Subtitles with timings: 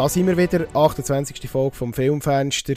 [0.00, 1.50] Da sind wir wieder, 28.
[1.50, 2.72] Folge vom Filmfenster.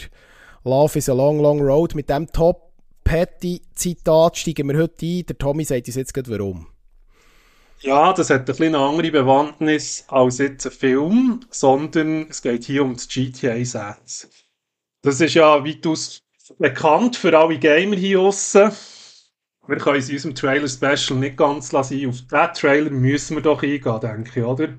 [0.65, 1.95] Love is a long, long road.
[1.95, 5.25] Mit dem Top-Petty-Zitat steigen wir heute ein.
[5.27, 6.67] Der Tommy sagt uns jetzt gerade warum.
[7.79, 12.65] Ja, das hat ein bisschen eine andere Bewandtnis als jetzt ein Film, sondern es geht
[12.65, 14.27] hier um das GTA 6.
[15.01, 16.19] Das ist ja weitaus
[16.59, 18.69] bekannt für alle Gamer hier draussen.
[19.65, 22.05] Wir können es in unserem Trailer-Special nicht ganz lassen.
[22.05, 24.77] Auf diesen Trailer müssen wir doch eingehen, denke ich, oder?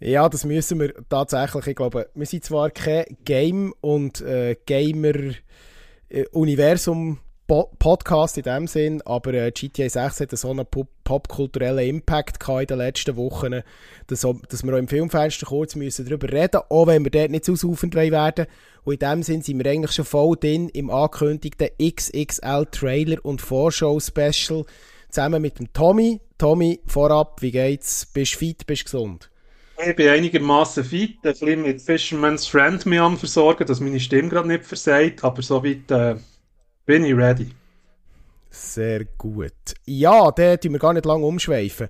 [0.00, 1.66] Ja, das müssen wir tatsächlich.
[1.66, 7.18] Ich glaube, wir sind zwar kein Game- und äh, Gamer-Universum
[7.48, 10.66] Podcast in dem Sinn, aber äh, GTA 6 hat so einen
[11.02, 13.62] popkulturellen Impact in den letzten Wochen,
[14.06, 17.46] dass, dass wir auch im Filmfenster kurz müssen darüber reden auch wenn wir dort nicht
[17.46, 18.44] zu ausufend werden
[18.84, 24.66] Und in dem Sinn sind wir eigentlich schon voll drin im angekündigten XXL-Trailer und Vorschau-Special
[25.08, 26.20] zusammen mit dem Tommy.
[26.36, 28.04] Tommy, vorab, wie geht's?
[28.04, 29.30] Bist du fit, bist du gesund?
[29.86, 34.28] Ich bin einigermaßen fit, ein bisschen mit Fisherman's Friend mich am versorgen, dass meine Stimme
[34.28, 35.90] gerade nicht versagt, aber soweit...
[35.90, 36.16] Äh
[36.88, 37.50] bin ich ready.
[38.48, 39.52] Sehr gut.
[39.84, 41.88] Ja, da müssen wir gar nicht lange umschweifen.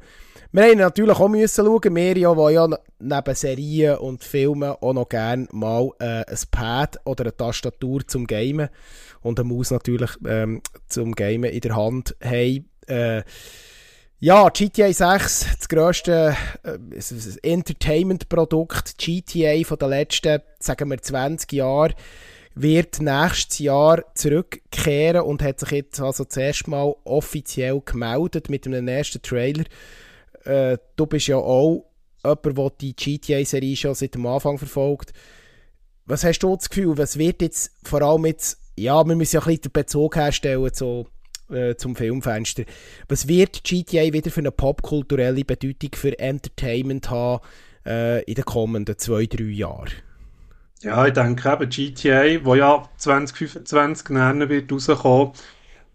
[0.51, 4.93] Wir mussten natürlich auch müssen schauen, wir ja, die ja neben Serien und Filmen auch
[4.93, 8.71] noch gerne mal äh, ein Pad oder eine Tastatur zum Gamen
[9.21, 12.65] und eine Maus natürlich ähm, zum Gamen in der Hand haben.
[12.89, 13.23] Äh,
[14.21, 21.95] ja, GTA 6, das grösste äh, Entertainment-Produkt, GTA von den letzten, sagen wir, 20 Jahren
[22.57, 28.89] wird nächstes Jahr zurückkehren und hat sich jetzt also zuerst mal offiziell gemeldet mit einem
[28.89, 29.65] ersten Trailer.
[30.45, 31.85] Äh, du bist ja auch
[32.25, 35.13] jemand, der die GTA-Serie schon seit dem Anfang verfolgt.
[36.07, 39.43] Was hast du das Gefühl, was wird jetzt vor allem jetzt, ja, wir müssen ja
[39.43, 41.07] ein bisschen den Bezug herstellen zu,
[41.51, 42.65] äh, zum Filmfenster.
[43.09, 47.43] Was wird GTA wieder für eine popkulturelle Bedeutung für Entertainment haben
[47.87, 49.93] äh, in den kommenden zwei, drei Jahren?
[50.83, 55.33] Ja, ich denke eben GTA, wo ja 2025 näher wird rauskommen,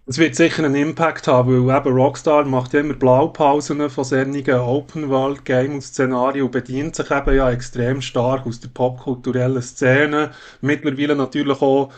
[0.06, 4.52] es wird sicher einen Impact haben, weil eben Rockstar macht ja immer Blaupausen von solchen
[4.52, 10.31] Open-World-Game und Szenarien und bedient sich eben ja extrem stark aus der popkulturellen Szene.
[10.59, 11.94] Mittlerweile natürlich auch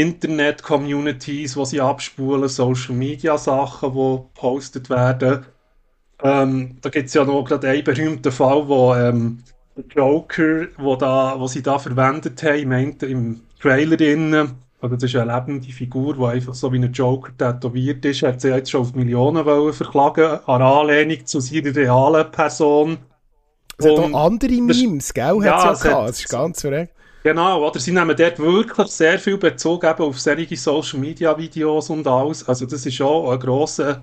[0.00, 5.46] Internet-Communities, wo sie abspulen, Social-Media-Sachen, die gepostet werden.
[6.22, 9.38] Ähm, da gibt es ja noch gerade einen berühmten Fall, wo ähm,
[9.94, 15.16] Joker, wo, da, wo sie da verwendet haben, meinte im Trailer drin, also das ist
[15.16, 18.82] eine lebende Figur, die einfach so wie ein Joker tätowiert ist, hat sie jetzt schon
[18.82, 22.98] auf Millionen wollen verklagen, an Anlehnung zu seiner realen Person.
[23.76, 25.38] Es hat auch andere Memes, gell?
[25.42, 26.08] Ja, hat's ja gehabt.
[26.08, 26.92] Das ist ganz verrückt.
[27.28, 31.90] Genau, oder sie nehmen dort wirklich sehr viel Bezug eben auf solche Social Media Videos
[31.90, 32.48] und alles.
[32.48, 34.02] Also das ist auch eine grosse,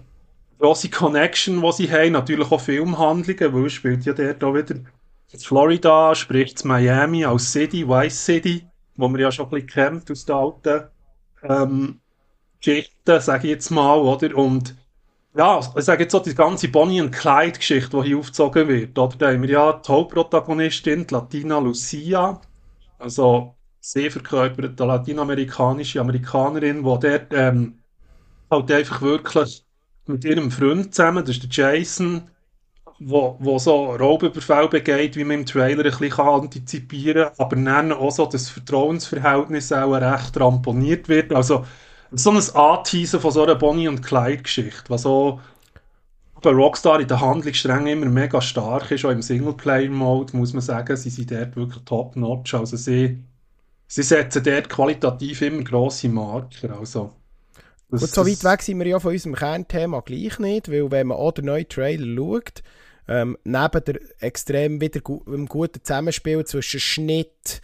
[0.60, 2.12] grosse Connection, die sie haben.
[2.12, 4.76] Natürlich auch Filmhandlungen, weil spielt ja dort auch wieder
[5.40, 10.26] Florida, sprich Miami als City, Vice City, wo man ja schon ein bisschen kennt aus
[10.26, 10.84] den alten
[11.42, 12.00] ähm,
[12.60, 14.38] Geschichten, sage ich jetzt mal, oder?
[14.38, 14.76] Und
[15.36, 19.18] ja, ich sage jetzt so, die ganze Bonnie und Clyde-Geschichte, die hier aufgezogen wird, oder?
[19.18, 22.40] Da haben wir ja die Hauptprotagonistin, die Latina Lucia,
[22.98, 27.84] also sehr verkörperte latinamerikanische Amerikanerin, die dort ähm,
[28.50, 29.66] halt einfach wirklich
[30.08, 32.30] mit ihrem Freund zusammen, das ist der Jason,
[33.00, 37.92] wo, wo so Raubüberfall begeht, wie man im Trailer ein bisschen antizipieren kann, aber dann
[37.92, 41.34] auch so das Vertrauensverhältnis auch recht ramponiert wird.
[41.34, 41.66] Also
[42.12, 45.42] so ein Anteasen von so einer Bonnie- und Clyde-Geschichte, was so
[46.46, 50.96] bei Rockstar in der Handlungsstränge immer mega stark ist, auch im Singleplayer-Mode, muss man sagen,
[50.96, 53.24] sie sind dort wirklich top-notch, also sie,
[53.88, 57.12] sie setzen dort qualitativ immer grosse Marker, also
[57.90, 61.08] das, Gut, so weit weg sind wir ja von unserem Kernthema gleich nicht, weil wenn
[61.08, 62.64] man auch den neuen Trailer schaut,
[63.08, 67.62] ähm, neben der extrem wieder gu guten Zusammenspiel zwischen Schnitt,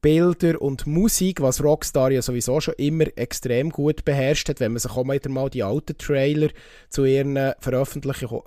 [0.00, 4.78] Bilder und Musik, was Rockstar ja sowieso schon immer extrem gut beherrscht hat, wenn man
[4.78, 5.18] sich auch mal
[5.50, 6.50] die alten Trailer
[6.88, 8.42] zu ihren Veröffentlichungen,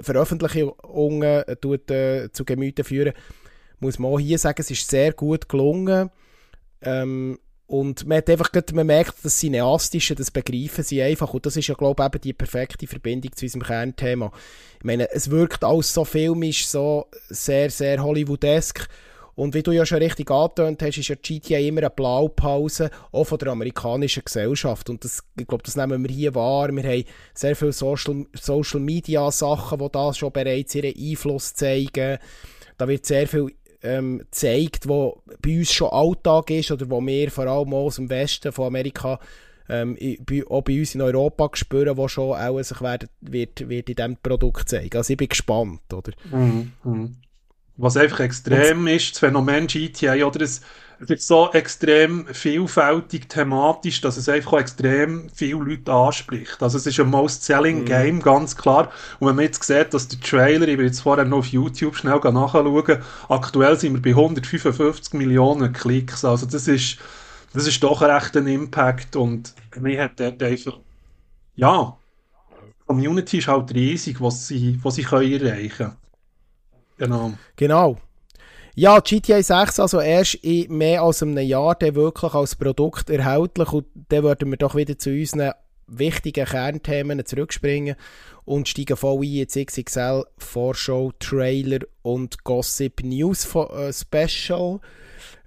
[0.00, 3.12] Veröffentlichungen tut, äh, zu Gemüte führen,
[3.80, 6.10] muss man auch hier sagen, es ist sehr gut gelungen.
[6.82, 11.32] Ähm, und man, hat einfach, man merkt, das Cineastische, das begreifen sie einfach.
[11.32, 14.32] Und das ist ja, glaube ich, eben die perfekte Verbindung zu unserem Kernthema.
[14.78, 18.88] Ich meine, es wirkt alles so filmisch, so sehr, sehr Hollywoodesk.
[19.40, 23.24] Und wie du ja schon richtig angetönt hast, ist ja GTA immer eine Blaupause, auch
[23.24, 24.90] von der amerikanischen Gesellschaft.
[24.90, 26.70] Und das, ich glaube, das nehmen wir hier wahr.
[26.70, 32.18] Wir haben sehr viele Social, Social Media Sachen, die da schon bereits ihren Einfluss zeigen.
[32.76, 33.46] Da wird sehr viel
[33.82, 38.10] ähm, zeigt, wo bei uns schon Alltag ist oder wo wir vor allem aus dem
[38.10, 39.18] Westen von Amerika
[39.70, 39.96] ähm,
[40.50, 44.16] auch bei uns in Europa spüren, wo schon auch sich werden, wird, wird in diesem
[44.18, 44.98] Produkt zeigen.
[44.98, 46.12] Also ich bin gespannt, oder?
[46.30, 46.72] Mhm.
[47.80, 50.60] Was einfach extrem ist, das Phänomen GTA, oder es,
[51.00, 56.62] es ist so extrem vielfältig thematisch, dass es einfach auch extrem viele Leute anspricht.
[56.62, 57.84] Also es ist ein Most-Selling mhm.
[57.86, 58.92] Game, ganz klar.
[59.18, 61.96] Und wenn man jetzt sieht, dass der Trailer, ich will jetzt vorher noch auf YouTube
[61.96, 62.98] schnell nachschauen,
[63.30, 66.22] aktuell sind wir bei 155 Millionen Klicks.
[66.22, 66.98] Also das ist,
[67.54, 70.78] das ist doch ein Impact und mir hat dort einfach,
[71.56, 71.96] ja,
[72.50, 75.96] die Community ist halt riesig, was sie, was sie können erreichen können.
[77.00, 77.32] Genau.
[77.56, 77.96] Genau.
[78.74, 83.72] Ja, GTA 6 also erst in mehr als einem Jahr der wirklich als Produkt erhältlich
[83.72, 85.52] und dann würden wir doch wieder zu unseren
[85.86, 87.96] wichtigen Kernthemen zurückspringen
[88.44, 94.80] und steigen voll ein ins XXL Vorschau, Trailer und Gossip News äh, Special.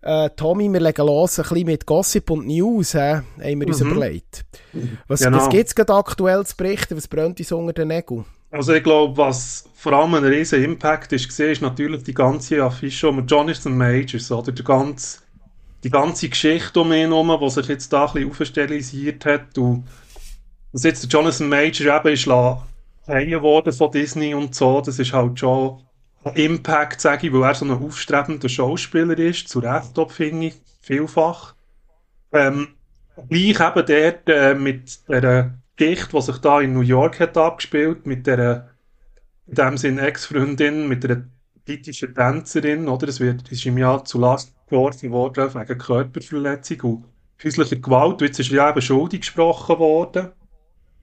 [0.01, 3.81] Äh, Tommy, wir legen los ein bisschen mit Gossip und News, he, haben wir uns
[3.81, 3.91] mhm.
[3.91, 4.43] überlegt.
[5.07, 5.37] Was, genau.
[5.37, 6.97] was gibt es gerade aktuell zu berichten?
[6.97, 8.25] Was brennt uns unter den Nägeln?
[8.53, 12.63] Also ich glaube, was vor allem ein riesen Impact ist, gesehen, ist natürlich die ganze
[12.63, 14.51] Affische um Jonathan Majors, oder?
[14.51, 15.21] Die ganze,
[15.83, 19.57] die ganze Geschichte um ihn herum, die sich jetzt da ein bisschen aufstilisiert hat.
[19.57, 19.85] Und
[20.71, 25.39] jetzt der Jonathan Major eben ist freien worden von Disney und so, das ist halt
[25.39, 25.81] schon
[26.23, 30.53] ein Impact, sage ich, weil er so ein aufstrebender Schauspieler ist, zu Recht, finde ich,
[30.79, 31.55] vielfach.
[32.31, 32.67] Ähm,
[33.29, 38.05] gleich eben dort äh, mit der Geschichte, die sich da in New York hat abgespielt,
[38.05, 38.69] mit der,
[39.47, 41.23] in dem Sinn Ex-Freundin, mit einer
[41.65, 43.07] politischen Tänzerin, oder?
[43.07, 47.05] Es wird, ist im Jahr zu Last geworfen worden wegen Körperverletzung und
[47.43, 48.21] häuslicher Gewalt.
[48.21, 50.31] Und jetzt ist ja eben schuldig gesprochen worden.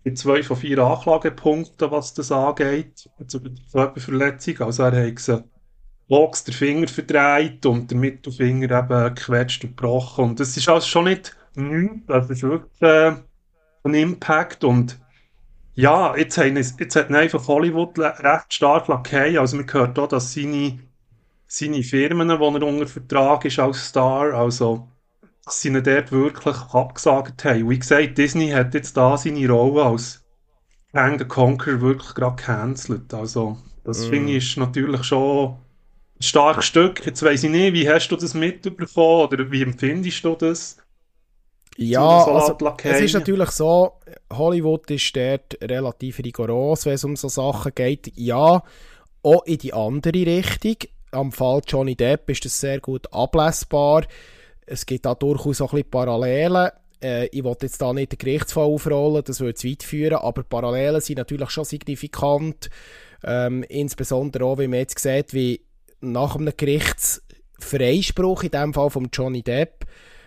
[0.02, 4.60] In zwei von vier Anklagepunkten, was das angeht, zur Körperverletzung.
[4.60, 5.44] Also er hat gesagt,
[6.08, 10.24] Box den Finger verdreht und der Mittelfinger eben gequetscht und gebrochen.
[10.24, 12.06] Und das ist also schon nicht nichts.
[12.06, 13.12] Das ist wirklich, äh,
[13.82, 14.98] einen Impact und
[15.74, 19.38] ja, jetzt, haben, jetzt hat einfach Hollywood recht stark lackiert.
[19.38, 20.78] Also man hört auch, dass seine,
[21.46, 24.88] seine Firmen, die er unter Vertrag ist als Star, also
[25.44, 27.70] dass sie ihn dort wirklich abgesagt haben.
[27.70, 30.22] Wie gesagt, Disney hat jetzt da seine Rolle als
[30.92, 33.14] Kang the Conqueror wirklich gerade gecancelt.
[33.14, 34.10] Also das mm.
[34.10, 35.56] finde ich ist natürlich schon
[36.18, 37.06] ein starkes Stück.
[37.06, 40.76] Jetzt weiss ich nicht, wie hast du das mitbekommen oder wie empfindest du das?
[41.82, 43.92] Ja, also, es ist natürlich so,
[44.30, 48.12] Hollywood ist dort relativ rigoros, wenn es um so Sachen geht.
[48.16, 48.62] Ja,
[49.22, 50.76] auch in die andere Richtung.
[51.10, 54.04] Am Fall Johnny Depp ist das sehr gut ablesbar.
[54.66, 56.68] Es gibt da durchaus auch ein bisschen Parallelen.
[57.02, 60.42] Äh, ich will jetzt da nicht den Gerichtsfall aufrollen, das würde zu weit führen, aber
[60.42, 62.68] Parallelen sind natürlich schon signifikant.
[63.24, 65.62] Ähm, insbesondere auch, wie man jetzt sieht, wie
[66.02, 69.86] nach einem Gerichtsfreispruch, in dem Fall von Johnny Depp,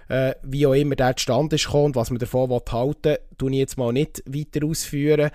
[0.10, 3.58] äh, wie auch immer der zustande ist und was man davon halten will, tue ich
[3.58, 5.32] jetzt mal nicht weiter ausführen.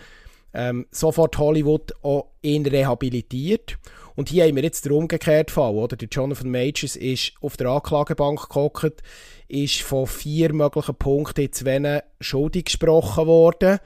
[0.55, 3.79] Ähm, sofort Hollywood auch ihn rehabilitiert.
[4.17, 5.96] Und hier haben wir jetzt den umgekehrten Fall, oder?
[5.96, 9.03] Der Jonathan Majors ist auf der Anklagebank gehockt,
[9.46, 13.79] ist von vier möglichen Punkten in zwei schuldig gesprochen worden.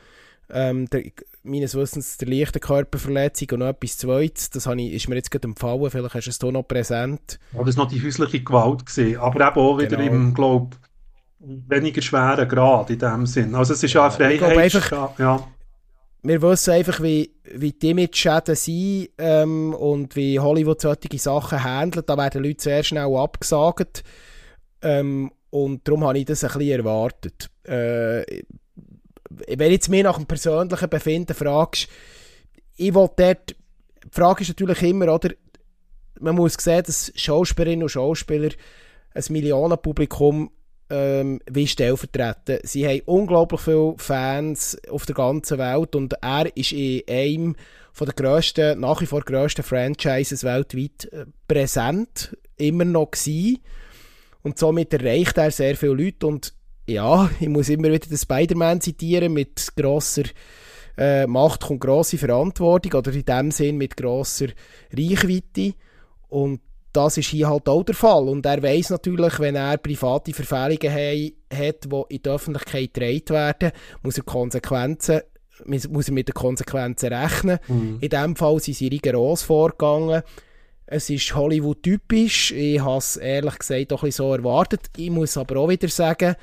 [0.51, 1.03] Ähm, der,
[1.43, 4.51] meines Wissens der leichte Körperverletzung und noch etwas Zweites.
[4.51, 7.39] Das ich, ist mir jetzt gerade empfallen, vielleicht hast du es hier noch präsent.
[7.53, 8.87] Ja, das war noch die häusliche Gewalt.
[8.87, 9.19] Gewesen.
[9.19, 10.13] Aber eben auch wieder genau.
[10.13, 10.77] im, glaube
[11.43, 13.55] weniger schweren Grad in dem Sinn.
[13.55, 15.19] Also es ist ja, ja eine Freiheit.
[15.19, 15.49] Ja.
[16.23, 22.09] Wir wissen einfach, wie, wie die Image-Schäden sind ähm, und wie Hollywood solche Sachen handelt.
[22.09, 24.05] Da werden Leute sehr schnell abgesagt.
[24.83, 27.51] Ähm, und darum habe ich das ein bisschen erwartet.
[27.65, 28.43] Äh,
[29.47, 31.89] wenn jetzt mir nach dem persönlichen Befinden fragst,
[32.77, 35.31] ich will dort, die Frage ist natürlich immer, oder,
[36.21, 38.51] man muss sehen, dass Schauspielerinnen und Schauspieler
[39.15, 40.51] ein Millionenpublikum
[40.91, 42.59] ähm, wie stellvertreten.
[42.63, 47.57] Sie haben unglaublich viele Fans auf der ganzen Welt und er ist in einem
[47.93, 53.59] von der grössten, nach wie vor grössten Franchises weltweit äh, präsent, immer noch gewesen.
[54.43, 56.55] Und somit erreicht er sehr viele Leute und
[56.87, 60.25] ja, ich muss immer wieder den Spider-Man zitieren, mit grosser
[60.97, 64.49] äh, Macht kommt grosse Verantwortung, oder in dem Sinn mit grosser
[64.93, 65.75] Reichweite.
[66.29, 66.61] Und
[66.93, 68.29] das ist hier halt auch der Fall.
[68.29, 73.29] Und er weiß natürlich, wenn er private Verfehlungen he hat, die in die Öffentlichkeit getragen
[73.31, 73.73] werden,
[74.03, 75.23] muss er Konsequenzen
[75.65, 77.59] muss er mit den Konsequenzen rechnen.
[77.69, 77.99] Mhm.
[78.01, 80.23] In diesem Fall sind sie rigoros vorgegangen.
[80.87, 82.53] Es ist Hollywood-typisch.
[82.53, 84.91] Ich habe es ehrlich gesagt auch ein bisschen so erwartet.
[84.97, 86.35] Ich muss aber auch wieder sagen,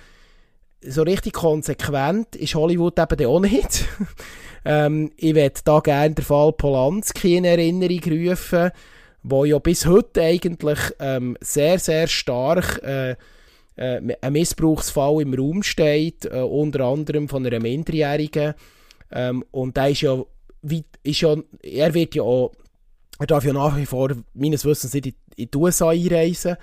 [0.81, 3.85] so richtig konsequent ist Hollywood eben auch nicht.
[4.65, 8.71] ähm, ich werde da gerne den Fall Polanski in Erinnerung rufen,
[9.23, 13.15] wo ja bis heute eigentlich ähm, sehr, sehr stark äh,
[13.75, 18.53] äh, ein Missbrauchsfall im Raum steht, äh, unter anderem von einer Minderjährigen.
[19.11, 20.23] Ähm, und da ist ja,
[21.03, 22.51] ist ja, er wird ja auch
[23.19, 26.55] Er darf ja nach wie vor, meines Wissens, nicht in, in die USA einreisen.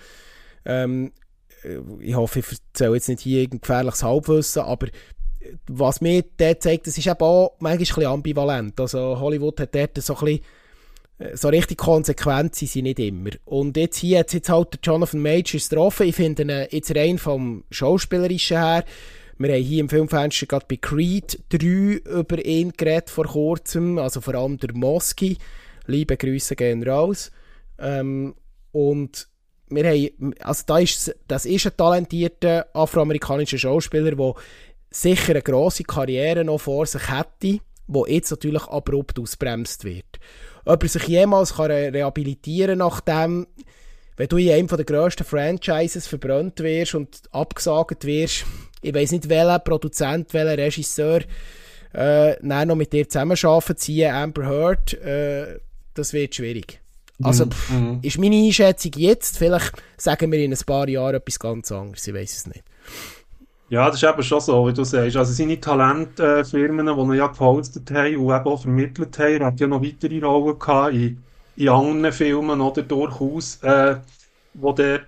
[0.65, 1.13] Ähm,
[2.01, 4.89] ich hoffe, ich erzähle jetzt nicht hier irgendein gefährliches Halbwissen, aber
[5.69, 8.81] was mir dort zeigt, das ist eben auch manchmal ein bisschen ambivalent.
[8.81, 10.41] Also Hollywood hat dort so ein bisschen
[11.35, 13.31] so richtig konsequent sind sie nicht immer.
[13.47, 16.09] Und jetzt hier hat jetzt halt Jonathan Majors getroffen.
[16.09, 18.85] Ich finde ihn jetzt rein vom Schauspielerischen her.
[19.39, 24.21] Wir haben hier im Filmfenster gerade bei Creed 3 über ihn geredet vor kurzem, also
[24.21, 25.39] vor allem der Moski.
[25.87, 27.31] Liebe Grüße gehen raus.
[27.79, 28.35] Ähm,
[28.73, 29.29] und
[29.69, 34.35] wir haben, also da ist, das ist ein talentierter afroamerikanischer Schauspieler, der
[34.91, 40.19] sicher eine grosse Karriere noch vor sich hätte, wo jetzt natürlich abrupt ausbremst wird.
[40.65, 43.47] Ob er sich jemals kann rehabilitieren kann, nachdem,
[44.17, 48.45] wenn du in einem der grössten Franchises verbrannt wirst und abgesagt wirst,
[48.83, 51.21] ich weiß nicht, welcher Produzent, welcher Regisseur
[51.95, 55.59] äh, noch mit dir zusammenarbeiten, ziehen, Amber Heard, äh,
[55.95, 56.81] das wird schwierig.
[57.23, 57.99] Also pff, mhm.
[58.03, 62.15] ist meine Einschätzung jetzt, vielleicht sagen wir in ein paar Jahren etwas ganz anderes, ich
[62.15, 62.63] weiß es nicht.
[63.69, 65.17] Ja, das ist eben schon so, wie du sagst.
[65.17, 69.61] Also seine Talentfirmen, die er ja gehostet haben und eben auch vermittelt haben, er hat
[69.61, 71.23] ja noch weitere Rollen gehabt in,
[71.57, 73.97] in anderen Filmen, oder durchaus, äh,
[74.55, 75.01] wo der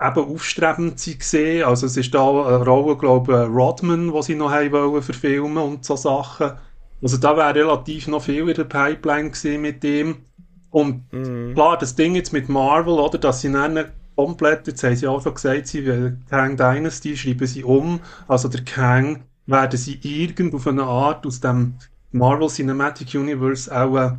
[0.00, 1.62] eben aufstrebend waren.
[1.68, 5.58] Also es ist da eine Rolle, glaube ich, Rodman, die sie noch haben wollen verfilmen
[5.58, 6.52] und so Sachen.
[7.00, 10.24] Also da wäre relativ noch viel in der Pipeline gewesen mit dem.
[10.70, 11.54] Und mhm.
[11.54, 15.22] klar, das Ding jetzt mit Marvel, oder, dass sie dann komplett, jetzt haben sie auch
[15.22, 20.54] schon gesagt, sie will Kang Dynasty, schreiben sie um, also der Kang werden sie irgend
[20.54, 21.74] auf eine Art aus dem
[22.12, 24.10] Marvel Cinematic Universe auch äh,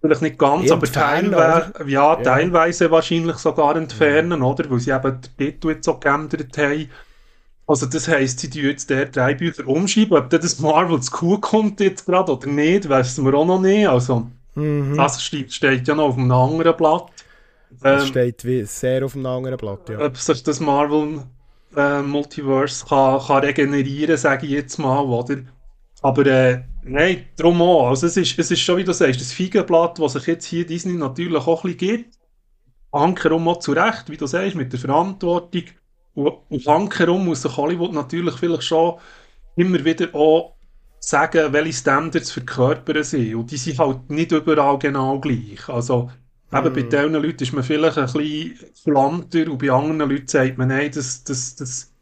[0.00, 4.44] vielleicht nicht ganz, aber teilweise, ja, ja, teilweise wahrscheinlich sogar entfernen, mhm.
[4.44, 4.68] oder?
[4.70, 6.88] Weil sie eben den Titel jetzt so geändert haben.
[7.66, 10.18] Also das heisst, sie tun jetzt der drei Bücher umschreiben.
[10.18, 13.86] Ob das Marvel zu cool kommt jetzt gerade oder nicht, wissen wir auch noch nicht.
[13.86, 14.96] Also mhm.
[14.96, 17.10] das steht, ja noch auf einem anderen Blatt.
[17.80, 19.98] Das ähm, steht wie sehr auf einem anderen Blatt, ja.
[20.00, 21.24] Ob sich das Marvel
[21.76, 25.38] äh, Multiverse kann, kann regenerieren, sage ich jetzt mal, oder?
[26.02, 27.88] Aber äh, nein, darum auch.
[27.88, 30.66] Also es ist, es ist schon, wie du sagst, das Feigenblatt, was sich jetzt hier
[30.66, 32.18] Disney natürlich auch ein bisschen gibt.
[32.92, 35.62] Hankerum auch zurecht, wie du sagst, mit der Verantwortung.
[36.14, 38.98] Und, und Hankerum muss sich Hollywood natürlich vielleicht schon
[39.56, 40.56] immer wieder auch
[41.04, 43.34] sagen, welche Standards für Körper sind.
[43.34, 45.68] Und die sind halt nicht überall genau gleich.
[45.68, 46.10] Also
[46.54, 46.74] Eben, mm.
[46.74, 50.68] bei diesen Leuten ist man vielleicht ein bisschen flammter und bei anderen Leuten sagt man,
[50.68, 51.92] nein, das, das, das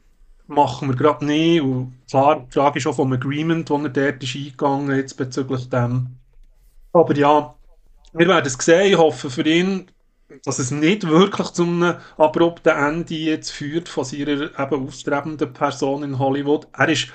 [0.49, 1.63] machen wir gerade nicht.
[1.63, 5.69] Und klar, die Frage ist auch vom Agreement, das er dort ist eingegangen jetzt bezüglich
[5.69, 6.17] dem.
[6.93, 7.55] Aber ja,
[8.13, 8.93] wir werden es sehen.
[8.93, 9.87] Ich hoffe für ihn,
[10.45, 16.03] dass es nicht wirklich zu einem abrupten Ende jetzt führt von seiner eben aufstrebenden Person
[16.03, 16.67] in Hollywood.
[16.73, 17.09] Er ist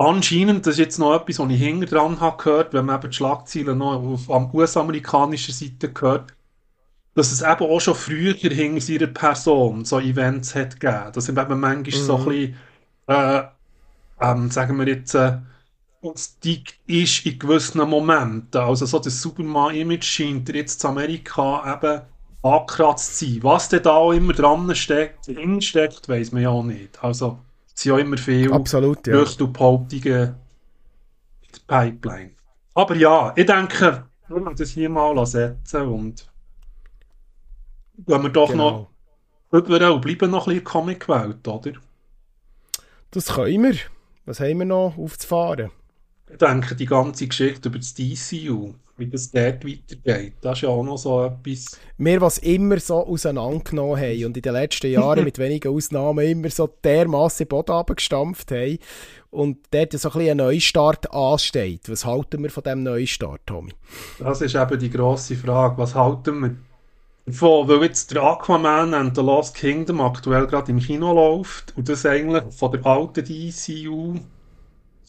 [0.00, 3.10] anscheinend, das ist jetzt noch etwas, was ich hinter dran habe gehört, wenn man eben
[3.10, 6.32] die Schlagzeilen noch auf US-amerikanischer Seite gehört,
[7.14, 11.12] dass es eben auch schon früher hinter seiner Person so Events hat gegeben.
[11.12, 11.90] Dass eben manchmal mhm.
[11.90, 12.56] so ein bisschen,
[13.08, 13.42] äh,
[14.20, 15.38] ähm, sagen wir jetzt, äh,
[16.16, 18.60] Stick ist in gewissen Momenten.
[18.60, 22.00] Also so das Superman-Image scheint jetzt zu Amerika eben
[22.42, 23.42] angekratzt zu sein.
[23.42, 25.26] Was denn da auch immer dran steckt,
[25.60, 27.02] steckt, weiß man ja auch nicht.
[27.04, 27.38] Also
[27.80, 29.14] es sind ja immer viele Absolut, ja.
[29.14, 32.32] Gerüchte und Behauptungen in der Pipeline.
[32.74, 36.30] Aber ja, ich denke, wir müssen das hier mal setzen und
[38.06, 38.90] Gehen wir doch genau.
[39.50, 41.72] noch über und bleiben noch ein bisschen Comic-Welt, oder?
[43.12, 43.78] Das können wir.
[44.26, 45.70] Was haben wir noch aufzufahren?
[46.30, 50.68] Ich denke, die ganze Geschichte über das DCU, wie das dort weitergeht, das ist ja
[50.68, 51.78] auch noch so etwas.
[51.98, 56.50] Wir, was immer so auseinandergenommen haben und in den letzten Jahren mit wenigen Ausnahmen immer
[56.50, 58.78] so dermassen Boden abgestampft haben
[59.30, 61.88] und dort so ein bisschen ein Neustart ansteht.
[61.88, 63.72] Was halten wir von diesem Neustart, Tommy?
[64.18, 65.78] Das ist eben die grosse Frage.
[65.78, 66.56] Was halten wir
[67.32, 71.88] von, weil jetzt der Aquaman and the Lost Kingdom aktuell gerade im Kino läuft und
[71.88, 74.14] das eigentlich von der alten DCU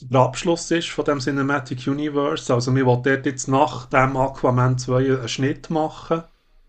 [0.02, 2.54] der Abschluss ist von dem Cinematic Universe.
[2.54, 6.24] Also wir wollen dort jetzt nach dem Aquaman 2 einen Schnitt machen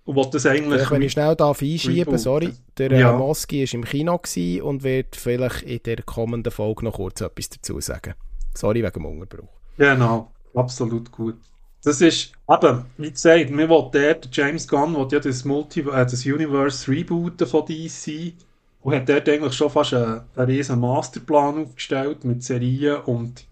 [0.05, 0.91] und wollen das eigentlich...
[0.91, 2.53] Wenn ich schnell darf einschieben, sorry.
[2.79, 3.13] Der äh, ja.
[3.13, 4.21] Moski war im Kino
[4.63, 8.15] und wird vielleicht in der kommenden Folge noch kurz etwas dazu sagen.
[8.55, 9.49] Sorry wegen dem Unterbruch.
[9.79, 11.37] Genau, absolut gut.
[11.85, 16.05] Das ist, eben, wie gesagt, wir wollen dort, James Gunn will ja das, Multi äh,
[16.05, 18.35] das Universe rebooten von DC
[18.83, 23.47] und hat dort eigentlich schon fast einen, einen riesen Masterplan aufgestellt mit Serien und,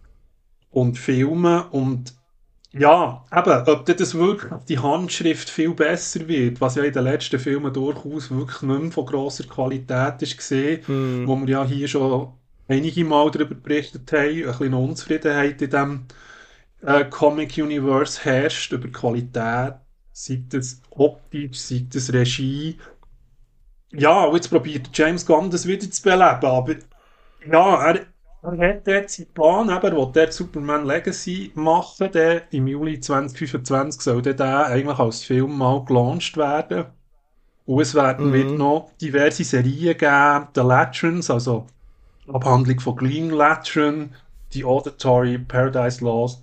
[0.70, 2.14] und Filmen und
[2.72, 7.40] ja, eben, ob das wirklich die Handschrift viel besser wird, was ja in den letzten
[7.40, 11.26] Filmen durchaus wirklich nicht mehr von grosser Qualität ist gesehen, hm.
[11.26, 12.32] wo wir ja hier schon
[12.68, 16.04] einige Mal darüber berichtet haben, ein bisschen Unzufriedenheit in dem
[16.82, 19.74] äh, Comic Universe herrscht über Qualität,
[20.12, 22.78] sei das optisch, sei das Regie.
[23.92, 26.74] Ja, und jetzt probiert James Gunn das wieder zu beleben, aber
[27.50, 28.00] ja, er,
[28.42, 33.00] er hat dort seinen Plan, eben, er will der Superman Legacy machen, der im Juli
[33.00, 36.86] 2025 soll der, eigentlich als Film mal gelauncht werden.
[37.66, 38.32] Und es werden mhm.
[38.32, 41.66] wird noch diverse Serien geben, The Latrons, also
[42.28, 44.10] Abhandlung von Green Latron,
[44.52, 46.42] The Auditory, Paradise Lost,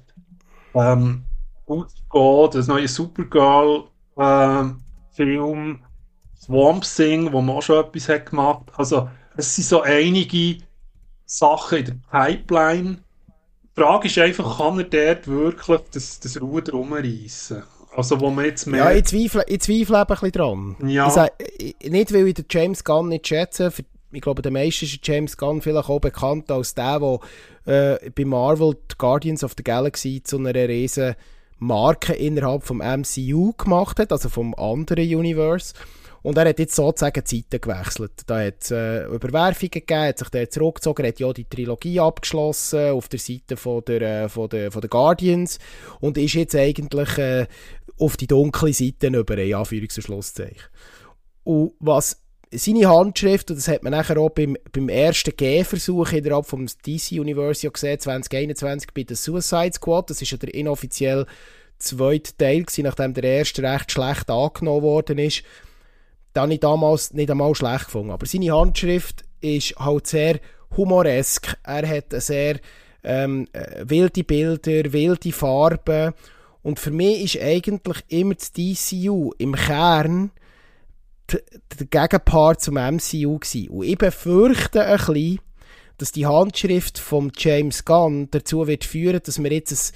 [0.73, 1.23] ähm,
[1.65, 3.85] Good God, das neue Supergirl
[4.17, 4.77] ähm,
[5.11, 5.79] Film,
[6.47, 8.63] Swamp Thing, wo man auch schon etwas hat gemacht.
[8.75, 10.57] Also es sind so einige
[11.25, 12.97] Sachen in der Pipeline.
[13.75, 17.63] Die Frage ist einfach, kann er dort wirklich das, das Ruder rumreißen?
[17.95, 18.79] Also, wo man jetzt mehr...
[18.79, 20.75] Ja, ich zweifle, ich zweifle ein bisschen dran.
[20.85, 21.07] Ja.
[21.07, 21.31] Ich sage,
[21.83, 23.71] nicht, weil ich den James Gunn nicht schätze,
[24.11, 27.19] ich glaube, der meiste ist James Gunn vielleicht auch bekannt als der, der
[27.65, 31.15] äh, bei Marvel die Guardians of the Galaxy zu einer riesen
[31.59, 35.73] Marke innerhalb vom MCU gemacht hat, also vom anderen Universe.
[36.23, 38.11] Und er hat jetzt sozusagen Zeiten gewechselt.
[38.25, 42.91] Da hat es äh, Überwerfungen gegeben, hat sich dann zurückgezogen, hat ja die Trilogie abgeschlossen
[42.91, 45.59] auf der Seite von der, äh, von der, von der Guardians
[45.99, 47.47] und ist jetzt eigentlich äh,
[47.99, 50.69] auf die dunkle Seite über, in Anführungs- und Schlusszeichen.
[51.43, 52.21] Und was
[52.51, 57.11] seine Handschrift, und das hat man nachher auch beim, beim ersten Gehversuch innerhalb vom DC
[57.13, 61.25] Universe gesehen, 2021 bei der Suicide Squad, das ist ja der inoffiziell
[61.77, 65.43] zweite Teil gewesen, nachdem der erste recht schlecht angenommen worden ist,
[66.37, 68.11] da habe ich damals nicht einmal schlecht gefunden.
[68.11, 70.39] Aber seine Handschrift ist halt sehr
[70.77, 71.57] humoresk.
[71.63, 72.59] Er hat sehr
[73.03, 76.13] ähm, äh, wilde Bilder, wilde Farben.
[76.61, 80.29] Und für mich ist eigentlich immer das DCU im Kern
[81.27, 83.69] der Gegenpart zum MCU gewesen.
[83.69, 85.39] Und ich befürchte ein bisschen,
[85.97, 89.95] dass die Handschrift von James Gunn dazu wird führen, dass wir jetzt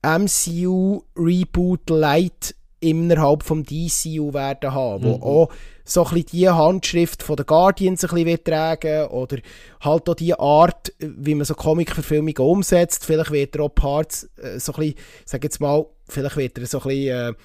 [0.00, 5.22] ein MCU-Reboot Light innerhalb vom DCU werden haben, wo mhm.
[5.22, 5.48] auch
[5.84, 9.38] so ein bisschen die Handschrift von den Guardians ein bisschen tragen oder
[9.80, 13.04] halt auch die Art, wie man so Comic-Verfilmungen umsetzt.
[13.04, 16.66] Vielleicht wird er auch Parts äh, so ein bisschen, sag jetzt mal, vielleicht wird er
[16.66, 17.36] so ein bisschen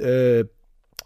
[0.00, 0.44] äh, äh,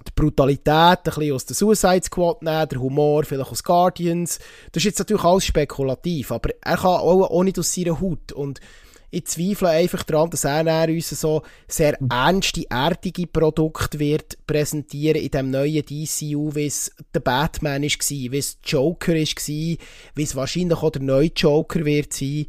[0.07, 4.39] die Brutalität ein bisschen aus der Suicide Squad nehmen, der Humor vielleicht aus Guardians.
[4.73, 8.33] Das ist jetzt natürlich alles spekulativ, aber er kann auch, auch nicht aus seiner Haut
[8.33, 8.61] und
[9.11, 15.31] ich zweifle einfach daran, dass er uns so sehr ernste, erdige Produkte wird präsentieren in
[15.31, 19.79] dem neuen DCU, wie es der Batman ist wie es Joker ist wie
[20.17, 22.47] es wahrscheinlich auch der neue Joker wird sein.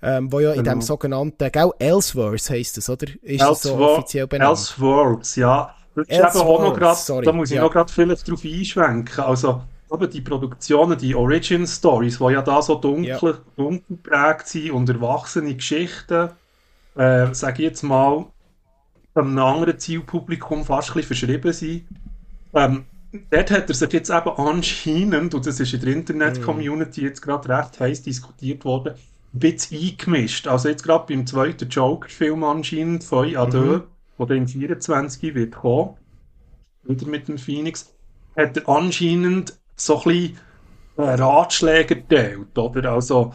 [0.00, 0.76] Ähm, wo ja in genau.
[0.76, 3.08] dem sogenannten, gell, Elseworlds heisst es, oder?
[3.20, 4.50] Ist das so offiziell benannt?
[4.50, 5.74] Elseworlds, ja.
[5.96, 7.62] Das ist eben auch noch grad, sorry, da muss ich ja.
[7.62, 9.24] noch gerade vielleicht drauf einschwenken.
[9.24, 13.38] Also, aber die Produktionen, die Origin Stories, die ja da so dunkel, ja.
[13.56, 16.30] dunkel geprägt sind und erwachsene Geschichten,
[16.94, 18.26] äh, sage ich jetzt mal,
[19.14, 21.86] einem anderen Zielpublikum fast ein bisschen verschrieben sind.
[22.54, 22.84] Ähm,
[23.30, 27.48] dort hat er sich jetzt eben anscheinend, und das ist in der Internet-Community jetzt gerade
[27.48, 28.94] recht heiß diskutiert worden,
[29.34, 30.46] ein bisschen eingemischt.
[30.46, 33.80] Also jetzt gerade beim zweiten Joker-Film anscheinend von Adieu,
[34.18, 34.26] mhm.
[34.26, 35.96] der im 24 wird kommen,
[36.84, 37.92] wieder mit dem Phoenix,
[38.36, 40.38] hat er anscheinend so ein bisschen
[40.96, 42.92] äh, Ratschläge teilt, oder?
[42.92, 43.32] Also,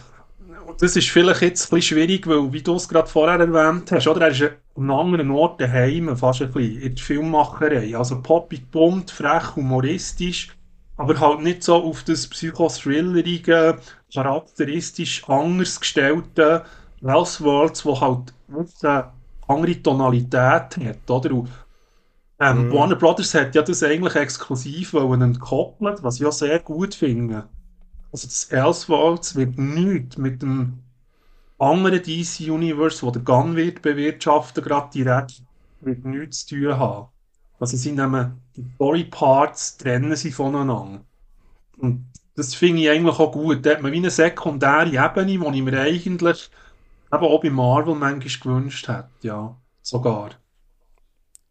[0.79, 4.07] das ist vielleicht jetzt ein bisschen schwierig, weil, wie du es gerade vorher erwähnt hast,
[4.07, 4.21] oder?
[4.21, 4.43] Er ist
[4.75, 7.97] an anderen Ort daheim, fast ein bisschen, in der Filmmacherei.
[7.97, 10.49] Also, poppig, bunt, frech, humoristisch,
[10.97, 13.79] aber halt nicht so auf das psychothrillerige,
[14.13, 16.65] charakteristisch anders gestellte
[17.01, 18.33] Elseworlds, wo halt
[18.83, 19.11] eine
[19.47, 21.31] andere Tonalität hat, oder?
[21.33, 21.49] Und
[22.39, 22.73] ähm, mhm.
[22.73, 27.47] Warner Brothers hat ja das eigentlich exklusiv entkoppelt, was ich ja sehr gut finde.
[28.11, 30.79] Also das Elseworlds wird nichts mit dem
[31.57, 35.41] anderen DC Universe, wo der Gun wird bewirtschaften, gerade direkt
[35.81, 37.07] mit nichts zu tun haben.
[37.59, 41.01] Also sie nehmen die Story Parts, trennen sie voneinander.
[41.77, 43.65] Und das finde ich eigentlich auch gut.
[43.65, 46.49] Da hat man wie eine sekundäre Ebene, die ich mir eigentlich
[47.13, 49.55] eben auch bei Marvel manchmal gewünscht hätte, ja.
[49.81, 50.31] Sogar.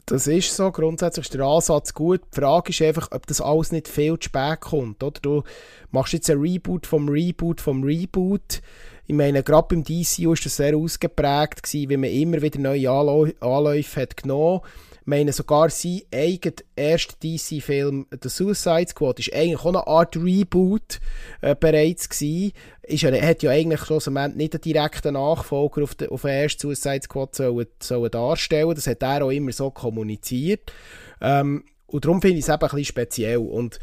[0.07, 2.21] Das ist so, grundsätzlich ist der Ansatz gut.
[2.35, 5.03] Die Frage ist einfach, ob das alles nicht viel zu spät kommt.
[5.03, 5.21] Oder?
[5.21, 5.43] Du
[5.91, 8.63] machst jetzt ein Reboot vom Reboot vom Reboot.
[9.07, 12.91] Ich meine, gerade beim DCU war das sehr ausgeprägt, gewesen, wie man immer wieder neue
[12.91, 19.61] Anläufe hat genommen hat meine, sogar sein eigener erster DC-Film, The Suicide Squad, ist eigentlich
[19.61, 21.01] auch eine Art Reboot
[21.41, 22.53] äh, bereits gewesen.
[22.83, 26.61] Ist er hat ja eigentlich schlussendlich nicht einen direkten Nachfolger auf den, auf den ersten
[26.61, 28.75] Suicide Squad sollen, sollen darstellen.
[28.75, 30.73] Das hat er auch immer so kommuniziert.
[31.21, 33.39] Ähm, und darum finde ich es eben ein bisschen speziell.
[33.39, 33.79] Und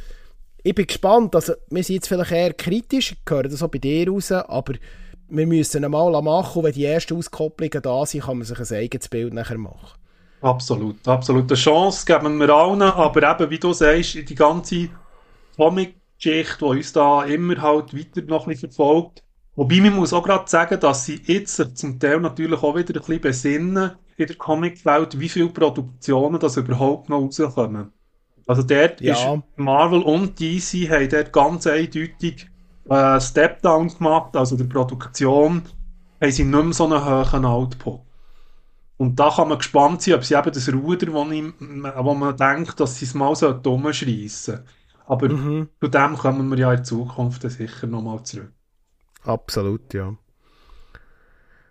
[0.64, 4.10] ich bin gespannt, also wir sind jetzt vielleicht eher kritisch, höre das auch bei dir
[4.10, 4.74] raus, aber
[5.30, 8.78] wir müssen einmal machen und wenn die ersten Auskopplungen da sind, kann man sich ein
[8.78, 9.99] eigenes Bild nachher machen.
[10.42, 11.52] Absolut, absolut.
[11.52, 14.90] Eine Chance geben wir allen, aber eben, wie du sagst, die ganze
[15.58, 19.24] Comic-Geschichte, die uns da immer halt weiter noch ein bisschen verfolgt.
[19.56, 23.02] Wobei, man muss auch gerade sagen, dass sie jetzt zum Teil natürlich auch wieder ein
[23.02, 27.92] bisschen besinnen in der Comic-Welt, wie viele Produktionen das überhaupt noch rauskommen.
[28.48, 29.14] Also dort Ja.
[29.14, 32.50] ist Marvel und DC haben dort ganz eindeutig
[32.90, 35.64] äh, Step-Down gemacht, also der Produktion
[36.22, 38.02] haben sie nicht mehr so einen hohen Output.
[39.00, 42.36] Und da kann man gespannt sein, ob sie eben das Ruder, wo, ich, wo man
[42.36, 44.60] denkt, dass sie es mal so umschreissen.
[45.08, 45.70] Aber Mhm.
[45.80, 48.52] zu dem kommen wir ja in Zukunft sicher nochmal zurück.
[49.24, 50.16] Absolut, ja.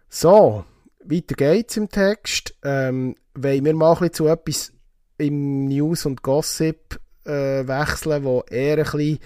[0.08, 0.64] So,
[1.04, 2.54] weiter geht's im Text.
[2.62, 4.72] Ähm, wollen wir mal ein bisschen zu etwas
[5.18, 9.18] im News und Gossip äh, wechseln, wo eher ein bisschen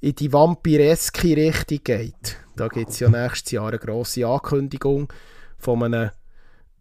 [0.00, 2.36] in die vampireske Richtung geht.
[2.54, 5.10] Da gibt es ja nächstes Jahr eine grosse Ankündigung
[5.58, 6.10] von einem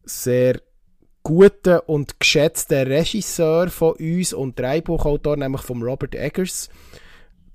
[0.04, 0.62] sehr
[1.26, 6.70] guten und geschätzten Regisseur von uns und Drehbuchautor, nämlich von Robert Eggers.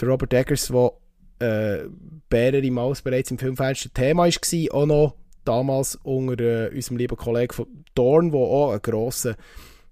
[0.01, 0.93] Der Robert Eggers, der
[1.41, 1.89] äh,
[2.31, 7.53] mehrere Mal bereits im Filmfenster Thema war, auch noch damals unter äh, unserem lieben Kollegen
[7.55, 9.37] von Dorn, der auch ein grosser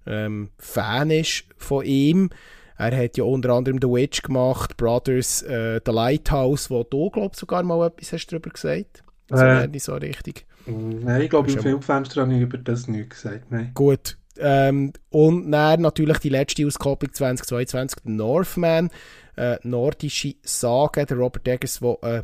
[0.05, 2.31] ähm, Fan ist von ihm.
[2.77, 7.35] Er hat ja unter anderem The Witch gemacht, Brothers, äh, The Lighthouse, wo du, glaube
[7.35, 9.03] sogar mal etwas hast darüber gesagt.
[9.29, 9.67] Also Äh.
[9.67, 10.45] nicht so richtig.
[10.69, 13.51] Nein, ich glaube, im Filmfenster habe ich über das nichts gesagt.
[13.51, 13.71] Nein.
[13.73, 14.17] Gut.
[14.37, 18.89] Ähm, und dann natürlich die letzte Auskopplung 2022, The Northman,
[19.35, 22.23] äh, nordische Sage, der Robert Eggers, der äh,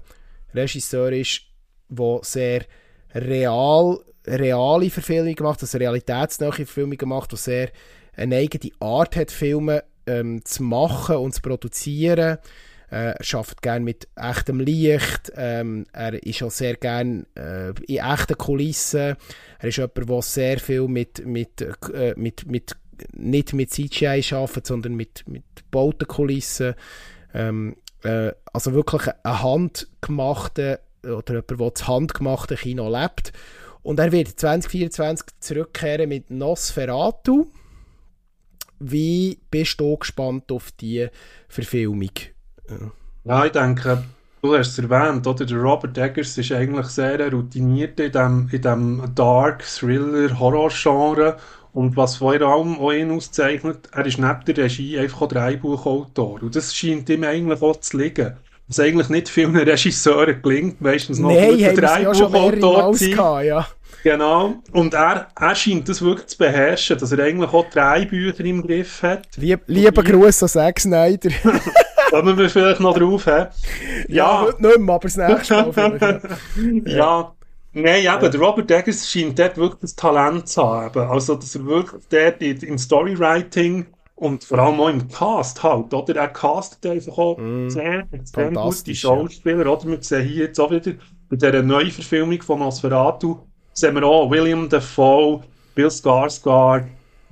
[0.57, 1.41] Regisseur ist,
[1.89, 2.61] der sehr
[3.13, 7.69] real, reale Verfilmungen macht, also realitätsnahe Verfilmungen macht, der sehr
[8.15, 12.37] eine eigene Art hat, Filme ähm, zu machen und zu produzieren.
[12.91, 15.31] Äh, arbeitet gerne mit echtem Licht.
[15.35, 19.15] Ähm, er ist auch sehr gerne äh, in echten Kulissen.
[19.59, 22.75] Er ist jemand, der sehr viel mit, mit, äh, mit, mit
[23.13, 26.75] nicht mit CGI arbeitet, sondern mit, mit gebauten Kulissen.
[27.33, 33.33] Ähm, äh, also wirklich ein handgemachter oder jemand, der das handgemachte Kino lebt.
[33.83, 37.47] Und er wird 2024 zurückkehren mit Nosferatu.
[38.79, 41.07] Wie bist du gespannt auf die
[41.47, 42.09] Verfilmung?
[43.23, 44.03] Ja, ich denke,
[44.41, 45.45] du hast es erwähnt, oder?
[45.45, 51.37] Der Robert Eggers ist eigentlich sehr routiniert in dem, in dem Dark Thriller Horror-Genre.
[51.73, 56.41] Und was vor allem auch ihn auszeichnet, er ist neben der Regie einfach auch Drehbuchautor.
[56.43, 58.37] Und das scheint ihm eigentlich auch zu liegen.
[58.67, 63.45] Was eigentlich nicht vielen Regisseuren gelingt, meistens noch Nein, guter Drehbuchautor zu sein.
[63.45, 63.67] ja.
[64.03, 64.55] Genau.
[64.71, 68.61] Und er, er scheint das wirklich zu beherrschen, dass er eigentlich auch drei Bücher im
[68.65, 69.27] Griff hat.
[69.35, 71.31] Lieb, lieber Gruß an Zack Snyder.
[72.19, 73.47] Kommen wir vielleicht noch drauf haben.
[74.07, 76.23] Ja, heute nicht mehr, aber das nächste Mal vielleicht.
[76.87, 76.95] ja.
[76.97, 77.31] ja.
[77.77, 80.97] Nein, eben, der Robert Eggers scheint dort wirklich das Talent zu haben.
[81.09, 85.93] Also, dass er wirklich dort in- im Storywriting und vor allem auch im Cast halt,
[85.93, 86.15] oder?
[86.15, 89.09] Er castet einfach auch sehr extrem gute fantastisch, ja.
[89.09, 89.83] Schauspieler, oder?
[89.89, 90.93] Wir sehen hier jetzt auch wieder
[91.29, 93.39] bei dieser neuen Verfilmung von Nosferatu,
[93.73, 95.41] sehen wir auch William Dafoe,
[95.73, 96.85] Bill Skarsgård,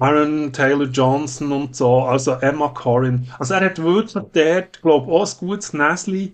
[0.03, 3.27] Aaron Taylor Johnson und so, also Emma Corrin.
[3.39, 6.33] Also er hat wirklich dort, glaube ich, auch ein gutes Näsli.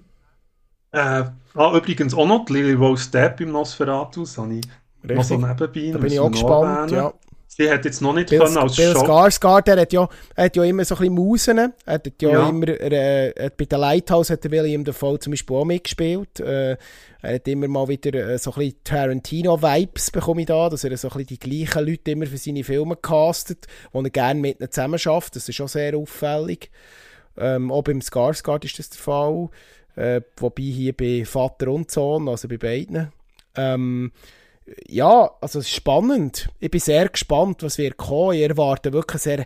[0.91, 4.65] Äh, ah, übrigens auch noch die Lily Rose Depp im Nosferatu, das habe ich
[5.03, 5.47] noch so Richtig.
[5.47, 5.91] nebenbei.
[5.91, 6.91] Da bin ich auch gespannt.
[6.91, 7.13] Ja.
[7.51, 8.95] Sie hat jetzt noch nicht Bill, können als Bill.
[8.95, 10.07] Skarsgård, der hat ja,
[10.37, 11.57] hat ja immer so ein bisschen Musen.
[11.57, 12.47] Er hat ja, Ja.
[12.49, 16.39] immer, er, äh, bei der Lighthouse hat der William Dafoe zum Beispiel auch mitgespielt.
[16.39, 16.77] Äh,
[17.21, 20.95] er hat immer mal wieder äh, so ein bisschen Tarantino-Vibes bekomme ich da, dass er
[20.95, 24.59] so ein bisschen die gleichen Leute immer für seine Filme castet, wo er gerne mit
[24.61, 25.35] ihnen zusammenarbeitet.
[25.35, 26.69] Das ist auch sehr auffällig.
[27.35, 29.49] Ähm, auch beim Skarsgård ist das der Fall.
[29.95, 33.11] Äh, wobei hier bei Vater und Sohn, also bei beiden.
[33.55, 34.11] Ähm,
[34.87, 36.49] ja, also es ist spannend.
[36.59, 38.33] Ich bin sehr gespannt, was wird kommen.
[38.33, 39.45] Ich erwarte wirklich sehr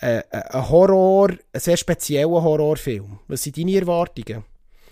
[0.00, 3.18] äh, ein Horror, einen sehr speziellen Horrorfilm.
[3.28, 4.44] Was sind deine Erwartungen?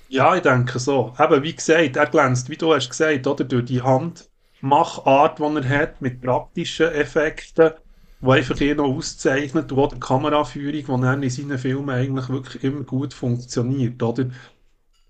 [0.09, 1.15] Ja, ich denke so.
[1.19, 5.69] Eben, wie gesagt, er glänzt, wie du hast gesagt, oder, durch die Handmachart, die er
[5.69, 7.73] hat, mit praktischen Effekten,
[8.21, 12.65] die einfach ihn noch auszeichnet, und auch die Kameraführung, die in seinen Filmen eigentlich wirklich
[12.65, 14.27] immer gut funktioniert, oder?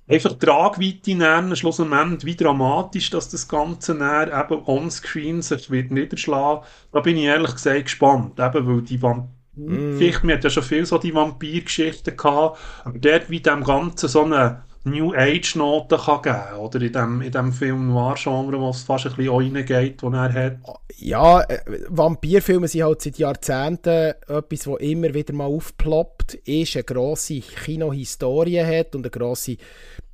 [0.07, 5.90] Einfach die Tragweite nennen, schlussendlich, wie dramatisch dass das Ganze dann eben onscreen sich wird
[5.90, 6.64] niederschlagen.
[6.93, 10.85] Da bin ich ehrlich gesagt gespannt, eben, weil die Vampir-Geschichte, wir hatten ja schon viel
[10.85, 16.59] so die Vampir-Geschichten gehabt, aber dort wie dem Ganzen so eine New Age-Note kann geben,
[16.59, 16.81] oder?
[16.83, 20.33] In dem, in dem Film Noir-Genre, wo es fast ein bisschen auch reingeht, den er
[20.33, 20.59] hat.
[20.97, 26.85] Ja, äh, Vampirfilme sind halt seit Jahrzehnten etwas, was immer wieder mal aufploppt, ist, eine
[26.85, 29.57] grosse Kinohistorie hat und eine grosse,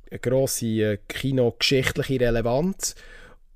[0.09, 2.95] eine grosse äh, kinogeschichtliche Relevanz.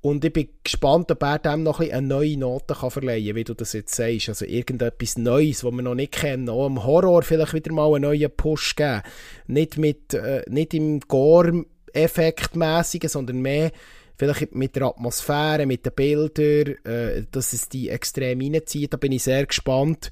[0.00, 3.36] Und ich bin gespannt, ob er dem noch ein eine neue Note kann verleihen kann,
[3.36, 4.28] wie du das jetzt sagst.
[4.28, 6.48] Also irgendetwas Neues, was wir noch nicht kennen.
[6.48, 9.02] Auch im Horror vielleicht wieder mal einen neuen Push geben.
[9.46, 13.72] Nicht, mit, äh, nicht im Gore-Effekt-mäßigen, sondern mehr
[14.16, 18.92] vielleicht mit der Atmosphäre, mit den Bildern, äh, dass es die extrem reinzieht.
[18.92, 20.10] Da bin ich sehr gespannt,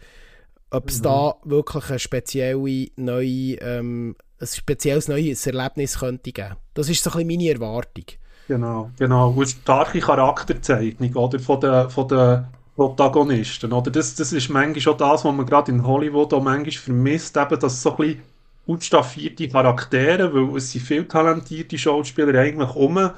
[0.71, 1.05] ob es mhm.
[1.05, 6.57] da wirklich eine spezielle neue, ähm, ein spezielles neues Erlebnis könnte geben.
[6.75, 8.05] Das ist so ein bisschen meine Erwartung.
[8.47, 9.31] Genau, genau.
[9.31, 12.45] Und starke Charakterzeichnung oder, von den, von den
[12.77, 13.73] Protagonisten.
[13.73, 13.91] Oder?
[13.91, 17.59] Das, das ist manchmal schon das, was man gerade in Hollywood auch manchmal vermisst, eben,
[17.59, 18.23] dass so ein bisschen
[18.67, 23.11] ausstaffierte Charaktere, weil es sind viel talentierte Schauspieler eigentlich um,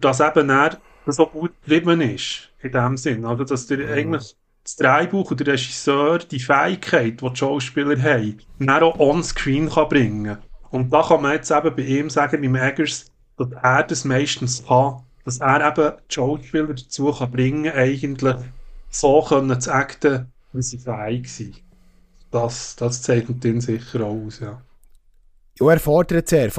[0.00, 3.24] dass eben er so gut geblieben ist, in dem Sinn.
[3.24, 3.92] Also, dass der mhm.
[3.92, 9.68] eigentlich das Drehbuch und der Regisseur die Fähigkeit, die die Schauspieler haben, dann auch on-screen
[9.88, 10.38] bringen kann.
[10.70, 13.09] Und da kann man jetzt eben bei ihm sagen, beim Eggers,
[13.40, 15.02] dass er das meistens kann.
[15.24, 18.36] Dass er eben die Schauspieler dazu kann bringen eigentlich
[18.90, 21.62] so können zu acten, wie sie fähig sind.
[22.30, 24.62] Das, das zeichnet ihn sicher auch aus, ja.
[25.60, 26.50] Ja, er fordert sehr,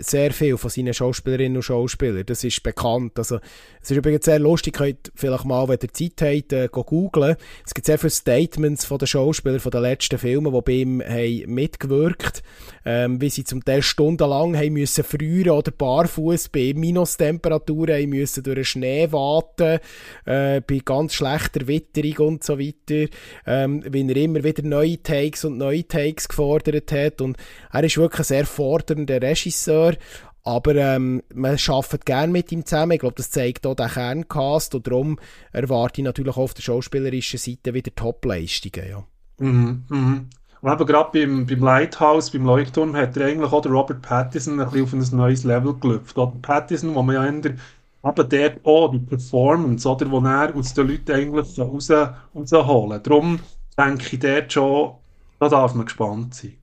[0.00, 2.24] sehr viel von seinen Schauspielerinnen und Schauspielern.
[2.24, 3.18] Das ist bekannt.
[3.18, 3.38] Also,
[3.82, 7.36] es ist übrigens sehr lustig, könnt vielleicht mal, wenn ihr Zeit habt, äh, googlen.
[7.66, 11.02] Es gibt sehr viele Statements von den Schauspielern von den letzten Filmen, die bei ihm
[11.02, 12.42] haben mitgewirkt
[12.84, 18.42] ähm, wie sie zum Teil stundenlang haben müssen frieren oder barfuß bei Minustemperaturen haben müssen
[18.42, 19.78] durch den Schnee warten,
[20.24, 23.10] äh, bei ganz schlechter Witterung und so weiter,
[23.46, 27.36] ähm, wie er immer wieder neue Takes und neue Takes gefordert hat und
[27.72, 29.94] er ist wirklich sehr fordernder Regisseur,
[30.42, 32.92] aber ähm, man arbeitet gerne mit ihm zusammen.
[32.92, 34.74] Ich glaube, das zeigt auch der Kerncast.
[34.74, 35.18] Und darum
[35.52, 38.88] erwarte ich natürlich auch auf der schauspielerischen Seite wieder Top-Leistungen.
[38.88, 39.04] Ja.
[39.38, 40.30] Mhm, mhm.
[40.62, 44.60] Und eben gerade beim, beim Lighthouse, beim Leuchtturm, hat er eigentlich auch der Robert Pattinson
[44.60, 46.16] ein bisschen auf ein neues Level gelüpft.
[46.16, 47.54] Robert Pattinson, wo man ja der
[48.02, 53.40] aber der auch die Performance, oder, wo er aus den Leuten eigentlich raus, rausholen Darum
[53.76, 54.94] denke ich dort schon,
[55.38, 56.59] da darf man gespannt sein.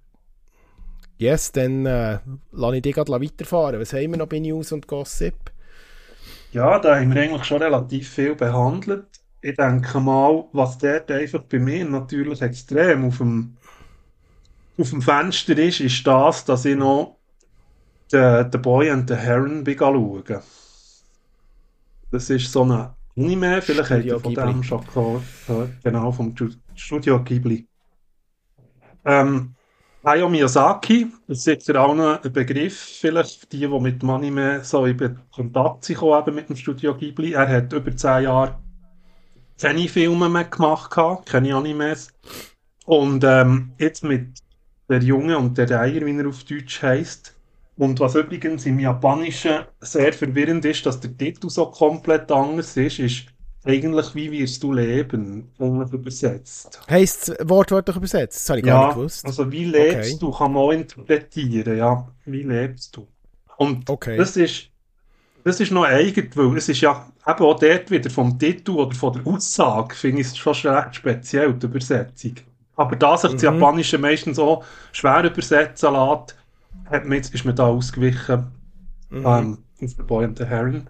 [1.18, 2.20] Yes, dann äh,
[2.52, 3.80] lasse ich dich gerade weiterfahren.
[3.80, 5.52] Was haben wir noch bei News und Gossip?
[6.52, 9.06] Ja, da haben wir eigentlich schon relativ viel behandelt.
[9.42, 13.58] Ich denke mal, was dort einfach bei mir natürlich extrem auf dem,
[14.78, 17.18] auf dem Fenster ist, ist das, dass ich noch
[18.10, 20.24] The, the Boy and the Heron schaue.
[22.12, 24.54] Das ist so ein Anime, vielleicht habt ihr von Ghibli.
[24.54, 25.24] dem schon gehört.
[25.84, 26.34] Genau, vom
[26.76, 27.68] Studio Ghibli.
[29.06, 29.57] Ähm,
[30.04, 34.64] Hayao Miyazaki, das ist jetzt auch noch ein Begriff, vielleicht die, die mit dem Anime
[34.64, 37.34] so in Kontakt sind, eben mit dem Studio Ghibli.
[37.34, 38.60] Er hat über zehn Jahre
[39.60, 42.14] keine Filme mehr gemacht, keine Animes.
[42.86, 44.40] Und ähm, jetzt mit
[44.88, 47.36] der Junge und der Reiher, wie er auf Deutsch heißt.
[47.78, 53.00] Und was übrigens im Japanischen sehr verwirrend ist, dass der Titel so komplett anders ist,
[53.00, 53.26] ist
[53.68, 56.80] eigentlich, wie wirst du leben, eigentlich übersetzt.
[56.90, 58.38] Heißt wortwörtlich übersetzt?
[58.38, 59.26] Das habe ich ja, gar nicht gewusst.
[59.26, 60.18] Also, wie lebst okay.
[60.20, 62.08] du, kann man auch interpretieren, ja.
[62.26, 63.08] Wie lebst du?
[63.58, 64.18] Und okay.
[64.18, 64.70] das ist,
[65.44, 68.96] das ist noch eigen, weil es ist ja eben auch dort wieder vom Titel oder
[68.96, 72.36] von der Aussage, finde ich es schon recht speziell, die Übersetzung.
[72.76, 73.36] Aber da sich mhm.
[73.36, 76.36] das Japanische meistens so schwer übersetzen lässt,
[76.86, 78.48] hat man jetzt, ist man da ausgewichen
[79.10, 79.26] mhm.
[79.26, 80.88] ähm, auf The Boy and the Heron.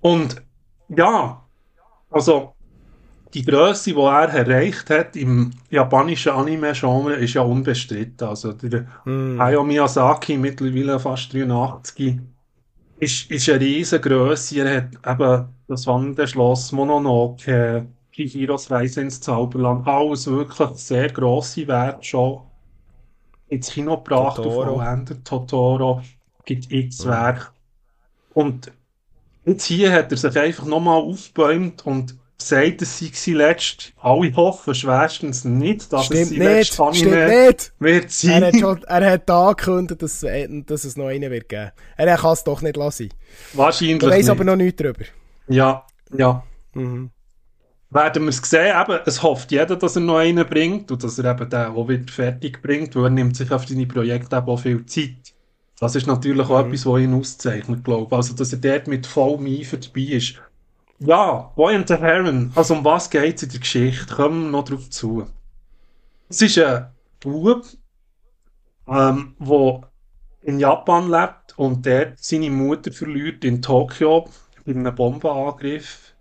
[0.00, 0.42] Und
[0.88, 1.42] ja,
[2.10, 2.52] also,
[3.34, 8.26] die Größe, die er erreicht hat im japanischen Anime-Genre, ist ja unbestritten.
[8.26, 9.38] Also, der mm.
[9.38, 12.18] Hayao Miyazaki, mittlerweile fast 83,
[12.98, 14.60] ist, ist eine riesige Größe.
[14.60, 21.66] Er hat eben das Wandernde Schloss, Mononoke, Chihiros Reise ins Zauberland, alles wirklich sehr grosse
[21.66, 22.40] Werte schon
[23.48, 24.72] ins Kino gebracht Totoro.
[24.72, 25.24] und vollendet.
[25.24, 26.02] Totoro
[26.44, 27.04] gibt x.
[27.04, 27.52] Werk.
[28.32, 28.72] Und
[29.46, 33.92] Jetzt hier hat er sich einfach nochmal aufgebäumt und sagt, es sei letzt.
[34.00, 37.72] Alle hoffen schwerstens nicht, dass stimmt es sein letztes Anime nicht.
[37.78, 38.42] wird sein.
[38.42, 40.26] Er hat, schon, er hat angekündigt, dass,
[40.66, 41.70] dass es noch einen wird geben.
[41.96, 43.08] Er kann es doch nicht lassen.
[43.54, 45.04] Wahrscheinlich Er weiß aber noch nichts darüber.
[45.48, 46.42] Ja, ja.
[46.74, 47.10] Mhm.
[47.90, 51.18] Werden wir es sehen, eben, es hofft jeder, dass er noch einen bringt und dass
[51.18, 54.48] er eben den auch wieder fertig bringt, weil er nimmt sich auf seine Projekte eben
[54.48, 55.35] auch viel Zeit.
[55.78, 56.68] Das ist natürlich auch mhm.
[56.68, 58.16] etwas, was ihn auszeichnet, glaube ich.
[58.16, 60.40] Also, dass er dort mit vollem Eifer dabei ist.
[60.98, 62.52] Ja, Boy and the Heron.
[62.54, 64.14] Also, um was geht es in der Geschichte?
[64.14, 65.26] Kommen wir noch drauf zu.
[66.28, 66.86] Es ist ein
[67.20, 67.64] Bub,
[68.88, 69.90] ähm, der
[70.42, 74.28] in Japan lebt und dort seine Mutter verliert in Tokio
[74.64, 76.14] bei einem Bombenangriff.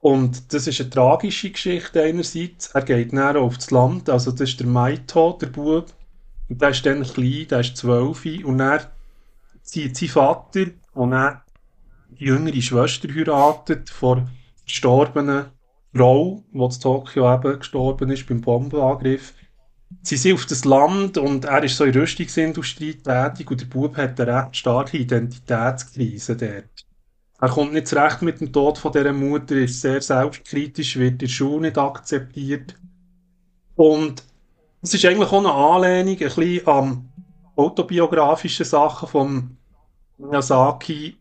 [0.00, 2.68] Und das ist eine tragische Geschichte einerseits.
[2.68, 5.86] Er geht näher aufs Land, also das ist der Maito, der Bub,
[6.48, 8.24] und der ist dann klein, der ist zwölf.
[8.44, 8.80] Und dann
[9.62, 11.40] zieht sein Vater, und dann
[12.10, 14.28] die jüngere Schwester heiratet von
[14.62, 15.46] verstorbenen
[15.94, 19.34] Frau, die in Tokio eben gestorben ist beim Bombenangriff.
[20.02, 23.96] Sie sind auf das Land und er ist so in Rüstungsindustrie tätig und der Bub
[23.96, 26.86] hat eine recht starke Identitätskrise dort.
[27.40, 31.18] Er kommt nicht zurecht mit dem Tod von dieser Mutter, ist sehr selbstkritisch, wird in
[31.18, 32.74] der Schule nicht akzeptiert.
[33.76, 34.24] Und
[34.82, 37.08] es ist eigentlich auch eine Anlehnung ein bisschen an
[37.56, 39.56] autobiografische Sachen von
[40.18, 41.16] Miyazaki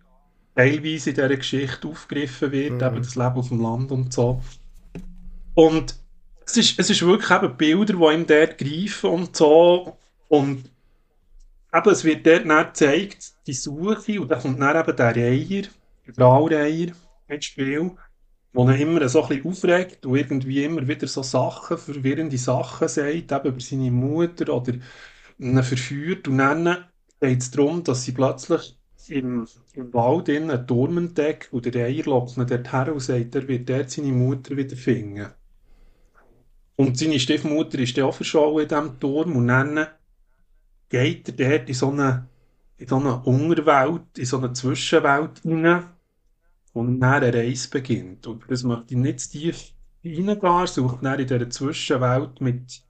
[0.55, 2.81] teilweise in dieser Geschichte aufgegriffen wird, mhm.
[2.81, 4.41] eben das Leben auf dem Land und so.
[5.53, 5.95] Und
[6.45, 9.97] es ist, es ist wirklich eben Bilder, die ihm dort greifen und so.
[10.27, 10.69] Und
[11.73, 15.63] eben, es wird dort dann gezeigt, die Suche, und dann kommt dann eben der Reiher,
[16.05, 16.91] der Graureiher
[17.27, 17.91] ins Spiel,
[18.53, 22.87] wo er immer so ein bisschen aufregt und irgendwie immer wieder so Sachen, verwirrende Sachen
[22.87, 24.73] sagt, eben über seine Mutter oder
[25.37, 26.27] ihn verführt.
[26.27, 26.85] Und dann
[27.19, 28.77] geht es darum, dass sie plötzlich
[29.09, 33.47] im, im Wald einen Turm entdeckt und der Reiher lockt ihn dort und sagt, er
[33.47, 35.27] wird dort seine Mutter wieder finden.
[36.75, 39.87] Und seine Stiefmutter ist dann auch verschollen in diesem Turm und dann
[40.89, 42.29] geht er dort in so eine,
[42.77, 45.96] in so eine Unterwelt, in so eine Zwischenwelt hinein
[46.77, 48.27] und dann eine Reise beginnt.
[48.27, 49.71] Und das möchte ich nicht zu tief
[50.03, 52.81] reingehen, sucht dann in dieser Zwischenwelt mit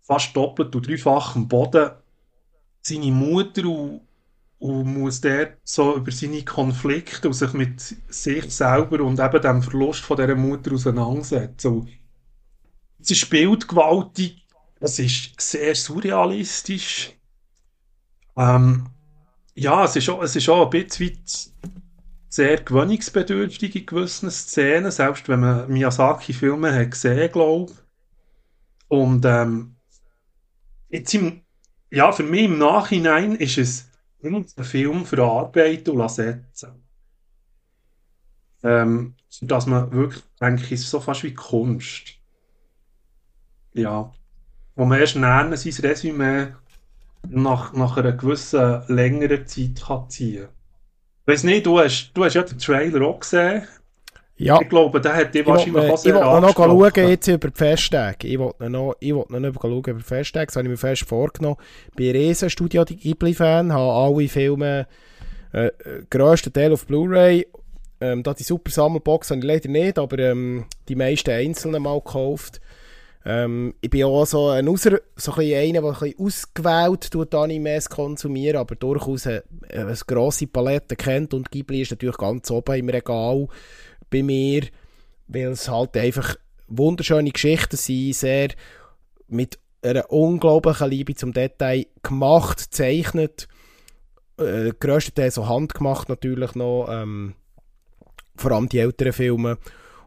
[0.00, 1.90] fast doppelt und dreifachem Boden
[2.82, 4.02] seine Mutter und,
[4.58, 9.62] und muss dort so über seine Konflikte und sich mit sich selber und eben dem
[9.62, 11.88] Verlust von dieser Mutter auseinandersetzen.
[13.00, 14.46] Es ist bildgewaltig,
[14.80, 17.16] es ist sehr surrealistisch.
[18.36, 18.86] Ähm,
[19.54, 21.81] ja, es ist, auch, es ist auch ein bisschen weit
[22.32, 27.74] sehr gewöhnungsbedürftig in gewissen Szenen, selbst wenn man Miyazaki-Filme hat gesehen, glaube
[28.88, 29.76] Und ähm,
[30.88, 31.42] jetzt im,
[31.90, 33.90] ja, für mich im Nachhinein ist es
[34.22, 36.82] ein Film verarbeiten und setzen.
[38.62, 42.22] Ähm, dass man wirklich, denke ich, so fast wie Kunst
[43.74, 44.12] ja,
[44.74, 46.48] wo man erst näher sein Resümee
[47.28, 50.61] nach, nach einer gewissen längeren Zeit kann ziehen kann.
[51.24, 53.62] Ich weiß nicht, du hast, du hast ja den Trailer auch gesehen.
[54.36, 54.60] Ja.
[54.60, 57.56] Ich glaube, der hat dir wahrscheinlich auch sehr Ich wollte noch schauen jetzt über die
[57.56, 58.26] Festtage.
[58.26, 60.46] Ich wollte noch, ich wollte noch schauen über die Festtage.
[60.46, 61.58] Das habe ich mir fest vorgenommen.
[61.90, 64.88] Ich bin riesen Studio Ghibli-Fan, habe alle Filme
[65.52, 65.72] äh, äh
[66.10, 67.46] grössten Teil auf Blu-ray.
[68.00, 72.00] Ähm, da die Super Sammelbox habe ich leider nicht, aber ähm, die meisten einzelnen mal
[72.00, 72.60] gekauft.
[73.24, 77.88] Ähm, ich bin auch so ein, Außer, so ein einer, der ein ausgewählt tut, Animes
[77.88, 81.34] konsumieren, aber durchaus eine, eine grosse Palette kennt.
[81.34, 83.46] Und Ghibli ist natürlich ganz oben im Regal
[84.10, 84.62] bei mir,
[85.28, 88.48] weil es halt einfach wunderschöne Geschichten sind, sehr
[89.28, 93.48] mit einer unglaublichen Liebe zum Detail gemacht, gezeichnet,
[94.38, 97.34] äh, grösstenteils so handgemacht natürlich noch, ähm,
[98.36, 99.58] vor allem die älteren Filme.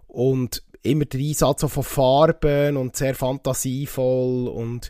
[0.07, 4.89] Und immer der Einsatz von Farben und sehr fantasievoll und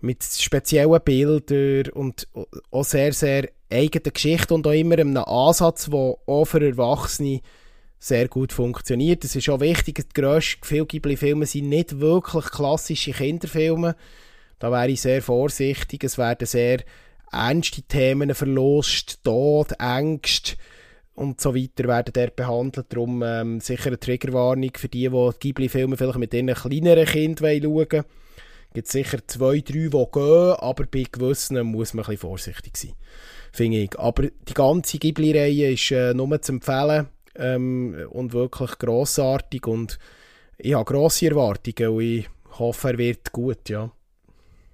[0.00, 2.28] mit speziellen Bildern und
[2.70, 7.40] auch sehr, sehr eigene Geschichte und auch immer einem Ansatz, der auch für Erwachsene
[7.98, 9.24] sehr gut funktioniert.
[9.24, 13.96] Es ist auch wichtig, die grössten viele Ghibli-Filme sind nicht wirklich klassische Kinderfilme.
[14.60, 16.04] Da wäre ich sehr vorsichtig.
[16.04, 16.82] Es werden sehr
[17.32, 20.56] ernste Themen, Verlust, Tod, Ängste,
[21.18, 22.86] und so weiter werden dort behandelt.
[22.90, 27.74] Darum ähm, sicher eine Triggerwarnung für die, die Ghibli-Filme vielleicht mit ihren kleineren Kindern schauen
[27.74, 28.04] wollen.
[28.68, 32.92] Es gibt sicher zwei, drei, die gehen, aber bei gewissen muss man ein vorsichtig sein,
[33.52, 33.98] finde ich.
[33.98, 39.98] Aber die ganze Ghibli-Reihe ist äh, nur zu empfehlen ähm, und wirklich grossartig und
[40.58, 42.28] ich habe grosse Erwartungen und ich
[42.58, 43.90] hoffe, er wird gut, ja.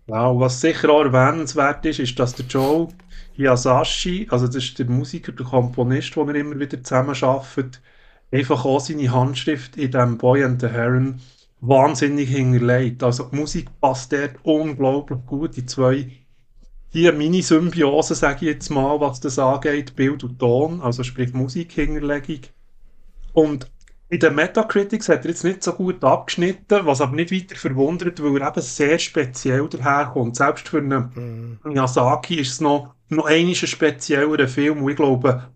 [0.06, 2.88] Wow, was sicher auch erwähnenswert ist, ist, dass der Joe
[3.36, 7.72] Hisashi, also das ist der Musiker, der Komponist, den wir immer wieder zusammen arbeiten,
[8.30, 11.20] einfach auch seine Handschrift in dem Boy and the Heron
[11.60, 13.02] wahnsinnig hinterlegt.
[13.02, 15.56] Also die Musik passt dort unglaublich gut.
[15.56, 16.10] Die zwei,
[16.92, 22.40] die Mini-Symbiose, sage ich jetzt mal, was das angeht, Bild und Ton, also sprich Musikhinterlegung.
[23.32, 23.70] Und
[24.10, 28.22] in den Metacritics hat er jetzt nicht so gut abgeschnitten, was aber nicht weiter verwundert,
[28.22, 30.36] weil er eben sehr speziell daherkommt.
[30.36, 31.68] Selbst für einen mm.
[31.68, 34.82] Miyazaki ist es noch noch einmal ein spezieller Film.
[34.82, 35.48] Und ich glaube,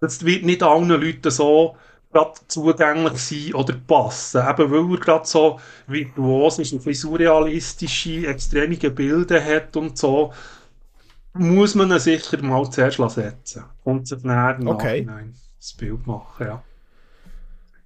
[0.00, 1.76] das wird nicht allen Leuten so
[2.12, 4.42] gerade zugänglich sein oder passen.
[4.48, 10.32] Eben weil er gerade so virtuos ist, ein bisschen surrealistische, extreme Bilder hat und so,
[11.34, 15.06] muss man ihn sicher mal zuerst setzen und sich dann okay.
[15.58, 16.46] das Bild machen.
[16.46, 16.62] Ja.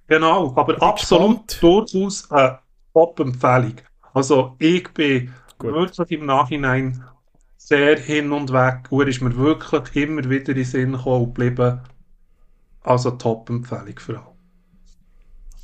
[0.07, 1.91] Genau, aber absolut gespannt.
[1.91, 2.59] durchaus eine
[2.93, 3.75] Top-Empfehlung.
[4.13, 5.73] Also ich bin Gut.
[5.73, 7.03] wirklich im Nachhinein
[7.71, 8.87] sehr hin und weg.
[8.89, 11.79] Und er ist mir wirklich immer wieder in den Sinn gekommen geblieben.
[12.83, 14.35] Also Top-Empfehlung für alle.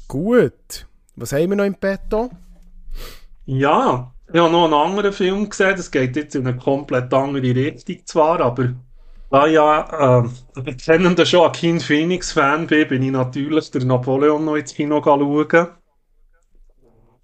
[0.07, 0.87] Gut.
[1.17, 2.29] Was haben wir noch im Petto?
[3.45, 5.75] Ja, ich habe noch einen anderen Film gesehen.
[5.75, 8.73] Das geht jetzt in eine komplett andere Richtung zwar, aber
[9.29, 10.29] da ja äh,
[10.59, 15.67] ein kennender Joaquin Phoenix-Fan bin, bin ich natürlich der Napoleon noch ins Kino schauen.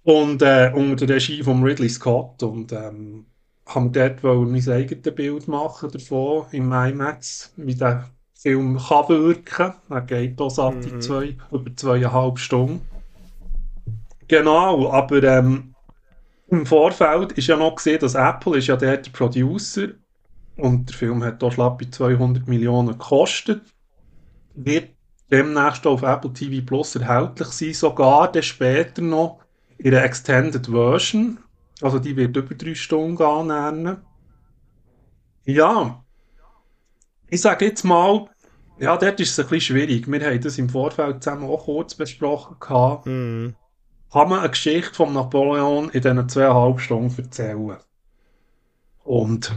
[0.02, 2.42] Und äh, unter der Regie von Ridley Scott.
[2.42, 3.24] Und ähm,
[3.66, 9.72] haben dort mein eigenes Bild machen davon im IMAX, wie der Film kann wirken.
[9.88, 11.00] Er geht da satte mhm.
[11.00, 12.82] zwei, über zweieinhalb Stunden.
[14.28, 15.74] Genau, aber ähm,
[16.48, 19.88] im Vorfeld ist ja noch gesehen, dass Apple ist ja der, der Producer
[20.56, 23.62] und der Film hat hier schlappe 200 Millionen gekostet.
[24.54, 24.90] Wird
[25.30, 29.40] demnächst auf Apple TV Plus erhältlich sein, sogar dann später noch
[29.78, 31.38] in der Extended Version.
[31.84, 33.98] Also die wird über drei Stunden gehen.
[35.44, 36.02] Ja,
[37.28, 38.30] ich sage jetzt mal,
[38.78, 40.10] ja, dort ist es ein bisschen schwierig.
[40.10, 42.56] Wir haben das im Vorfeld zusammen auch kurz besprochen.
[43.04, 43.54] Mm.
[44.10, 47.76] Kann man eine Geschichte von Napoleon in diesen zweieinhalb Stunden erzählen?
[49.02, 49.54] Und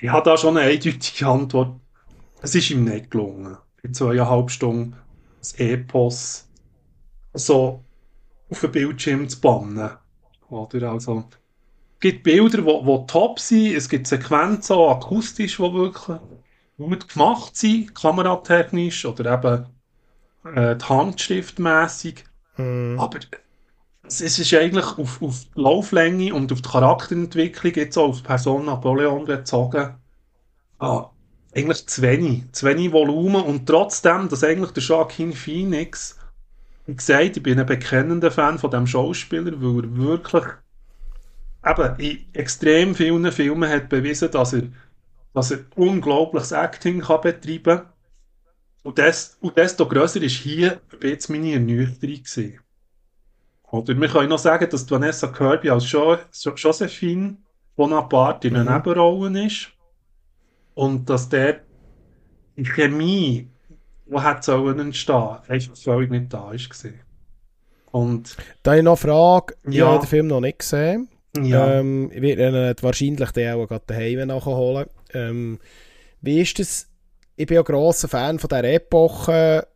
[0.00, 1.80] ich habe da schon eine eindeutige Antwort.
[2.42, 4.94] Es ist ihm nicht gelungen, in zweieinhalb Stunden
[5.40, 6.48] das Epos
[7.34, 7.84] so
[8.48, 9.90] auf den Bildschirm zu bannen.
[10.48, 11.24] Oder also,
[12.00, 16.18] gibt Bilder, die top sind, es gibt Sequenzen, auch akustisch, die wirklich
[16.78, 22.24] gut gemacht sind, kameratechnisch oder eben äh, handschriftmäßig.
[22.56, 22.98] Mm.
[22.98, 23.18] Aber
[24.04, 28.26] es ist eigentlich auf, auf die Lauflänge und auf die Charakterentwicklung, jetzt auch auf die
[28.26, 29.94] Person Napoleon bezogen,
[30.78, 31.10] ah,
[31.54, 32.44] eigentlich zu wenig.
[32.52, 36.18] Zu wenig Volumen und trotzdem, dass eigentlich der Joaquin Phoenix,
[36.86, 40.44] wie gesagt, ich bin ein bekennender Fan von dem Schauspieler, weil er wirklich
[41.64, 44.62] eben in extrem vielen Filmen hat bewiesen, dass er,
[45.34, 47.92] dass er unglaubliches Acting kann betreiben kann.
[48.82, 52.60] Und, des, und desto grösser ist hier jetzt meine Ernüchterung gewesen.
[53.70, 56.16] Oder wir können noch sagen, dass Vanessa Kirby als jo
[56.56, 57.36] Josephine
[57.76, 58.76] Bonaparte in einer mhm.
[58.76, 59.68] Nebenrolle ist.
[60.74, 61.60] Und dass der
[62.56, 63.48] die Chemie,
[64.06, 66.68] die hat sollen entstehen, einfach völlig nicht da ist.
[66.68, 67.00] Gewesen.
[67.90, 69.54] Und, da habe ich noch eine Frage.
[69.64, 69.70] Ja.
[69.70, 71.08] Ich habe den Film noch nicht gesehen.
[71.36, 71.78] Ja.
[71.78, 74.86] Ähm, ich werde ihn wahrscheinlich den auch gerade daheim nachholen.
[75.14, 75.58] Ähm,
[76.20, 76.88] wie ist das?
[77.36, 79.66] Ich bin ja grosser Fan von dieser Epoche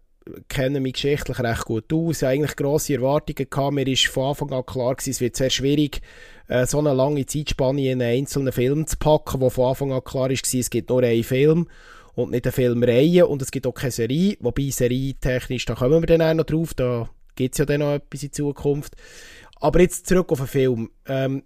[0.48, 2.16] kenne mich geschichtlich recht gut aus.
[2.16, 3.34] Ich hatte eigentlich grosse Erwartungen.
[3.50, 3.76] Gehabt.
[3.76, 6.00] Mir war von Anfang an klar, gewesen, es wird sehr schwierig,
[6.48, 10.04] äh, so eine lange Zeitspanne in einen einzelnen Film zu packen, wo von Anfang an
[10.04, 11.68] klar war, es gibt nur einen Film
[12.14, 16.06] und nicht eine Filmreihe und es gibt auch keine Serie, wobei serietechnisch, da kommen wir
[16.06, 18.94] dann auch noch drauf, da gibt es ja dann noch etwas in Zukunft.
[19.60, 20.90] Aber jetzt zurück auf den Film.
[21.06, 21.42] Ähm,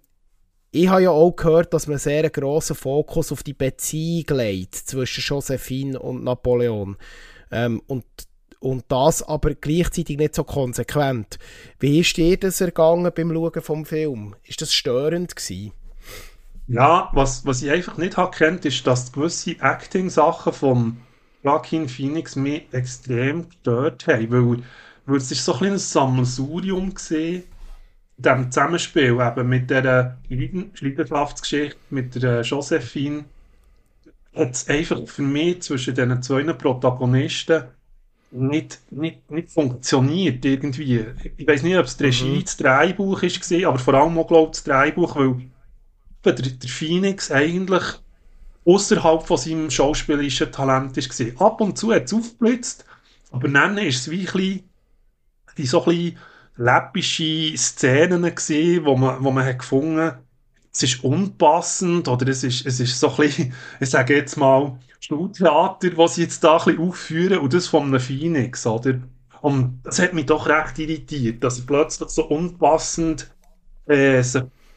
[0.71, 4.75] ich habe ja auch gehört, dass man einen sehr grossen Fokus auf die Beziehung legt
[4.75, 6.97] zwischen Josephine und Napoleon.
[7.51, 8.05] Ähm, und
[8.59, 11.39] und das aber gleichzeitig nicht so konsequent.
[11.79, 14.35] Wie ist dir das ergangen beim Schauen vom Film?
[14.43, 15.71] Ist das störend gewesen?
[16.67, 20.97] Ja, was, was ich einfach nicht habe kennt, ist, dass gewisse Acting-Sachen von
[21.41, 24.63] Joaquin Phoenix mich extrem gestört haben, weil,
[25.05, 27.43] weil es ist so ein kleines Sammelsurium gesehen
[28.19, 33.23] in diesem Zusammenspiel eben mit der Leidenschaftsgeschichte mit der Josephine
[34.35, 37.63] hat es einfach für mich zwischen diesen zwei Protagonisten
[38.31, 41.05] nicht, nicht, nicht funktioniert irgendwie.
[41.37, 42.43] Ich weiß nicht, ob es die Regie, mhm.
[42.43, 45.49] das Drehbuch ist, aber vor allem auch, glaube das Drehbuch, weil
[46.23, 47.83] der, der Phoenix eigentlich
[48.65, 52.85] außerhalb von seinem schauspielerischen Talent ist Ab und zu hat es aufgeblitzt,
[53.31, 54.69] aber dann ist es wie ein bisschen,
[55.57, 56.17] die so ein bisschen
[56.59, 60.11] läppische Szenen gesehen, wo man, wo man hat gefunden,
[60.71, 64.77] es ist unpassend oder es ist, es ist so ein bisschen, ich sage jetzt mal,
[64.99, 68.99] Schultheater, was sie jetzt da ein bisschen aufführen und das von einem Phoenix, oder?
[69.41, 73.31] Und das hat mich doch recht irritiert, dass er plötzlich so unpassend
[73.87, 74.21] äh,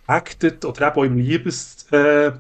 [0.07, 2.39] acted oder eben auch im Liebesspiel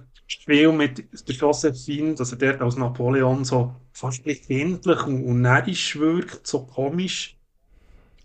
[0.48, 5.98] äh, mit der Josephine, dass er dort als Napoleon so fast kindlich und, und närrisch
[5.98, 7.36] wirkt, so komisch.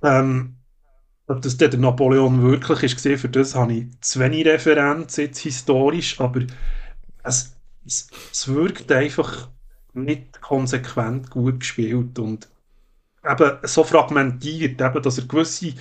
[0.03, 0.56] Ähm,
[1.27, 5.39] ob das der Napoleon wirklich ist gesehen, für das habe ich zu wenig Referenz jetzt
[5.39, 6.41] historisch, aber
[7.23, 7.55] es,
[7.85, 9.49] es, es wirkt einfach
[9.93, 12.47] nicht konsequent gut gespielt und
[13.27, 15.73] eben so fragmentiert, eben, dass er gewisse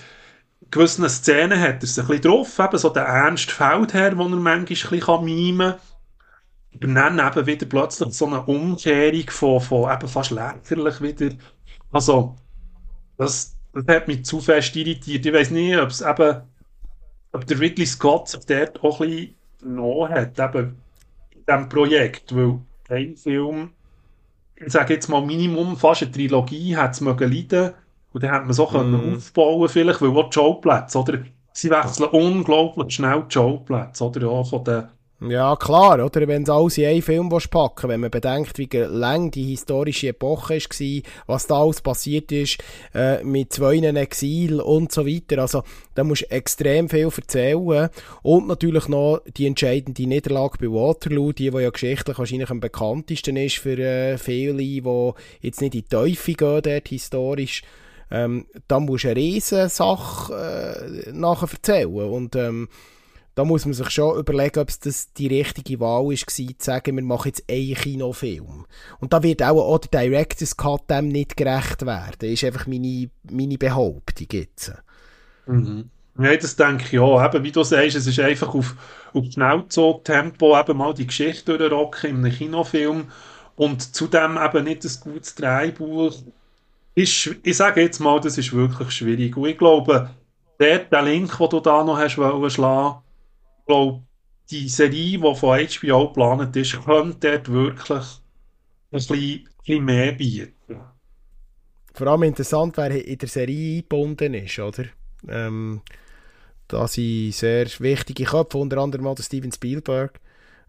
[0.70, 4.26] gewissen Szenen hat er es ein bisschen drauf, eben so der ernste Feldherr, den er
[4.26, 5.80] manchmal ein bisschen mimen kann.
[6.74, 11.34] Aber dann eben wieder plötzlich so eine Umkehrung von, von eben fast lächerlich wieder.
[11.92, 12.36] Also,
[13.16, 15.26] das, das hat mich zu fest irritiert.
[15.26, 16.42] Ich weiß nicht, ob es eben,
[17.32, 20.76] ob der Ridley Scott sich dort auch ein bisschen genommen hat, eben
[21.30, 23.70] in diesem Projekt, weil ein Film
[24.56, 27.74] ich sage jetzt mal, Minimum fast eine Trilogie hat es mögen leiden.
[28.12, 29.16] Und dann hat man so mm.
[29.16, 31.18] aufbauen vielleicht, weil auch die Showplätze, oder?
[31.52, 34.20] Sie wechseln unglaublich schnell die Showplätze, oder?
[34.22, 34.88] Ja, von den
[35.20, 36.28] ja, klar, oder?
[36.28, 40.58] Wenn es alles in einen Film packen wenn man bedenkt, wie lang die historische Epoche
[40.58, 42.58] war, was da alles passiert ist,
[42.94, 45.40] äh, mit zwei Exil und so weiter.
[45.40, 45.62] Also,
[45.94, 47.88] da musst du extrem viel erzählen.
[48.22, 53.36] Und natürlich noch die entscheidende Niederlage bei Waterloo, die, die ja geschichtlich wahrscheinlich am bekanntesten
[53.38, 54.82] ist für äh, viele, die
[55.40, 57.62] jetzt nicht in die Teufel gehen, dort historisch.
[58.10, 62.10] Ähm, da musst du eine riesen Sache äh, nachher erzählen.
[62.10, 62.68] Und, ähm,
[63.36, 66.96] da muss man sich schon überlegen, ob es das die richtige Wahl war, zu sagen,
[66.96, 68.64] wir machen jetzt einen Kinofilm.
[68.98, 72.16] Und da wird auch, der Director's Cut dem nicht gerecht werden.
[72.18, 74.72] Das ist einfach meine, meine Behauptung jetzt.
[75.44, 75.90] Mhm.
[76.18, 77.22] Ja, das denke ich auch.
[77.22, 78.74] Eben, wie du sagst, es ist einfach auf,
[79.12, 83.04] auf Schnellzug-Tempo eben mal die Geschichte durchrocken in einem Kinofilm
[83.56, 86.14] und zudem eben nicht ein gutes Drehbuch.
[86.94, 89.36] Ist, ich sage jetzt mal, das ist wirklich schwierig.
[89.36, 90.08] Und ich glaube,
[90.58, 93.02] der, der Link, den du da noch hast wollen schlagen,
[93.66, 94.02] glaube,
[94.50, 98.06] die Serie, die von HBO geplant ist, könnte dort wirklich ein
[98.90, 100.52] bisschen, bisschen mehr bieten.
[101.92, 104.84] Vor allem interessant, wer in der Serie eingebunden ist, oder?
[105.28, 105.80] Ähm,
[106.68, 110.20] da sind sehr wichtige Köpfe, unter anderem auch Steven Spielberg,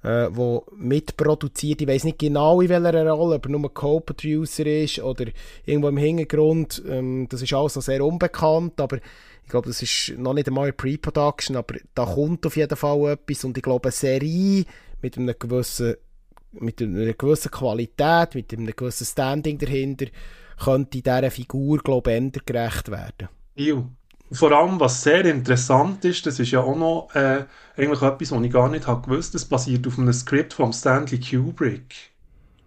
[0.04, 0.30] äh,
[0.78, 5.26] mitproduziert, ich weiß nicht genau in welcher Rolle, aber nur Co-Producer ist oder
[5.66, 9.00] irgendwo im Hintergrund, ähm, das ist alles noch sehr unbekannt, aber
[9.48, 13.46] ich glaube, das ist noch nicht einmal Pre-Production, aber da kommt auf jeden Fall etwas
[13.46, 14.66] und ich glaube, eine Serie
[15.02, 15.96] mit einer gewissen,
[16.52, 20.08] mit einer gewissen Qualität, mit einem gewissen Standing dahinter,
[20.62, 23.30] könnte dieser Figur, glaube ich, gerecht werden.
[23.56, 23.86] Ja.
[24.34, 27.46] Vor allem, was sehr interessant ist, das ist ja auch noch äh,
[27.78, 31.22] eigentlich etwas, was ich gar nicht habe gewusst, das basiert auf einem Skript von Stanley
[31.22, 31.96] Kubrick.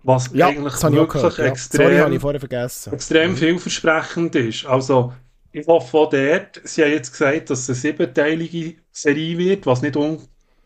[0.02, 3.36] Was ja, eigentlich wirklich extrem, Sorry, extrem mhm.
[3.36, 4.64] vielversprechend ist.
[4.64, 5.12] Also,
[5.52, 9.82] ich hoffe auch dort, sie haben jetzt gesagt, dass es eine siebenteilige Serie wird, was
[9.82, 10.18] nicht, un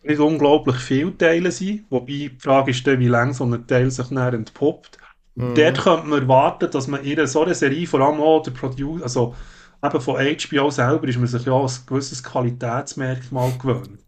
[0.02, 1.86] nicht unglaublich viele Teile sind.
[1.88, 4.98] Wobei die Frage ist dann, wie lange so ein Teil sich dann entpuppt.
[5.34, 5.54] Mhm.
[5.54, 9.02] Dort könnte man erwarten, dass man in so einer Serie, vor allem auch der Producer,
[9.02, 9.34] also
[9.82, 14.00] eben von HBO selber, ist man sich ja ein gewisses Qualitätsmerkmal gewöhnt.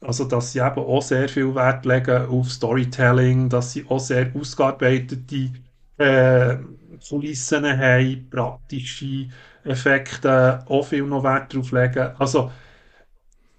[0.00, 4.30] Also, dass sie eben auch sehr viel Wert legen auf Storytelling, dass sie auch sehr
[4.34, 5.50] ausgearbeitete
[5.98, 6.56] äh,
[7.08, 9.28] Kulissen haben, praktische
[9.64, 12.12] Effekte auch viel noch Wert drauf legen.
[12.18, 12.50] Also,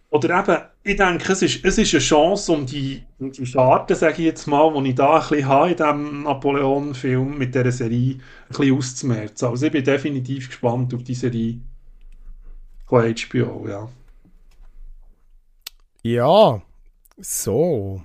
[0.10, 3.96] oder eben, ich denke, es ist, es ist eine Chance, um die, um die Scharte,
[3.96, 7.72] sage ich jetzt mal, die ich da ein bisschen habe in diesem Napoleon-Film mit dieser
[7.72, 9.48] Serie, ein bisschen auszumerzen.
[9.48, 11.60] Also ich bin definitiv gespannt auf die Serie
[12.88, 13.88] von HBO, ja.
[16.02, 16.62] Ja,
[17.18, 18.02] so.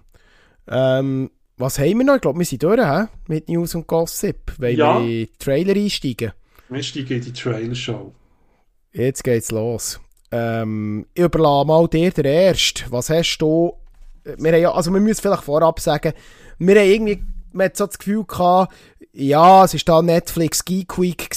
[0.69, 2.17] Ähm, was haben wir noch?
[2.17, 3.05] Ich glaube, wir sind durch he?
[3.29, 4.53] mit News und Gossip.
[4.59, 5.01] Weil ja.
[5.01, 6.33] wir in Trailer einsteigen.
[6.75, 8.12] Wir steigen in die Trailer-Show.
[8.93, 10.01] Jetzt geht's los.
[10.33, 12.85] Ähm, ich überlasse mal dir der Erste.
[12.91, 13.75] Was hast du...
[14.25, 16.14] Wir ja, also wir müssen vielleicht vorab sagen,
[16.59, 17.22] wir haben irgendwie
[17.53, 18.75] man hat so das Gefühl gehabt,
[19.12, 21.31] ja, es war da Netflix Geek Week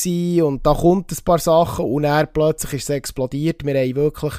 [0.43, 3.63] und da kommt ein paar Sachen und dann plötzlich ist es explodiert.
[3.63, 4.33] Wir haben wirklich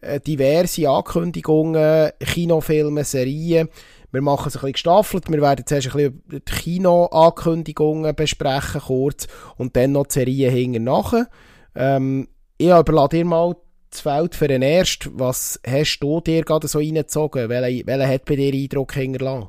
[0.00, 3.68] äh, diverse Ankündigungen, Kinofilme, Serien.
[4.10, 5.30] Wir machen es ein bisschen gestaffelt.
[5.30, 10.84] Wir werden zuerst ein bisschen die Kino-Ankündigungen besprechen, kurz, und dann noch die Serien hinten
[10.84, 11.28] nachher.
[11.74, 13.54] Ähm, ich überlasse dir mal
[13.90, 15.18] das Feld für den Ersten.
[15.18, 17.48] Was hast du dir gerade so reingezogen?
[17.48, 19.48] Welcher, welcher hat bei dir Eindruck hinterlassen?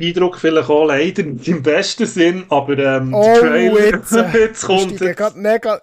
[0.00, 5.00] Eindruck vielleicht auch leider nicht im besten Sinn, aber ähm, oh, Trailer, jetzt, jetzt kommt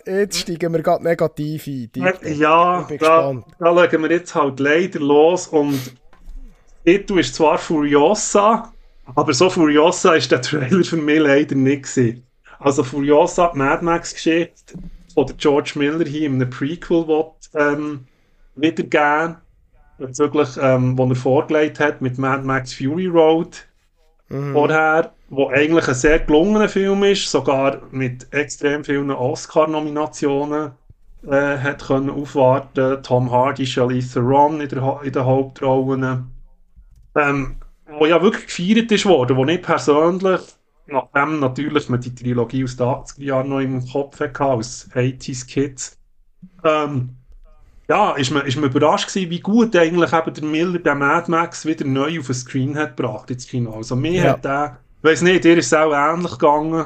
[0.06, 1.90] jetzt steigen wir gerade negativ ein.
[2.24, 5.80] Ja, da, da legen wir jetzt halt leider los und
[6.86, 8.72] Titel ist zwar Furiosa,
[9.16, 12.24] aber so Furiosa ist der Trailer für mich leider nicht gewesen.
[12.60, 14.76] Also Furiosa, die Mad Max-Geschichte,
[15.16, 17.26] oder George Miller hier in einem Prequel will,
[17.56, 18.06] ähm,
[18.56, 19.38] wiedergeben,
[19.98, 23.66] bezüglich, ähm, wo er vorgelegt hat mit Mad Max Fury Road
[24.30, 24.54] mhm.
[24.54, 30.72] vorher, wo eigentlich ein sehr gelungener Film ist, sogar mit extrem vielen Oscar-Nominationen
[31.28, 33.02] äh, hat können aufwarten.
[33.02, 36.35] Tom Hardy, Charlize Theron in, der, in den Hauptrollen
[37.16, 37.58] ähm,
[37.88, 40.42] wo ja wirklich gefeiert ist worden, wo ich persönlich,
[40.88, 45.48] nachdem natürlich man die Trilogie aus den 80er Jahren noch im Kopf hatte, als 80s
[45.48, 45.98] Kids,
[46.64, 47.16] ähm,
[47.88, 51.30] ja, ist man, ist man überrascht gewesen, wie gut eigentlich eben der Miller, der Mad
[51.30, 53.74] Max, wieder neu auf den Screen hat gebracht ins Kino.
[53.74, 54.32] Also mir ja.
[54.32, 56.86] hat der, ich weiß nicht, dir ist es auch ähnlich gegangen.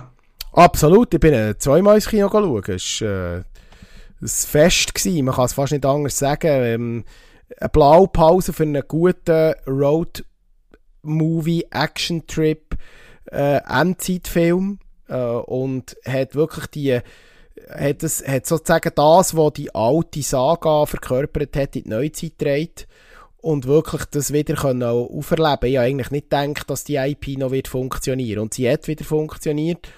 [0.52, 2.64] Absolut, ich bin äh, zweimal ins Kino schauen.
[2.68, 3.44] Es war äh,
[4.22, 5.26] ein Fest, gewesen.
[5.26, 6.48] man kann es fast nicht anders sagen.
[6.48, 7.04] Ähm,
[7.58, 12.76] eine Blaupause für einen guten Road-Movie, Action-Trip.
[13.32, 17.02] äh, Endzeitfilm äh, und hat wirklich die
[17.70, 22.88] hat, es, hat sozusagen das, was die alte Saga verkörpert hat, in die Neuzeit gedreht
[23.38, 25.70] und wirklich das wieder können auferleben.
[25.70, 29.06] Ich habe eigentlich nicht gedacht, dass die IP noch wird funktionieren und sie hat wieder
[29.06, 29.90] funktioniert.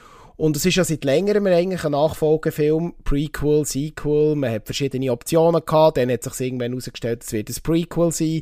[0.41, 5.61] Und es ist ja seit längerem eigentlich ein Nachfolgefilm, Prequel, Sequel, man hat verschiedene Optionen
[5.63, 8.41] gehabt, dann hat sich irgendwann herausgestellt, es wird ein Prequel sein.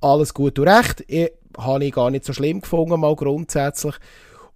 [0.00, 1.02] Alles gut und recht.
[1.08, 3.96] Ich, habe ich gar nicht so schlimm gefunden, mal grundsätzlich.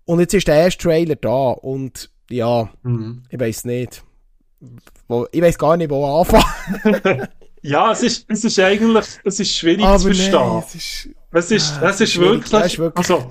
[0.04, 3.24] Und jetzt ist der erste Trailer da und ja, mhm.
[3.30, 4.04] ich weiß nicht.
[5.08, 7.26] Wo, ich weiß gar nicht, wo anfangen.
[7.62, 10.38] ja, es ist, es ist eigentlich es ist schwierig Aber zu verstehen.
[10.40, 13.28] Nee, es ist, es ist, es ist, ist wirklich, ist wirklich also,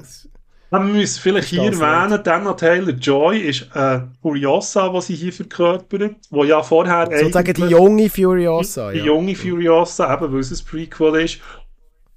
[0.74, 6.44] man muss vielleicht hier erwähnen, Daniel Taylor-Joy ist eine Furiosa, die sie hier verkörpert, wo
[6.44, 9.06] ja vorher Sozusagen die junge Furiosa, Die, ja.
[9.06, 11.40] junge Furiosa, eben weil es ein Prequel ist,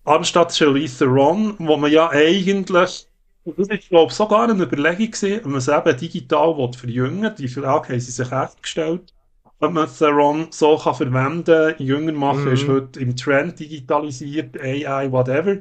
[0.04, 3.06] anstatt Charlize Theron, wo man ja eigentlich
[3.44, 7.32] das ist, glaube ich, sogar eine Überlegung gewesen, ob man es eben digital will verjüngen
[7.38, 9.12] Die Frage haben sie sich echt gestellt.
[9.60, 11.44] Ob man Theron so kann verwenden
[11.76, 12.52] kann, jünger machen, mhm.
[12.52, 15.58] ist heute im Trend digitalisiert, AI, whatever.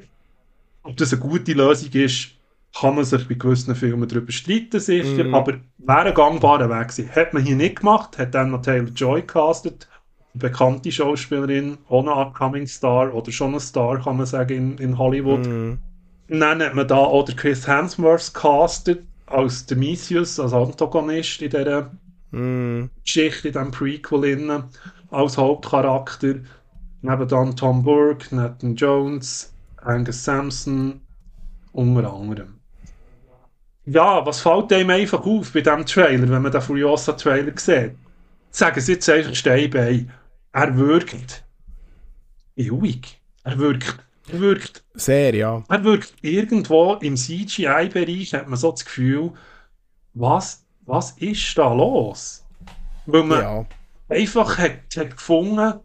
[0.84, 2.35] Ob das eine gute Lösung ist,
[2.80, 5.24] kann man sich bei gewissen Filmen darüber streiten, sicher.
[5.24, 5.34] Mhm.
[5.34, 7.10] Aber wäre ein gangbarer Weg gewesen.
[7.16, 9.88] Hat man hier nicht gemacht, hat dann noch Taylor Joy castet,
[10.34, 14.98] eine bekannte Schauspielerin, ohne Upcoming Star oder schon ein Star, kann man sagen, in, in
[14.98, 15.46] Hollywood.
[15.46, 15.78] Mhm.
[16.28, 21.92] Dann hat man da auch Chris Hemsworth castet als Demisius, als Antagonist in dieser
[22.32, 22.90] mm.
[23.04, 24.64] Geschichte, in diesem Prequel innen,
[25.12, 26.36] als Hauptcharakter.
[27.02, 31.02] Neben dann Tom Burke, Nathan Jones, Angus Sampson,
[31.74, 32.55] unter anderem.
[33.86, 37.92] Ja, was fällt einem einfach auf bei diesem Trailer, wenn man den Furiosa-Trailer sieht?
[38.50, 40.12] Sagen Sie jetzt einfach Steinbein.
[40.52, 41.44] Er wirkt
[42.58, 43.22] ruhig.
[43.44, 44.84] Er wirkt er wirkt.
[44.94, 45.64] Sehr, ja.
[45.70, 49.32] Er wirkt irgendwo im CGI-Bereich, hat man so das Gefühl,
[50.14, 52.44] was, was ist da los?
[53.06, 53.66] Weil man ja.
[54.10, 55.80] einfach hat, hat gefunden,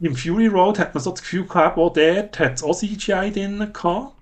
[0.00, 3.32] im Fury Road hat man so das Gefühl gehabt, auch dort hat es auch CGI
[3.32, 4.14] drin gehabt.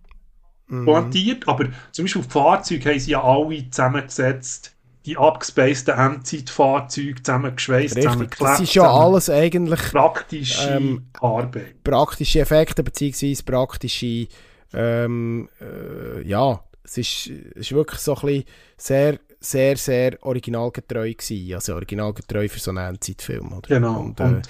[0.70, 0.84] Mhm.
[0.84, 4.74] Pointiert, aber zum Beispiel auf die Fahrzeuge haben sie ja alle zusammengesetzt
[5.06, 8.50] die abgespaceden Endzeitfahrzeuge zusammengeschweißt, zusammengeklebt.
[8.50, 11.82] Das ist ja alles eigentlich praktische ähm, Arbeit.
[11.82, 14.28] Praktische Effekte beziehungsweise praktische
[14.72, 18.44] ähm, äh, ja, es ist, ist wirklich so ein bisschen
[18.76, 21.54] sehr, sehr, sehr originalgetreu gewesen.
[21.54, 23.52] Also originalgetreu für so einen Endzeitfilm.
[23.52, 23.68] Oder?
[23.68, 24.00] Genau.
[24.00, 24.42] Und, äh,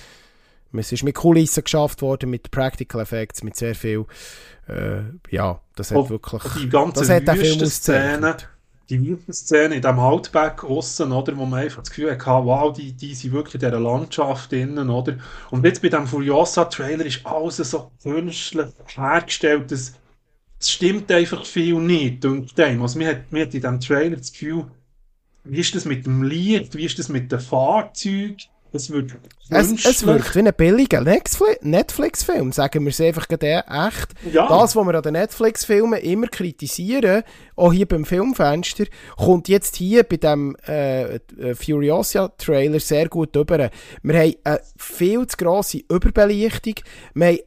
[0.73, 4.07] es ist mit Kulissen geschafft worden, mit Practical Effects, mit sehr viel,
[4.69, 7.27] äh, ja, das hat wirklich, die ganze das hat
[8.91, 12.93] die Wüstenszene in diesem Outback aussen, oder, wo man einfach das Gefühl hatte, wow, die,
[12.93, 15.17] die sind wirklich in dieser Landschaft drinnen, oder?
[15.51, 18.67] Und jetzt bei diesem Furiosa-Trailer ist alles so künstlich
[18.97, 19.95] hergestellt, das,
[20.59, 22.25] das stimmt einfach viel nicht.
[22.25, 24.67] Und dem, also, man hat, hat in diesem Trailer das Gefühl,
[25.45, 28.37] wie ist das mit dem Licht, wie ist das mit den Fahrzeugen,
[28.73, 29.17] es wirkt,
[29.51, 34.09] es, es wirkt wie ein billiger Netflix-Film, sagen wir es einfach echt.
[34.33, 34.49] Ja.
[34.49, 37.23] Das, was wir an den Netflix-Filmen immer kritisieren,
[37.57, 38.85] auch hier beim Filmfenster,
[39.17, 43.71] kommt jetzt hier bei dem äh, äh Furiosa-Trailer sehr gut rüber.
[44.03, 46.75] Wir haben eine viel zu grosse Überbelichtung,
[47.15, 47.39] wir haben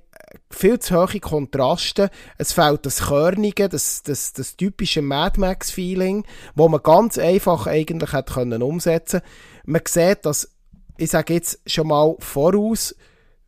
[0.49, 2.09] viel zu hohe Kontraste.
[2.37, 8.13] Es fehlt das Körnige, das, das, das typische Mad Max-Feeling, wo man ganz einfach eigentlich
[8.13, 9.21] hätte können umsetzen
[9.65, 10.49] Man sieht, dass
[10.97, 12.95] ich sage jetzt schon mal voraus,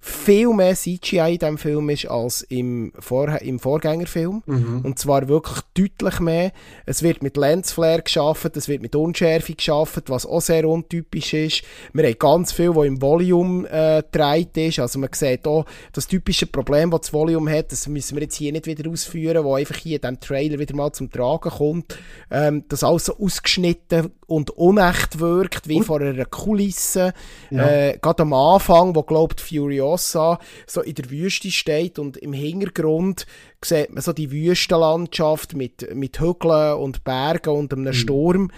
[0.07, 4.43] viel mehr CGI in diesem Film ist als im, Vor im Vorgängerfilm.
[4.45, 4.81] Mhm.
[4.83, 6.51] Und zwar wirklich deutlich mehr.
[6.85, 11.63] Es wird mit Lensflare geschaffen, es wird mit Unschärfe geschaffen, was auch sehr untypisch ist.
[11.91, 14.77] Wir haben ganz viel, was im Volume äh, gedreht ist.
[14.77, 18.35] Also man sieht auch das typische Problem, das das Volume hat, das müssen wir jetzt
[18.35, 21.97] hier nicht wieder ausführen, wo einfach hier in diesem Trailer wieder mal zum Tragen kommt.
[22.29, 25.83] Ähm, das alles so ausgeschnitten und unecht wirkt, wie und?
[25.83, 27.13] vor einer Kulisse.
[27.49, 27.67] Ja.
[27.67, 30.37] Äh, Gerade am Anfang, wo glaubt Furiosa so
[30.81, 33.25] in der Wüste steht und im Hintergrund
[33.63, 37.93] sieht man so die Wüstenlandschaft mit, mit Hügeln und Bergen und einem mhm.
[37.93, 38.51] Sturm.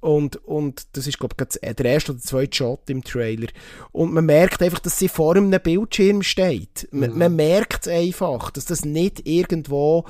[0.00, 3.48] Und, und das ist, glaube ich, der erste oder zweite Shot im Trailer.
[3.92, 6.88] Und man merkt einfach, dass sie vor einem Bildschirm steht.
[6.90, 7.18] Man, mhm.
[7.18, 10.06] man merkt es einfach, dass das nicht irgendwo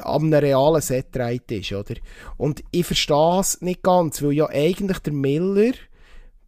[0.00, 1.16] an einem realen Set
[1.50, 1.94] ist, oder?
[2.36, 5.72] Und ich verstehe es nicht ganz, weil ja eigentlich der Miller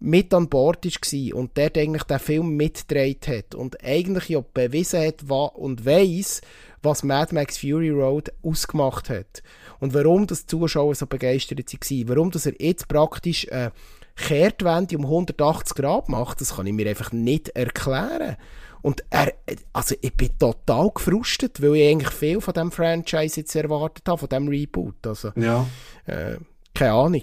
[0.01, 5.01] mit an Bord war und der eigentlich den Film mitgedreht hat und eigentlich ja bewiesen
[5.01, 6.41] hat und weiss,
[6.83, 9.43] was Mad Max Fury Road ausgemacht hat.
[9.81, 12.09] Und warum das Zuschauer so begeistert waren.
[12.09, 13.73] Warum dass er jetzt praktisch eine
[14.17, 18.37] Kehrtwende um 180 Grad macht, das kann ich mir einfach nicht erklären.
[18.83, 19.33] Und er,
[19.73, 24.19] also ich bin total gefrustet, weil ich eigentlich viel von diesem Franchise jetzt erwartet habe,
[24.19, 25.07] von diesem Reboot.
[25.07, 25.67] Also, ja.
[26.07, 26.37] Äh,
[26.75, 27.23] keine Ahnung.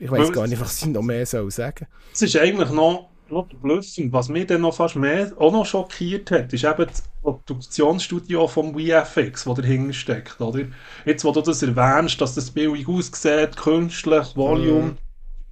[0.00, 3.10] Ich weiß gar nicht, was ich noch mehr soll sagen Es ist eigentlich noch,
[3.62, 4.12] blöffend.
[4.12, 8.74] Was mich dann noch fast mehr auch noch schockiert hat, ist eben das Produktionsstudio vom
[8.74, 10.40] VFX, das dahinter steckt.
[10.40, 10.64] Oder?
[11.04, 14.96] Jetzt, wo du das erwähnst, dass das billig aussieht, künstlich, Volume, mm.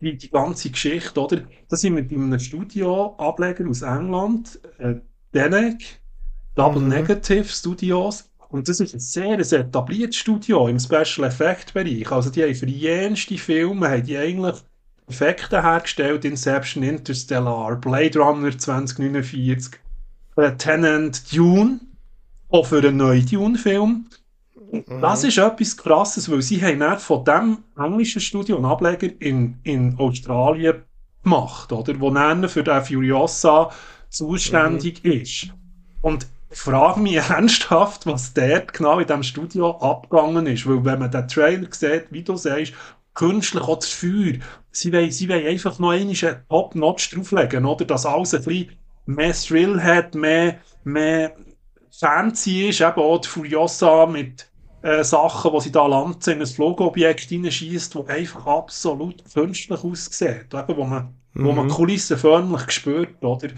[0.01, 1.42] die, die ganze Geschichte, oder?
[1.68, 4.94] Das sind mit einem Studio-Ableger aus England, äh,
[5.34, 6.01] Denek,
[6.55, 6.88] Double mm.
[6.88, 8.28] Negative Studios.
[8.51, 12.11] Und das ist ein sehr ein etabliertes Studio im Special Effect Bereich.
[12.11, 14.57] Also die haben für jenste Filme haben die eigentlich
[15.07, 19.80] Effekte hergestellt, Inception, Interstellar, Blade Runner 2049,
[20.36, 21.80] äh, Tenant, Dune,
[22.51, 24.07] auch für einen neuen Dune-Film.
[24.70, 25.01] Mhm.
[25.01, 29.59] Das ist etwas Krasses, weil sie haben nicht von dem englischen Studio einen Ableger in,
[29.62, 30.82] in Australien
[31.22, 31.99] gemacht, oder?
[32.01, 33.70] Wo dann für den Furiosa
[34.11, 35.12] zuständig mhm.
[35.12, 35.49] ist.
[36.03, 40.66] Und frage mich ernsthaft, was dort genau in diesem Studio abgegangen ist.
[40.66, 42.72] Weil wenn man den Trailer sieht, wie du sagst,
[43.14, 44.34] künstlich auch das Feuer,
[44.70, 46.14] sie wollen, sie wollen einfach noch einen
[46.49, 47.84] Top-Notch drauflegen, oder?
[47.84, 48.70] Dass alles ein bisschen
[49.07, 51.34] mehr Thrill hat, mehr, mehr
[51.90, 54.49] fancy ist, eben auch die Furiosa mit
[54.82, 60.55] äh, Sachen, die sie da landen, in ein Flugobjekt hineinschießt, das einfach absolut künstlich aussieht.
[60.55, 61.44] Eben, wo man, mhm.
[61.44, 61.70] wo man mhm.
[61.70, 63.49] Kulissen förmlich spürt, oder?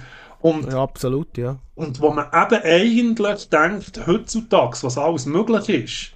[0.41, 1.59] Und, ja, absolut, ja.
[1.75, 6.13] Und wo man eben eigentlich denkt, heutzutage, was alles möglich ist,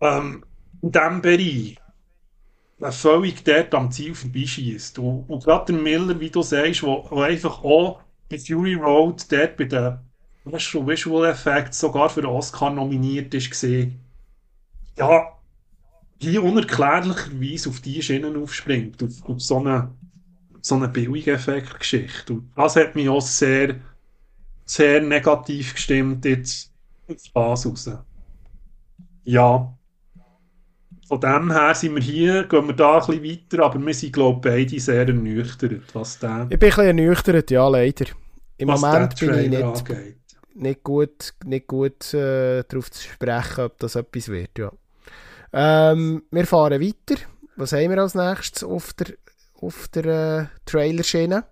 [0.00, 0.44] ähm,
[0.82, 1.76] in diesem Bereich,
[2.90, 4.98] völlig dort am Ziel vorbeischießt.
[4.98, 9.30] Und, und gerade der Miller, wie du sagst, wo, wo einfach auch bei Fury Road
[9.30, 9.98] dort bei den
[10.44, 14.00] Visual Effects sogar für den Oscar nominiert ist, gesehen,
[14.96, 15.32] ja,
[16.22, 19.90] die unerklärlicherweise auf die Schienen aufspringt, auf, auf so eine
[20.66, 22.32] so eine Billig-Effekt-Geschichte.
[22.32, 23.76] Und das hat mich auch sehr,
[24.64, 26.72] sehr negativ gestimmt jetzt
[27.06, 27.88] ins raus.
[29.22, 29.72] Ja.
[31.06, 34.12] Von dem her sind wir hier, gehen wir da ein bisschen weiter, aber wir sind,
[34.12, 36.48] glaube ich, beide sehr ernüchtert, was der...
[36.50, 38.06] Ich bin ein bisschen ernüchtert, ja, leider.
[38.56, 39.86] Im Moment bin ich nicht,
[40.54, 44.72] nicht gut, nicht gut äh, darauf zu sprechen, ob das etwas wird, ja.
[45.52, 47.22] Ähm, wir fahren weiter.
[47.54, 49.14] Was haben wir als nächstes auf der
[49.66, 51.44] auf der äh, Trailerschiene.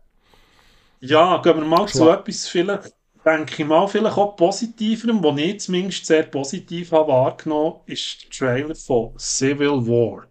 [1.00, 2.94] Ja, gehen wir mal Schla zu etwas vielleicht,
[3.24, 8.30] denke ich mal, vielleicht auch positiverem, was ich zumindest sehr positiv habe wahrgenommen, ist der
[8.30, 10.26] Trailer von Civil War.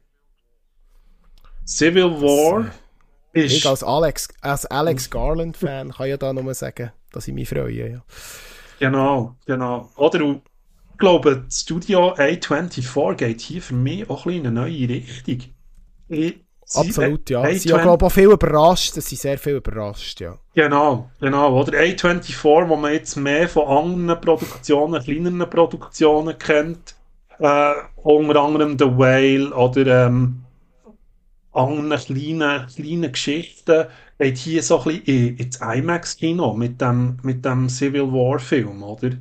[1.66, 2.74] Civil War das,
[3.34, 3.52] ist...
[3.54, 7.92] Ich als Alex, als Alex Garland-Fan kann ja da nur sagen, dass ich mich freue,
[7.92, 8.04] ja.
[8.80, 9.90] Genau, genau.
[9.96, 14.62] Oder ich glaube, das Studio A24 geht hier für mich auch ein bisschen in eine
[14.62, 15.54] neue Richtung.
[16.10, 16.40] Ich,
[16.76, 17.46] Absolut, ja.
[17.48, 18.94] Sie sind glaube ich, auch viel überrascht.
[18.94, 20.38] Sie sind sehr viel überrascht, ja.
[20.54, 21.60] Genau, genau.
[21.60, 26.96] Oder A24, wo man jetzt mehr von anderen Produktionen, kleineren Produktionen kennt.
[27.40, 30.44] Äh, unter anderem The Whale oder ähm,
[31.52, 33.86] anderen kleinen, kleinen Geschichten.
[34.20, 39.12] Geht hier so ein bisschen ins IMAX-Kino mit dem, mit dem Civil War-Film, oder?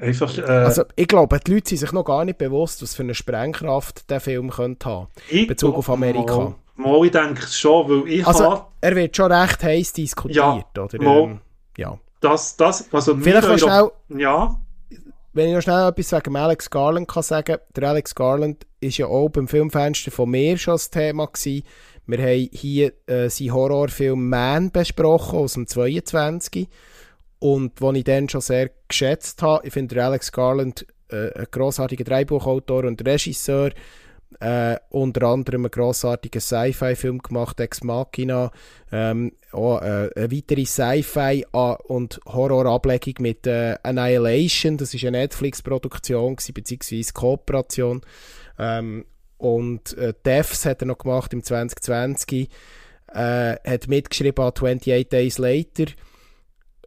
[0.00, 3.02] Einfach, äh, also ich glaube, die Leute sind sich noch gar nicht bewusst, was für
[3.02, 6.54] eine Sprengkraft der Film könnte haben in Bezug auf Amerika.
[6.80, 8.66] Mal, ich denke es schon, weil ich also, habe...
[8.80, 11.02] er wird schon recht heiß diskutiert, ja, oder?
[11.02, 11.40] Mal, ähm,
[11.76, 11.98] ja.
[12.20, 13.90] Das, das, also Vielleicht noch schnell...
[14.20, 14.56] Ja.
[15.32, 19.06] Wenn ich noch schnell etwas wegen Alex Garland kann sagen, der Alex Garland ist ja
[19.06, 21.64] auch beim Filmfenster von mir schon das Thema gewesen.
[22.06, 26.68] Wir haben hier äh, seinen Horrorfilm Man besprochen aus dem 22
[27.38, 29.66] und den ich dann schon sehr geschätzt habe.
[29.66, 33.70] Ich finde Alex Garland äh, ein grossartiger Dreibuchautor und Regisseur
[34.38, 38.50] äh, unter anderem einen grossartigen Sci-Fi-Film gemacht, Ex Machina,
[38.92, 46.36] ähm, auch äh, eine weitere Sci-Fi- und Horror-Ablegung mit äh, Annihilation, das ist eine Netflix-Produktion
[46.54, 48.02] beziehungsweise Kooperation.
[48.58, 49.04] Ähm,
[49.38, 52.48] und äh, Devs hat er noch gemacht im 2020,
[53.12, 55.86] äh, hat mitgeschrieben an 28 Days Later.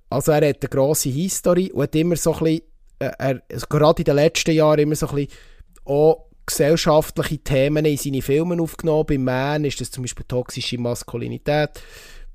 [0.10, 2.62] Also er hat eine grosse Historie und hat immer so ein bisschen,
[3.00, 5.32] äh, er, also gerade in den letzten Jahren immer so ein bisschen
[5.86, 9.06] auch gesellschaftliche Themen in seine Filme aufgenommen.
[9.08, 11.82] Bei Man ist das zum Beispiel toxische Maskulinität.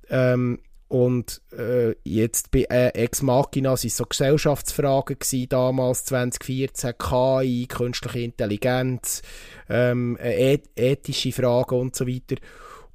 [0.09, 6.95] Ähm, und äh, jetzt bei äh, Ex Machina waren es so Gesellschaftsfragen gewesen, damals 2014,
[6.99, 9.21] KI, künstliche Intelligenz,
[9.69, 12.37] ähm, äh, ethische Fragen und so weiter.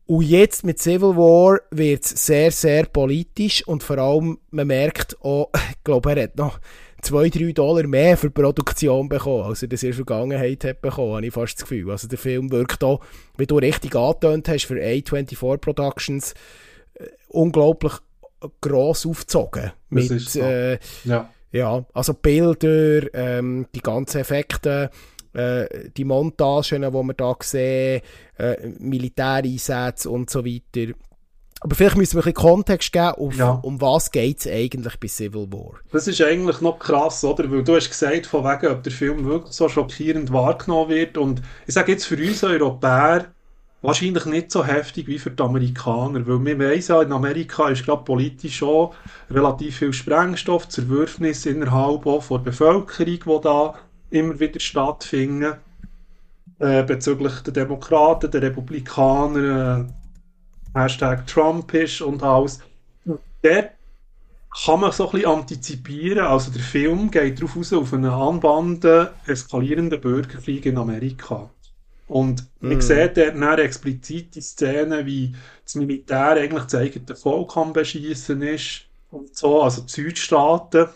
[0.07, 5.21] Und jetzt mit Civil War wird es sehr, sehr politisch und vor allem, man merkt
[5.21, 6.59] auch, ich glaube, er hat noch
[7.03, 11.15] 2-3 Dollar mehr für die Produktion bekommen, als er das in der Vergangenheit hat bekommen,
[11.15, 11.91] habe ich fast das Gefühl.
[11.91, 13.01] Also der Film wirkt auch,
[13.37, 16.33] wie du richtig angetönt hast, für A24 Productions
[16.95, 17.93] äh, unglaublich
[18.61, 19.71] gross aufgezogen.
[19.89, 20.41] Das Mit, so.
[20.41, 21.29] äh, Ja.
[21.51, 24.89] ja, also Bilder, ähm, die ganzen Effekte,
[25.33, 28.01] äh, die Montagen, die wir da sehen,
[28.37, 30.93] äh, Militäreinsätze und so weiter.
[31.63, 33.51] Aber vielleicht müssen wir ein bisschen Kontext geben, auf, Ja.
[33.63, 35.75] um was geht es eigentlich bei Civil War.
[35.93, 37.49] Das ist eigentlich noch krass, oder?
[37.49, 41.17] Weil du hast gesagt, von wegen, ob der Film wirklich so schockierend wahrgenommen wird.
[41.17, 43.27] Und ich sage jetzt für uns Europäer
[43.81, 46.27] wahrscheinlich nicht so heftig wie für die Amerikaner.
[46.27, 48.89] Weil wir wissen ja, in Amerika ist gerade politisch schon
[49.31, 53.75] relativ viel Sprengstoff, Zerwürfnis innerhalb auch von der Bevölkerung, die da
[54.09, 55.53] immer wieder stattfinden.
[56.59, 60.02] Äh, bezüglich der Demokraten, der Republikaner, äh,
[60.75, 62.59] Hashtag Trump ist und alles.
[63.43, 63.71] Dort
[64.65, 66.25] kann man so ein bisschen antizipieren.
[66.25, 71.49] Also der Film geht darauf aus, auf einen anbahnden, eskalierenden Bürgerkrieg in Amerika.
[72.07, 72.81] Und man Mm.
[72.81, 78.85] sieht dort dann explizite Szenen, wie das Militär eigentlich das eigene Volk am Beschießen ist
[79.09, 79.63] und so.
[79.63, 80.87] Also die Südstaaten,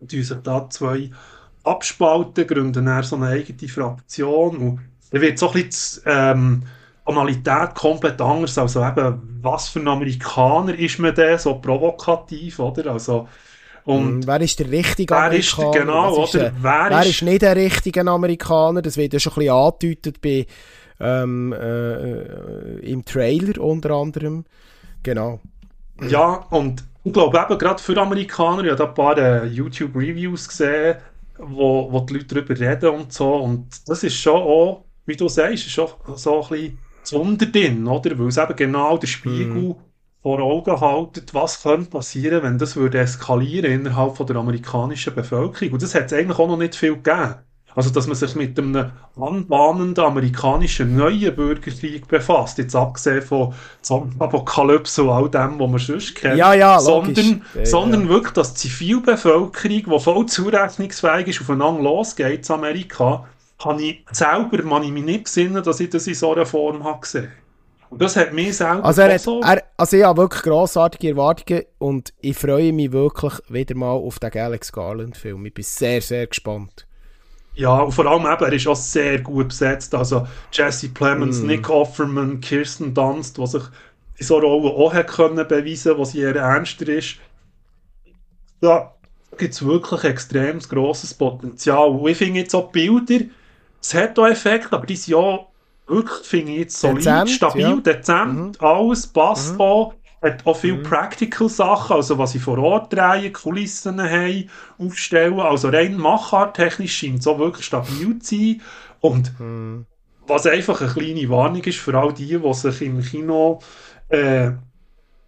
[0.00, 1.10] die sich da zwei
[1.64, 4.56] abspalten, gründen dann so eine eigene Fraktion.
[4.58, 4.80] Und
[5.10, 6.62] dann wird so ein bisschen die, ähm,
[7.08, 8.58] Tonalität komplett anders.
[8.58, 12.92] Also eben, was für ein Amerikaner ist man denn, so provokativ, oder?
[12.92, 13.28] Also,
[13.84, 15.84] und Mm, wer ist der richtige wer ist der, Amerikaner?
[15.84, 16.40] genau, ist, oder?
[16.40, 18.82] äh, Wer wer ist- ist nicht der richtige Amerikaner?
[18.82, 20.46] Das wird ja schon ein bisschen angedeutet bei,
[21.00, 24.44] ähm, äh, im Trailer unter anderem.
[25.02, 25.40] Genau.
[26.00, 30.48] Ja, und ich glaube eben gerade für Amerikaner, ich habe da ein paar äh, YouTube-Reviews
[30.48, 30.98] gesehen,
[31.38, 33.34] wo, wo die Leute darüber reden und so.
[33.36, 38.18] Und das ist schon auch, wie du sagst, ist schon so ein bisschen drin, oder?
[38.18, 39.76] Weil es eben genau der Spiegel
[40.22, 45.74] vor Augen haltet, was könnte passieren, wenn das würde eskalieren innerhalb von der amerikanischen Bevölkerung.
[45.74, 47.36] Und das hat es eigentlich auch noch nicht viel gegeben.
[47.74, 55.04] Also, dass man sich mit einem anbahnenden amerikanischen neuen Bürgerkrieg befasst, jetzt abgesehen von Zombie-Apokalypse
[55.04, 58.68] und all dem, was man sonst kennt, Ja, ja, sondern, Ja, sondern wirklich, dass die
[58.68, 63.26] Zivilbevölkerung, die voll zurechnungsfähig ist, aufeinander losgeht in Amerika,
[63.58, 66.84] habe ich selber, man ich mich nicht besinnen, dass ich das in so einer Form
[66.84, 67.32] habe gesehen.
[67.90, 69.40] Und das hat mich selber Also, er hat, so...
[69.40, 74.18] er, also ich habe wirklich grossartige Erwartungen und ich freue mich wirklich wieder mal auf
[74.18, 75.46] den Alex Garland-Film.
[75.46, 76.86] Ich bin sehr, sehr gespannt.
[77.54, 79.94] Ja, und vor allem eben, er ist auch sehr gut besetzt.
[79.94, 81.46] Also Jesse Plemons, Mm.
[81.46, 83.62] Nick Offerman, Kirsten Dunst, die sich
[84.18, 87.16] in so Rollen auch hat können beweisen, wo sie eher ernster ist.
[88.60, 88.94] Da
[89.38, 91.88] gibt es wirklich extrem grosses Potenzial.
[91.88, 93.24] Und ich finde jetzt auch Bilder,
[93.82, 95.46] es hat auch Effekte, aber die sind ja
[95.86, 97.82] wirklich, finde ich jetzt solid, Dezent, stabil, ja.
[97.82, 99.60] dezent, alles passt Mhm.
[99.60, 99.94] auch.
[100.20, 105.38] Hat auch viele Practical Sachen, also was sie vor Ort drehen, Kulissen haben, aufstellen.
[105.40, 108.62] Also rein macharttechnisch scheint es auch wirklich stabil zu sein.
[109.00, 109.86] Und Hm.
[110.26, 113.60] was einfach eine kleine Warnung ist für all die, die sich im Kino
[114.08, 114.52] äh,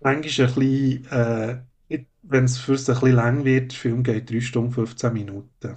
[0.01, 1.62] manchmal ein bisschen, äh,
[2.22, 5.76] wenn es für sie ein bisschen lang wird, der Film geht 3 Stunden 15 Minuten.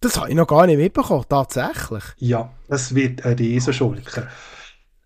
[0.00, 2.02] Das habe ich noch gar nicht mitbekommen, tatsächlich.
[2.18, 4.28] Ja, es wird ein Riesenschurke.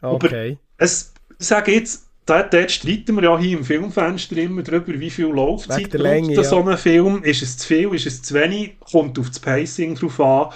[0.00, 0.58] Okay.
[0.76, 5.10] Es, ich sage jetzt, dort, dort streiten wir ja hier im Filmfenster immer darüber, wie
[5.10, 6.44] viel Laufzeit der Länge, ja.
[6.44, 7.24] so ein Film.
[7.24, 8.78] Ist es zu viel, ist es zu wenig?
[8.92, 10.50] Kommt auf das Pacing drauf an.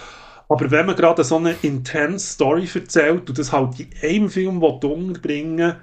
[0.49, 4.61] Aber wenn man gerade so eine intense Story erzählt und das halt in einem Film
[4.63, 5.77] will unterbringen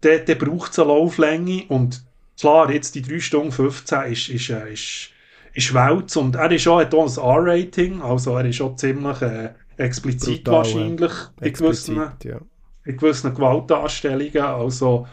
[0.00, 1.64] dann, dann braucht es eine Lauflänge.
[1.68, 2.02] Und
[2.38, 5.10] klar, jetzt die 3 Stunden 15 ist, ist, äh, ist,
[5.54, 6.16] ist Welt.
[6.16, 10.44] Und er ist auch, hat auch ein R-Rating, also er ist auch ziemlich äh, explizit
[10.44, 12.40] Brutal, wahrscheinlich in gewissen Explizit, ja.
[12.84, 14.42] in gewissen Gewaltdarstellungen.
[14.42, 15.06] Also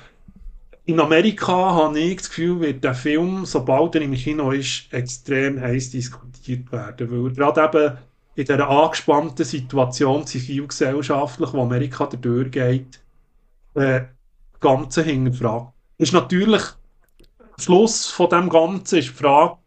[0.86, 5.62] in Amerika habe ich das Gefühl, wird der Film, sobald er im Kino ist, extrem
[5.62, 7.12] heiß diskutiert werden.
[7.12, 7.98] Weil gerade eben
[8.36, 13.00] in dieser angespannten Situation zivilgesellschaftlich, wo Amerika durchgeht,
[13.76, 14.02] äh,
[14.60, 15.74] Ganze hinterfragt.
[15.98, 16.64] Ist natürlich,
[17.58, 19.58] Schluss von dem Ganzen ist die Frage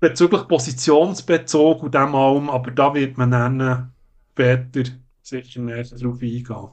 [0.00, 3.92] bezüglich Positionsbezug und dem allem, aber da wird man dann
[4.32, 4.90] später
[5.22, 6.68] sicher näher darauf eingehen.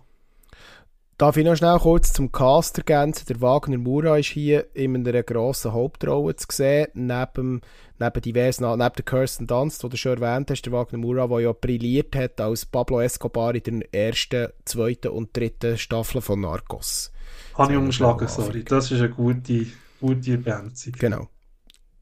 [1.17, 3.25] Darf ich noch schnell kurz zum Cast ergänzen?
[3.29, 7.61] Der Wagner Mura ist hier in einer grossen Hauptrolle zu sehen, neben,
[7.99, 11.39] neben diversen, neben der Kirsten Dunst, die du schon erwähnt hast, der Wagner Mura, der
[11.39, 17.13] ja brilliert hat als Pablo Escobar in den ersten, zweiten und dritten Staffeln von Narcos.
[17.53, 18.65] Habe ich umgeschlagen, sorry.
[18.65, 19.67] Das ist eine gute,
[20.01, 20.93] gute Ergänzung.
[20.99, 21.29] Genau.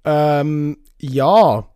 [0.05, 1.67] Ähm, ja.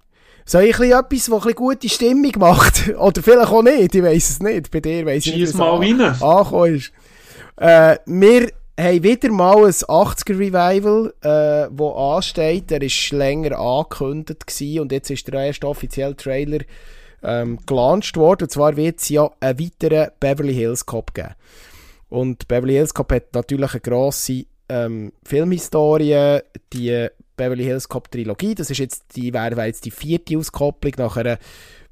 [0.45, 2.95] Soll ich ein etwas, das ein bisschen gute Stimmung macht?
[2.97, 4.71] Oder vielleicht auch nicht, ich weiß es nicht.
[4.71, 5.99] Bei dir weiss ich nicht, Schieß mal rein.
[6.01, 6.91] angekommen ist.
[7.57, 8.49] Äh, wir
[8.79, 12.69] haben wieder mal ein 80er-Revival, äh, wo ansteht.
[12.69, 16.59] Der ist länger angekündigt gewesen und jetzt ist der erste offizielle Trailer
[17.23, 18.43] ähm, gelauncht worden.
[18.43, 21.35] Und zwar wird es ja einen weiteren Beverly Hills Cop geben.
[22.09, 26.39] Und Beverly Hills Cop hat natürlich eine grosse ähm, Filmhistorie,
[26.71, 27.07] die
[27.37, 28.55] Beverly Hills Cop Trilogie.
[28.55, 31.39] Das ist jetzt die, wäre jetzt die vierte Auskopplung nach einer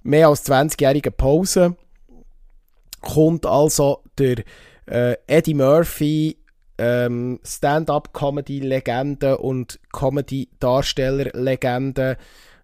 [0.03, 1.77] mehr als 20-jährigen Pause.
[3.01, 4.43] Kommt also der
[4.87, 6.35] äh, Eddie Murphy,
[6.77, 12.17] ähm, Stand-up-Comedy-Legende und Comedy-Darsteller-Legende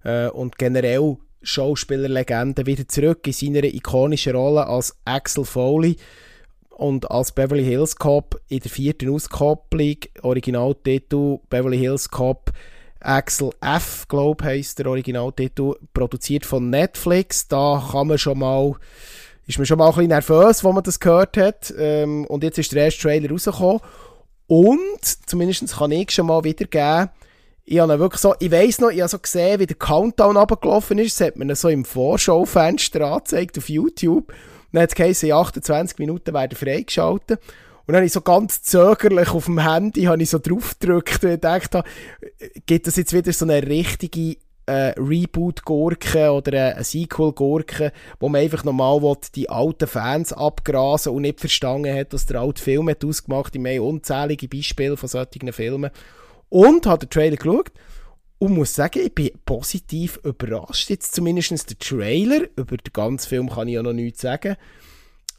[0.04, 5.96] äh, und generell Schauspielerlegende wieder zurück in seiner ikonischen Rolle als Axel Foley
[6.72, 12.52] und als Beverly Hills Cop in der vierten Auskopplung, Originaltitel Beverly Hills Cop
[13.00, 17.48] Axel F, glaube heisst der Originaltitel, produziert von Netflix.
[17.48, 18.76] Da kann man schon mal,
[19.48, 21.74] ist man schon mal ein bisschen nervös, wo man das gehört hat.
[21.78, 23.82] Ähm, und jetzt ist der erste Trailer rausgekommen.
[24.48, 27.10] Und, zumindest kann ich schon mal wiedergeben,
[27.64, 30.98] ich habe wirklich so, ich weiss noch, ich habe so gesehen, wie der Countdown abgelaufen
[30.98, 31.20] ist.
[31.20, 34.34] Das hat man so im Vorschaufenster angezeigt auf YouTube.
[34.72, 37.40] Dann hat es in 28 Minuten werden freigeschaltet.
[37.86, 41.24] Und dann habe ich so ganz zögerlich auf dem Handy habe ich so drauf gedrückt
[41.24, 41.76] und gedacht,
[42.66, 48.64] gibt es jetzt wieder so eine richtige äh, Reboot-Gurke oder eine Sequel-Gurke, wo man einfach
[48.64, 53.56] will, die alten Fans abgrasen und nicht verstanden hat, dass der alte Film hat ausgemacht.
[53.56, 55.92] Ich meine unzählige Beispiele von solchen Filmen.
[56.50, 57.72] Und habe den Trailer geschaut
[58.42, 60.90] und muss sagen, ich bin positiv überrascht.
[60.90, 62.48] Jetzt zumindest der Trailer.
[62.56, 64.56] Über den ganzen Film kann ich ja noch nichts sagen.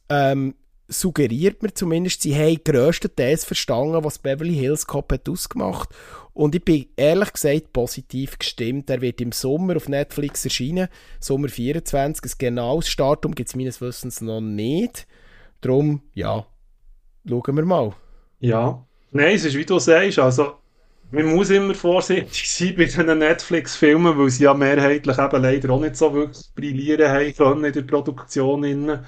[0.09, 0.55] Ähm,
[0.87, 5.89] suggeriert mir zumindest, sie haben grösstenteils verstanden, was Beverly Hills Cop hat ausgemacht.
[6.33, 8.89] Und ich bin ehrlich gesagt positiv gestimmt.
[8.89, 10.87] Er wird im Sommer auf Netflix erscheinen.
[11.19, 12.23] Sommer 24.
[12.23, 15.09] Ein genaues Startdatum gibt es meines Wissens noch nicht.
[15.61, 16.47] Darum, ja,
[17.29, 17.97] schauen wir mal.
[18.39, 18.87] Ja.
[19.11, 20.62] Nein, es ist wie du sagst, also
[21.13, 25.81] man muss immer vorsichtig sein bei diesen Netflix-Filmen, weil sie ja mehrheitlich eben leider auch
[25.81, 28.99] nicht so wirklich brillieren haben können in der Produktion.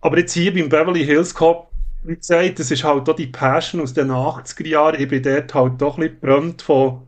[0.00, 1.72] Aber jetzt hier beim Beverly Hills Cop,
[2.04, 5.00] wie gesagt, das ist halt auch die Passion aus den 80er Jahren.
[5.00, 7.02] Ich bin dort halt doch ein bisschen von,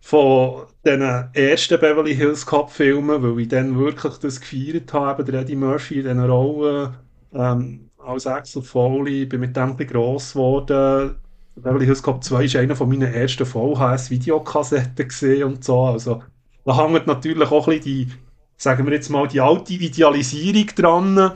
[0.00, 1.02] von den
[1.32, 5.96] ersten Beverly Hills Cop Filmen, weil ich dann wirklich das gefeiert habe, der Eddie Murphy
[5.96, 6.94] in diesen Rollen
[7.34, 11.16] ähm, als Axel Foley, bin mit dem ein bisschen gross geworden
[11.56, 15.84] Beverly Hills Cop 2 ist einer von meinen ersten VHS-Videokassetten gesehen und so.
[15.84, 16.22] Also,
[16.64, 18.12] da hängt natürlich auch ein bisschen die,
[18.56, 21.32] sagen wir jetzt mal, die alte Idealisierung dran.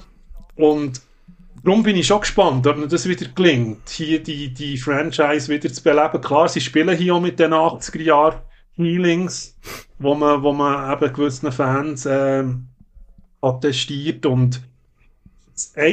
[0.56, 1.00] Und
[1.62, 5.72] darum bin ich schon gespannt, ob mir das wieder gelingt, hier die, die Franchise wieder
[5.72, 6.20] zu beleben.
[6.20, 8.40] Klar, sie spielen hier auch mit den 80er Jahren
[8.74, 9.56] Healings,
[9.98, 12.66] wo man, wo man eben gewissen Fans ähm,
[13.40, 14.62] attestiert und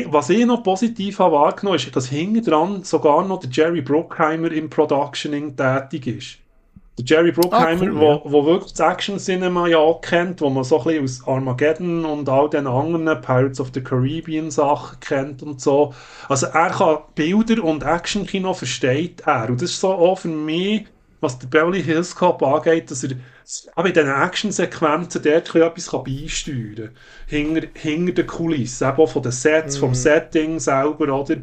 [0.08, 4.52] was ich noch positiv habe wahrgenommen ist, dass hinten dran sogar noch der Jerry Bruckheimer
[4.52, 6.38] im Productioning tätig ist.
[6.98, 10.80] Der Jerry Bruckheimer, ah, cool, wo wirklich das Action-Cinema ja auch kennt, wo man so
[10.80, 15.60] ein bisschen aus Armageddon und all den anderen Pirates of the Caribbean Sachen kennt und
[15.60, 15.94] so.
[16.30, 19.50] Also er kann Bilder und Action-Kino versteht er.
[19.50, 20.86] Und das ist so auch für mich,
[21.22, 23.12] was der Beverly Hills Cop angeht, dass er
[23.76, 26.90] aber in diesen Action-Sequenzen dort etwas beisteuern kann.
[27.28, 29.80] Hinter, hinter den Kulissen, eben auch von den Sets, mm.
[29.80, 29.96] vom mhm.
[29.96, 31.38] Setting selber, oder?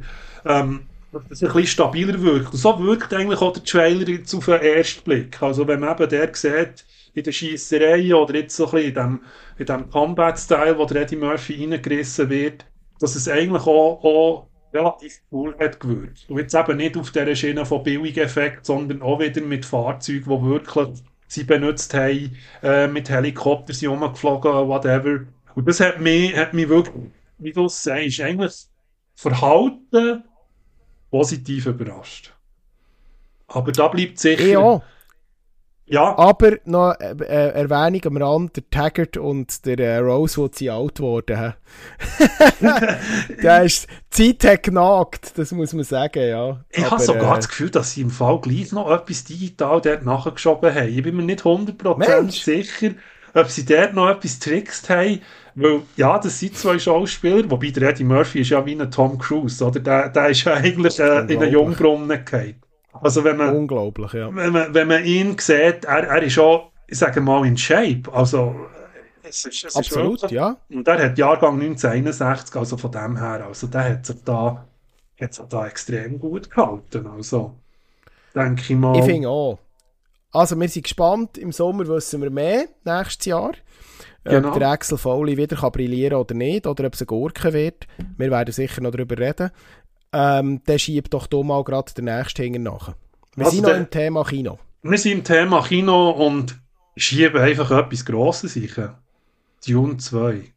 [0.45, 2.53] Ähm, dass es ein bisschen stabiler wirkt.
[2.53, 5.43] Und so wirkt eigentlich auch der Trailer jetzt auf den ersten Blick.
[5.43, 8.95] Also wenn man eben der sieht, in der Schiesserei oder jetzt so ein bisschen in
[8.95, 9.20] dem,
[9.59, 12.64] in dem Combat-Style, wo der Eddie Murphy reingerissen wird,
[12.99, 16.25] dass es eigentlich auch, auch relativ cool hat gewirkt.
[16.29, 20.45] Und jetzt eben nicht auf dieser Schiene von Billig-Effekt, sondern auch wieder mit Fahrzeugen, die
[20.51, 25.20] wirklich sie benutzt haben, äh, mit Helikoptern sind rumgeflogen, whatever.
[25.55, 28.53] Und das hat mich, hat mich wirklich, wie du sagst, eigentlich
[29.14, 30.25] Verhalten
[31.11, 32.33] positiv überrascht.
[33.49, 34.47] Aber da bleibt sicher...
[34.47, 34.83] Ja.
[35.93, 36.16] Ja.
[36.16, 40.95] Aber noch äh, äh, Erwähnung am Rand, der Taggart und der äh, Rosewood sind alt
[40.95, 41.53] geworden.
[43.43, 43.86] der ist,
[44.16, 46.64] die Zeit hat genagt, das muss man sagen, ja.
[46.70, 50.03] Ich habe sogar äh, das Gefühl, dass sie im Fall gleich noch etwas digital dort
[50.03, 50.88] nachgeschoben haben.
[50.88, 52.93] Ich bin mir nicht 100% sicher,
[53.34, 55.20] ob sie dort noch etwas trickst haben.
[55.55, 59.18] Weil, ja, das sind zwei Schauspieler, wobei der Eddie Murphy ist ja wie ein Tom
[59.18, 59.80] Cruise, oder?
[59.80, 62.61] Der, der ist ja eigentlich äh, in den Jungbrunnen gefallen.
[62.93, 64.34] Also wenn man, Unglaublich, ja.
[64.34, 68.03] Wenn man, wenn man ihn sieht, er, er ist schon, ich sage mal, in Shape.
[68.12, 68.55] Also,
[69.22, 70.57] es ist, es Absolut, ist wirklich, ja.
[70.70, 74.66] Und der hat Jahrgang 1961, also von dem her, also der hat sich da,
[75.20, 77.07] hat sich da extrem gut gehalten.
[77.07, 77.55] Also,
[78.34, 78.99] denke ich mal.
[78.99, 79.59] Ich finde auch.
[80.32, 81.38] Also, wir sind gespannt.
[81.38, 83.53] Im Sommer wissen wir mehr, nächstes Jahr.
[84.24, 84.51] Genau.
[84.51, 87.88] Ob der Axel Foley wieder kann brillieren oder nicht, oder ob es eine Gurke wird.
[88.16, 89.51] Wir werden sicher noch darüber reden
[90.12, 92.94] ähm, dann schiebt doch hier mal gerade den nächsten Hänger nach.
[93.34, 94.58] Wir also sind noch im Thema Kino.
[94.82, 96.58] Wir sind im Thema Kino und
[96.96, 98.98] schieben einfach etwas Grosses sicher.
[99.66, 100.52] Dune 2.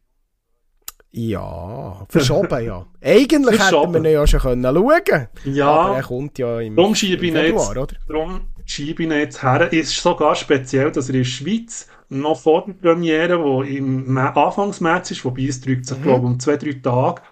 [1.12, 2.86] Ja, verschoben, ja.
[3.02, 5.66] Eigentlich hätten wir ihn ja schon können schauen Ja.
[5.66, 7.98] Aber er kommt ja im, Darum schiebe im Februar, jetzt, oder?
[8.06, 9.72] darum schiebe ich jetzt her.
[9.72, 15.10] Ist sogar speziell, dass er in der Schweiz noch vor der Premiere, die im Anfangsmärz
[15.12, 17.22] ist, wobei es drückt sich, glaube ich, um zwei, drei Tage,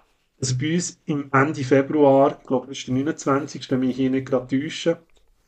[0.45, 3.95] dass er bei uns im Ende Februar, ich glaube, das ist der 29., wenn mich
[3.95, 4.97] hier nicht gerade täusche,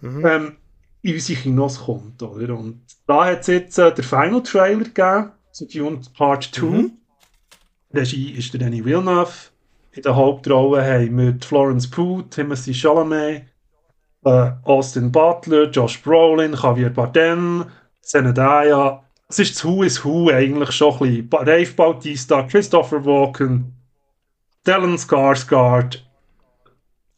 [0.01, 0.57] ähm,
[1.01, 2.57] in unsere Kinos kommt, oder?
[2.57, 6.89] Und da hat es jetzt äh, den Final Trailer gegeben, zu Dune Part 2.
[7.93, 9.31] Regie ist der Danny Villeneuve.
[9.91, 13.45] In der Hauptrolle haben wir Florence Pugh, Timothy Chalamet,
[14.25, 17.65] äh, Austin Butler, Josh Brolin, Javier Bardem,
[18.01, 19.03] Zendaya.
[19.29, 21.45] Es ist das Who is Who eigentlich schon ein bisschen.
[21.45, 23.76] Dave Bautista, Christopher Walken,
[24.67, 26.03] Stellan Skarsgård.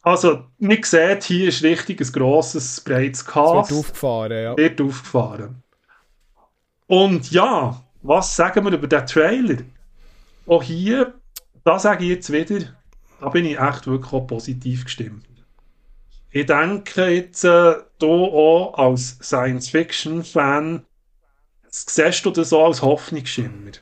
[0.02, 4.56] Also, man sieht, hier ist richtig ein grosses, breites Es Cast wird aufgefahren, ja.
[4.56, 5.60] wird aufgefahren.
[6.86, 9.64] Und ja, was sagen wir über den Trailer?
[10.46, 11.14] Auch hier,
[11.64, 12.66] da sage ich jetzt wieder,
[13.20, 15.26] da bin ich echt wirklich auch positiv gestimmt.
[16.30, 20.86] Ich denke jetzt, äh, du auch als Science-Fiction-Fan,
[21.68, 23.72] siehst du das auch als Hoffnungsschimmer?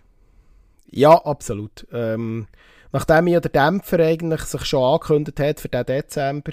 [0.90, 1.86] Ja, absolut.
[1.92, 2.46] Ähm,
[2.93, 6.53] nachdem ja der Dämpfer eigentlich sich schon angekündigt hat für den Dezember,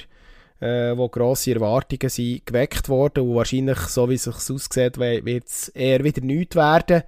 [0.60, 5.48] äh, wo grosse Erwartungen sind geweckt worden und wahrscheinlich, so wie es sich aussieht, wird
[5.48, 7.04] es eher wieder nichts werden.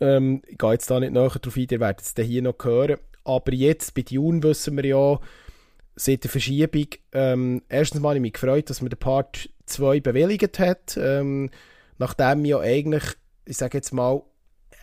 [0.00, 2.96] Ähm, ich gehe jetzt da nicht näher drauf ein, ihr werdet es hier noch hören.
[3.24, 5.20] Aber jetzt bei Dune wissen wir ja,
[5.96, 10.00] seit der Verschiebung, ähm, erstens mal habe ich mich gefreut, dass man den Part 2
[10.00, 11.50] bewilligt hat, ähm,
[11.98, 13.04] nachdem ja eigentlich,
[13.44, 14.22] ich sage jetzt mal,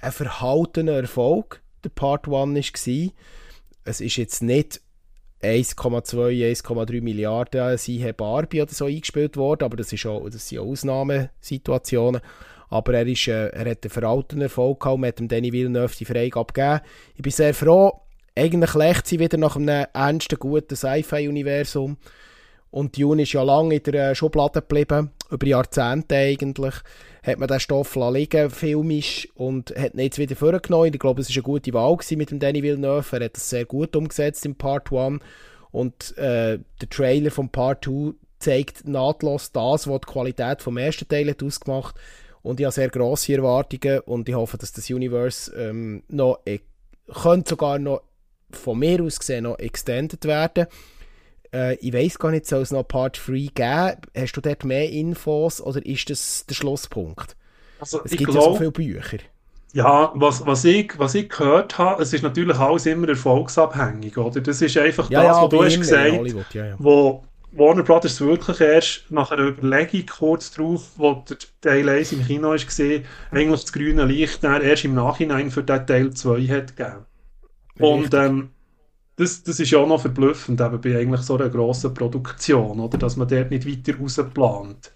[0.02, 3.12] ein verhaltener Erfolg der Part 1 war.
[3.84, 4.82] Es ist jetzt nicht
[5.42, 10.60] 1,2, 1,3 Milliarden sie Barbie oder so eingespielt worden, aber das, ist auch, das sind
[10.60, 12.22] auch Ausnahmesituationen.
[12.70, 16.06] Aber er, ist, äh, er hat einen veralteten Erfolg gehabt, mit dem Danny Villeneuve die
[16.06, 16.82] Freigabe gegeben.
[17.16, 18.02] Ich bin sehr froh,
[18.36, 21.98] eigentlich lächt sie wieder nach einem ernsten, guten Sci-Fi-Universum.
[22.70, 26.76] Und Dune ist ja lange in der äh, Schublade geblieben, über Jahrzehnte eigentlich.
[27.24, 30.94] Hat man den Stoff liegen, filmisch, und hat ihn jetzt wieder vorgenommen.
[30.94, 33.18] Ich glaube, es war eine gute Wahl mit dem Danny Villeneuve.
[33.18, 35.22] Er hat das sehr gut umgesetzt im Part 1.
[35.72, 41.08] Und äh, der Trailer vom Part 2 zeigt nahtlos das, was die Qualität vom ersten
[41.08, 41.96] Teil hat ausgemacht
[42.44, 46.60] Und ich habe sehr grosse Erwartungen und ich hoffe, dass das Universe ähm, noch, e
[47.22, 48.02] könnte sogar noch
[48.52, 50.68] von mir aus gesehen noch extended werden.
[51.54, 54.02] Äh, ich weiß gar nicht, soll es noch Part 3 geben?
[54.16, 57.36] Hast du dort mehr Infos oder ist das der Schlusspunkt?
[57.80, 59.20] Also, Es gibt ja so viele Bücher.
[59.74, 64.42] Ja, was, was, ich, was ich gehört habe, es ist natürlich alles immer erfolgsabhängig, oder?
[64.42, 68.62] Das ist einfach Ja, das, ja, was du hast gesagt, ja, wo Warner Brothers wirklich
[68.62, 73.62] erst nach einer Überlegung kurz drauf, wo der Teil 1 im Kino ist gesehen, eigentlich
[73.62, 77.06] das grüne Licht erst im Nachhinein für den Teil 2 hat gegeben.
[77.80, 78.20] Und Richtig.
[78.20, 78.50] ähm,
[79.18, 82.98] das, das ist ja auch noch verblüffend, eben bei eigentlich so einer grossen Produktion, oder?
[82.98, 84.94] Dass man dort nicht weiter rausplant.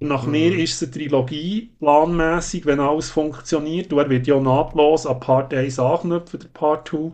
[0.00, 3.92] Nach mir ist es eine Trilogie, planmäßig, wenn alles funktioniert.
[3.92, 7.12] Und er wird ja nahtlos an Part 1 anknüpfen, der Part 2.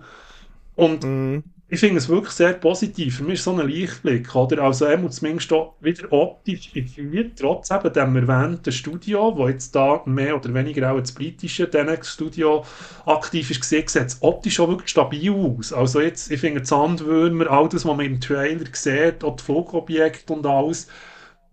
[0.76, 1.42] Und Mhm.
[1.72, 3.18] Ich finde es wirklich sehr positiv.
[3.18, 4.64] Für mich ist so ein Lichtblick, oder?
[4.64, 9.72] Also er muss zumindest auch wieder optisch integriert, trotz eben dem erwähnten Studio, wo jetzt
[9.76, 12.64] da mehr oder weniger auch das britische Denex-Studio
[13.06, 15.72] aktiv ist sieht es optisch auch wirklich stabil aus.
[15.72, 20.32] Also jetzt, ich finde, Sandwürmer, all das, was man im Trailer sieht, auch die Flugobjekte
[20.32, 20.88] und alles,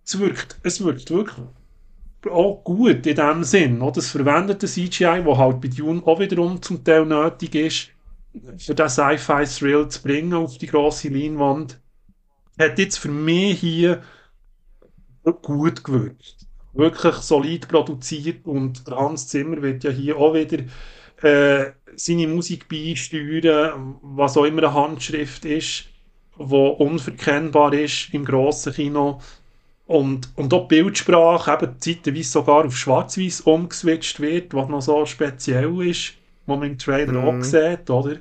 [0.03, 1.45] es wirkt, es wirkt wirklich
[2.27, 3.81] auch gut in dem Sinn.
[3.83, 3.91] Oder?
[3.93, 7.89] Das verwendete CGI, wo halt bei Dune auch wiederum zum Teil nötig ist,
[8.57, 11.81] für den Sci-Fi-Thrill zu bringen auf die grosse Leinwand,
[12.59, 14.03] hat jetzt für mich hier
[15.41, 16.37] gut gewirkt.
[16.73, 20.63] Wirklich solid produziert und Hans Zimmer wird ja hier auch wieder
[21.23, 25.85] äh, seine Musik beisteuern, was auch immer eine Handschrift ist,
[26.35, 29.21] wo unverkennbar ist im grossen Kino.
[29.85, 35.05] Und, und auch die Bildsprache eben zeitweise sogar auf Schwarz-Weiß umgeswitcht wird, was noch so
[35.05, 36.15] speziell ist,
[36.45, 37.23] was man im Trailer Mhm.
[37.23, 38.17] auch sieht, oder?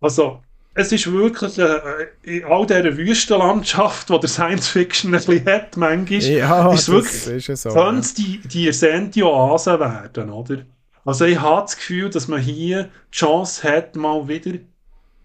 [0.00, 0.42] Also,
[0.74, 6.20] es ist wirklich äh, in all dieser Wüstenlandschaft, die der Science-Fiction ein bisschen hat, manchmal,
[6.22, 7.70] Ja, ist wirklich, ist ja so.
[7.70, 10.66] könnte es die, die ersehnte Oase werden, oder?
[11.04, 14.58] Also ich habe das Gefühl, dass man hier die Chance hat, mal wieder,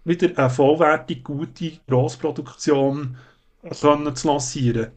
[0.04, 3.16] wieder eine vollwertig gute Grossproduktion
[3.80, 4.92] können zu lancieren.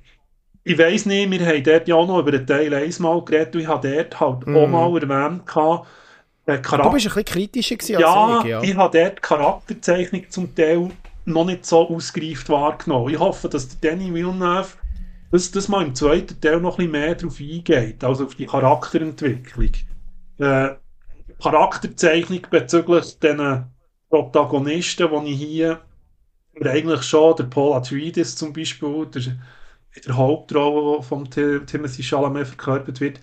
[0.63, 3.55] Ich weiss nicht, wir haben dort ja auch noch über den Teil 1 mal geredet
[3.55, 4.71] und ich habe dort halt auch Mhm.
[4.71, 5.87] mal erwähnt, gehabt,
[6.45, 8.61] äh, Du Charakter bist ein bisschen kritischer gewesen ja, als ich, ja.
[8.61, 10.89] ich habe dort die Charakterzeichnung zum Teil
[11.25, 13.13] noch nicht so ausgereift wahrgenommen.
[13.13, 14.69] Ich hoffe, dass der Danny Villeneuve
[15.31, 18.45] das, das mal im zweiten Teil noch ein bisschen mehr darauf eingeht, also auf die
[18.45, 19.71] Charakterentwicklung.
[20.37, 20.75] Äh,
[21.41, 23.65] Charakterzeichnung bezüglich diesen
[24.09, 25.81] Protagonisten, die ich hier
[26.59, 29.23] oder eigentlich schon, der Paul Atreides zum Beispiel, der,
[30.05, 33.19] der Hauptrolle von Timothy Chalamet verkörpert wird,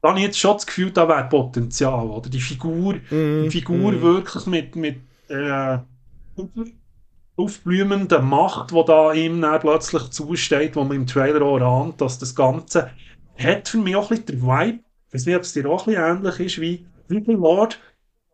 [0.00, 2.30] da habe ich jetzt schon das Gefühl, da wäre Potenzial, oder?
[2.30, 4.02] Die Figur, mm, die Figur mm.
[4.02, 4.96] wirklich mit, mit
[5.28, 5.78] äh,
[7.36, 12.18] aufblühenden Macht, die da ihm dann plötzlich zusteht, wo man im Trailer auch ahnt, dass
[12.18, 12.90] das Ganze
[13.36, 15.86] hat für mich auch ein bisschen der Vibe, ich weiß nicht, ob es dir auch
[15.86, 17.80] ein bisschen ähnlich ist, wie Little Lord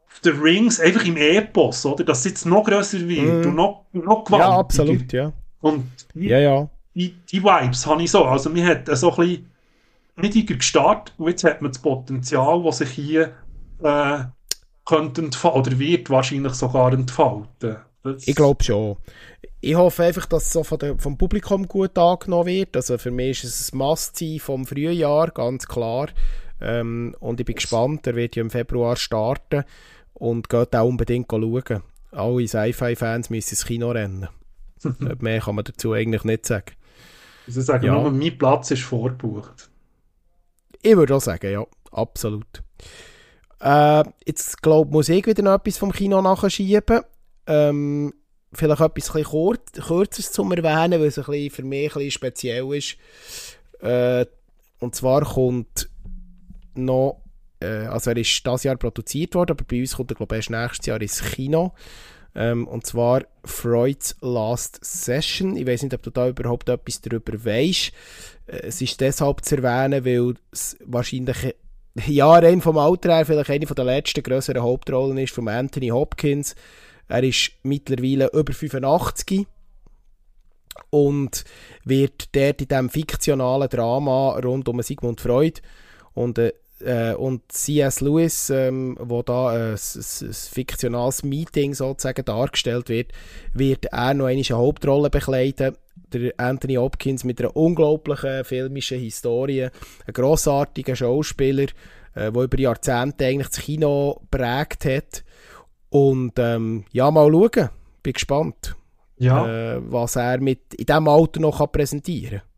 [0.07, 2.05] of the Rings, einfach im Epos, oder?
[2.05, 3.49] Dass es jetzt noch grösser wird mm.
[3.49, 4.39] und noch, noch gewaltiger.
[4.39, 5.33] Ja, absolut, ja.
[5.61, 5.85] Und
[6.15, 6.69] die, ja, ja.
[6.95, 9.51] Die, die Vibes habe ich so, also mir hat so ein bisschen
[10.17, 13.35] niedriger gestartet und jetzt hat man das Potenzial, das sich hier
[13.83, 14.25] äh,
[14.85, 17.77] könnte entfalten, oder wird wahrscheinlich sogar entfalten.
[18.03, 18.97] Das ich glaube schon.
[19.61, 22.77] Ich hoffe einfach, dass es so von der, vom Publikum gut angenommen wird.
[22.77, 26.09] Also für mich ist es ein Must-See vom Frühjahr, ganz klar.
[26.61, 29.65] Ähm, und ich bin gespannt, er wird ja im Februar starten
[30.13, 31.83] und geht auch unbedingt schauen.
[32.13, 34.29] Alle Sci-Fi-Fans müssen ins Kino rennen.
[35.21, 36.73] Mehr kann man dazu eigentlich nicht sagen.
[37.47, 37.95] Also sagen, ja.
[37.95, 39.71] nur mein Platz ist vorgebucht.
[40.87, 42.63] Ich würde auch sagen, ja, absolut.
[43.59, 47.01] Äh, jetzt glaube muss ich wieder noch etwas vom Kino nachschieben.
[47.47, 48.13] Ähm,
[48.53, 52.75] vielleicht etwas kurz, Kürzeres zum Erwähnen, weil es ein bisschen für mich ein bisschen speziell
[52.75, 52.99] ist.
[53.81, 54.27] Äh,
[54.79, 55.89] und zwar kommt
[56.75, 57.23] noch,
[57.61, 60.41] äh, also er ist dieses Jahr produziert worden, aber bei uns kommt er glaube ich
[60.41, 61.73] erst nächstes Jahr ins Kino.
[62.35, 65.57] Ähm, und zwar Freud's Last Session.
[65.57, 67.93] Ich weiß nicht, ob du da überhaupt etwas darüber weißt.
[68.47, 71.55] Äh, es ist deshalb zu erwähnen, weil es wahrscheinlich
[72.07, 76.57] ja, rein vom Alter her vielleicht eine der letzten größeren Hauptrollen ist von Anthony Hopkins.
[77.09, 79.47] Er ist mittlerweile über 85
[80.91, 81.45] und
[81.85, 85.61] wird dort in diesem fiktionalen Drama rund um Sigmund Freud
[86.15, 88.01] und äh, äh, und C.S.
[88.01, 93.13] Lewis, ähm, wo da ein, ein, ein, fiktionales Meeting sozusagen dargestellt wird,
[93.53, 95.77] wird er noch eine Hauptrolle bekleiden.
[96.13, 101.67] Der Anthony Hopkins mit einer unglaublichen filmischen Historie, ein grossartiger Schauspieler,
[102.15, 105.25] äh, der über Jahrzehnte eigentlich das Kino prägt hat.
[105.91, 107.71] Und ähm, ja, mal schauen.
[108.03, 108.77] Bin gespannt,
[109.17, 109.75] ja.
[109.75, 112.54] äh, was er mit in diesem Alter noch präsentieren kann.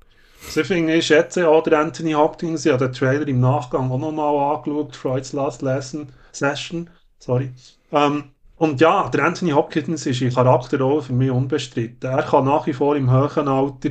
[0.54, 3.98] Das finde ich schätze auch der Anthony Hopkins, ich habe den Trailer im Nachgang auch
[3.98, 7.52] nochmal angeschaut, Freud's Last Lesson, Session, sorry.
[7.92, 12.08] Ähm, und ja, der Anthony Hopkins ist in Charakterrolle für mich unbestritten.
[12.10, 13.90] Er kann nach wie vor im höheren Alter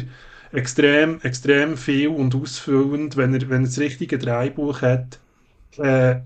[0.51, 5.19] extrem, extrem viel und ausfüllend, wenn er, wenn er das richtige Drehbuch hat,
[5.77, 6.21] äh,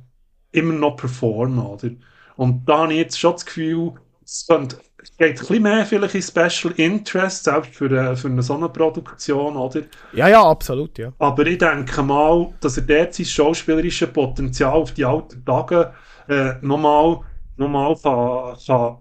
[0.51, 1.89] immer noch performen, oder?
[2.37, 3.93] Und da habe ich jetzt schon das Gefühl,
[4.23, 4.77] es könnte
[5.19, 9.81] geht ein bisschen mehr vielleicht in Special Interest, selbst für eine, für eine Sonnenproduktion, oder?
[10.13, 11.13] Ja, ja, absolut, ja.
[11.19, 15.93] Aber ich denke mal, dass er dort sein schauspielerisches Potenzial auf die alten Tage
[16.27, 17.19] äh, nochmal
[17.57, 18.97] noch mal kann,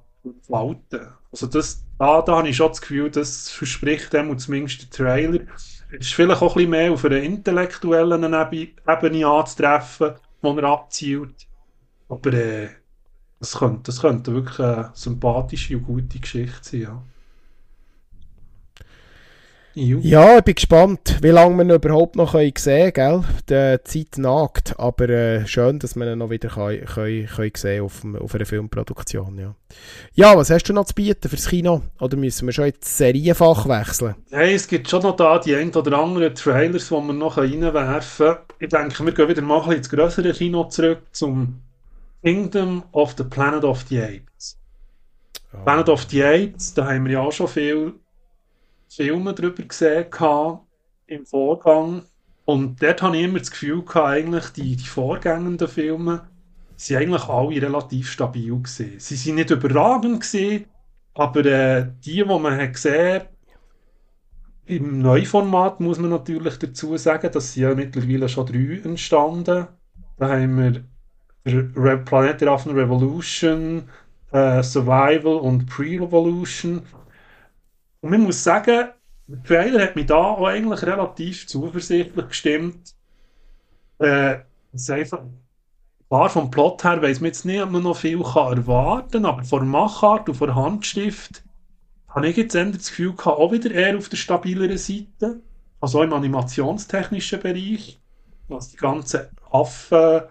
[0.49, 0.77] kann
[1.31, 5.41] Also das, da, da habe ich schon das Gefühl, das verspricht dem zumindest der Trailer.
[5.91, 11.47] Es ist vielleicht auch ein bisschen mehr auf einer intellektuellen Ebene anzutreffen, wo er abzielt.
[12.09, 12.69] Aber äh,
[13.41, 17.03] das könnte, das könnte wirklich eine sympathische und gute Geschichte sein, ja.
[19.81, 22.53] Ja, ich bin gespannt, wie lange wir ihn überhaupt noch sehen
[22.93, 23.25] können, gell?
[23.49, 27.85] Die Zeit nagt, aber äh, schön, dass wir ihn noch wieder können, können, können sehen
[27.85, 29.55] auf, auf einer Filmproduktion, ja.
[30.15, 31.83] Ja, was hast du noch zu bieten fürs Kino?
[32.01, 34.17] Oder müssen wir schon ins Serienfach wechseln?
[34.31, 38.27] Hey, es gibt schon noch da die ein oder anderen Trailers, die wir noch reinwerfen
[38.27, 38.39] können.
[38.59, 41.61] Ich denke, wir gehen wieder mal ins größere Kino zurück, zum
[42.23, 44.59] Kingdom of the Planet of the Apes.
[45.53, 45.63] Oh.
[45.65, 47.95] Planet of the Apes, da haben wir ja auch schon viele
[48.89, 50.07] Filme drüber gesehen
[51.07, 52.03] im Vorgang.
[52.45, 56.29] Und dort habe ich immer das Gefühl gehabt, eigentlich die, die vorgängenden Filme
[56.77, 58.99] sind eigentlich alle relativ stabil gewesen.
[58.99, 60.67] Sie sind nicht überragend gewesen,
[61.15, 63.23] aber äh, die, die man hat gesehen
[64.69, 69.67] im Neuformat muss man natürlich dazu sagen, dass sie ja mittlerweile schon drei entstanden.
[70.19, 70.85] Da haben wir
[71.55, 73.89] Re Planet der Affen Revolution,
[74.33, 76.83] äh, Survival und Pre-Revolution.
[78.01, 78.89] Und man muss sagen,
[79.27, 82.95] der Trailer hat mich da auch eigentlich relativ zuversichtlich gestimmt.
[83.99, 84.39] Äh,
[84.73, 85.21] es einfach,
[86.09, 89.27] klar, vom Plot her weiß man jetzt nicht, ob man noch viel kann erwarten kann,
[89.27, 91.43] aber von Machart und von Handschrift
[92.09, 95.41] habe ich jetzt das Gefühl gehabt, auch wieder eher auf der stabileren Seite.
[95.81, 98.01] Also im animationstechnischen Bereich,
[98.49, 100.23] was die ganzen Affen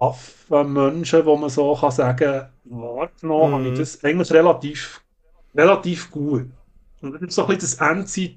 [0.00, 3.54] Affenmenschen, wo man so kann sagen, wahrgenommen, mhm.
[3.54, 5.02] habe ich das eigentlich relativ,
[5.54, 6.46] relativ gut.
[7.02, 8.36] Und das ist so ein bisschen das Endzeit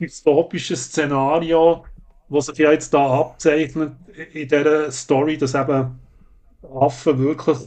[0.00, 1.84] dystopische Szenario,
[2.28, 3.92] was sich ja jetzt da abzeichnet
[4.32, 5.98] in dieser Story, dass eben
[6.74, 7.58] Affen wirklich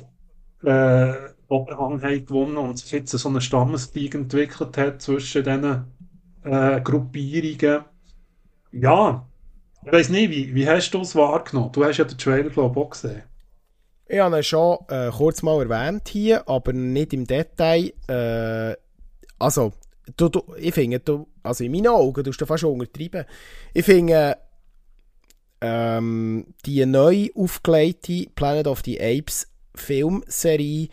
[0.63, 1.13] äh,
[1.47, 5.85] Oberhang haben gewonnen und sich jetzt so eine Stammeskrieg entwickelt hat zwischen diesen
[6.43, 7.85] äh, Gruppierungen.
[8.71, 9.25] Ja,
[9.89, 11.71] ich weiß nicht, wie, wie hast du es wahrgenommen?
[11.71, 13.23] Du hast ja den Trailer, glaube ich, auch gesehen.
[14.07, 17.93] Ich habe ihn schon äh, kurz mal erwähnt hier, aber nicht im Detail.
[18.07, 18.75] Äh,
[19.39, 19.73] also,
[20.17, 23.25] du, du, ich finde, du, also in meinen Augen, du hast fast schon untertreiben.
[23.73, 24.37] Ich finde,
[25.61, 30.89] ähm, die neu aufgelegte Planet of the Apes Filmserie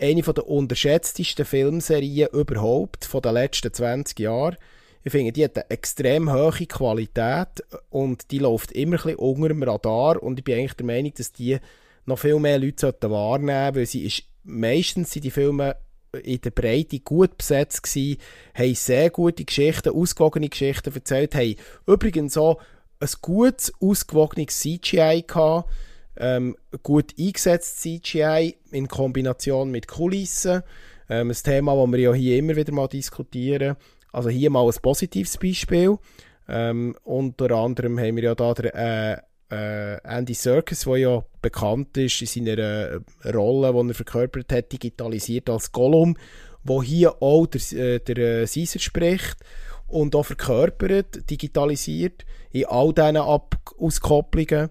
[0.00, 4.56] eine der unterschätztesten Filmserien überhaupt von den letzten 20 Jahren.
[5.04, 9.48] Ich finde, die hat eine extrem hohe Qualität und die läuft immer ein bisschen unter
[9.48, 11.58] dem Radar und ich bin eigentlich der Meinung, dass die
[12.04, 15.76] noch viel mehr Leute wahrnehmen sollten, weil sie ist, meistens sind die Filme
[16.22, 18.18] in der Breite gut besetzt gewesen,
[18.54, 21.56] haben sehr gute Geschichten, ausgewogene Geschichten erzählt, haben
[21.86, 22.60] übrigens auch
[23.00, 25.70] ein gutes, ausgewogenes CGI gehabt,
[26.16, 30.62] ähm, gut eingesetzt CGI in Kombination mit Kulissen,
[31.08, 33.76] ähm, ein Thema, das wir ja hier immer wieder mal diskutieren.
[34.12, 35.98] Also hier mal ein positives Beispiel.
[36.48, 39.18] Ähm, unter anderem haben wir ja da den, äh,
[39.50, 44.72] äh, Andy Serkis, der ja bekannt ist in seiner äh, Rolle, die er verkörpert hat,
[44.72, 46.16] digitalisiert als Gollum,
[46.64, 49.36] wo hier auch der, äh, der äh, Caesar spricht
[49.86, 54.70] und auch verkörpert, digitalisiert in all diesen Ab Auskopplungen.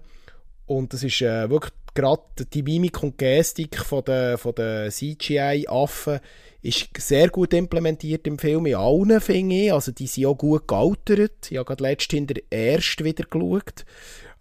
[0.66, 6.20] Und das ist wirklich gerade die Mimik und Gestik von der, von der CGI-Affen
[6.60, 9.72] ist sehr gut implementiert im Film, in allen finde ich.
[9.72, 11.50] Also die sind auch gut gealtert.
[11.50, 13.84] Ich habe gerade letztens der erst wieder geschaut.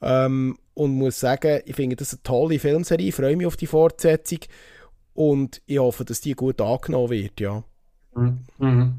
[0.02, 3.10] Ähm, und muss sagen, ich finde das eine tolle Filmserie.
[3.10, 4.40] Ich freue mich auf die Fortsetzung.
[5.14, 7.64] Und ich hoffe, dass die gut angenommen wird, ja.
[8.16, 8.40] Mhm.
[8.58, 8.94] mhm.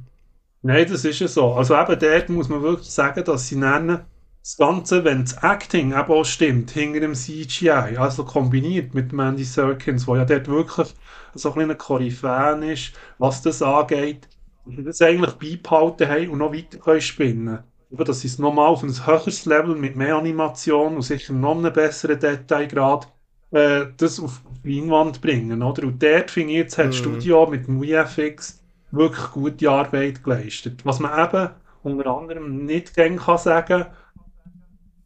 [0.63, 1.53] Nein, das ist ja so.
[1.53, 4.01] Also eben dort muss man wirklich sagen, dass sie nennen,
[4.43, 9.45] das Ganze, wenn das Acting eben auch stimmt, hinter dem CGI, also kombiniert mit Mandy
[9.45, 10.95] Serkins, wo ja dort wirklich
[11.35, 14.29] so ein kleiner Koryphäen ist, was das angeht,
[14.65, 17.59] das eigentlich beibehalten haben und noch weiter können spinnen
[17.91, 18.05] können.
[18.05, 21.73] Dass sie es nochmal auf ein höheres Level mit mehr Animation und sicher noch einen
[21.73, 23.09] besseren Detailgrad
[23.51, 25.63] äh, das auf die Leinwand bringen.
[25.63, 25.85] Oder?
[25.85, 26.99] Und dort finde ich, jetzt hat das mm.
[26.99, 30.85] Studio mit dem VFX wirklich gute Arbeit geleistet.
[30.85, 31.51] Was man eben
[31.83, 33.87] unter anderem nicht gern kann sagen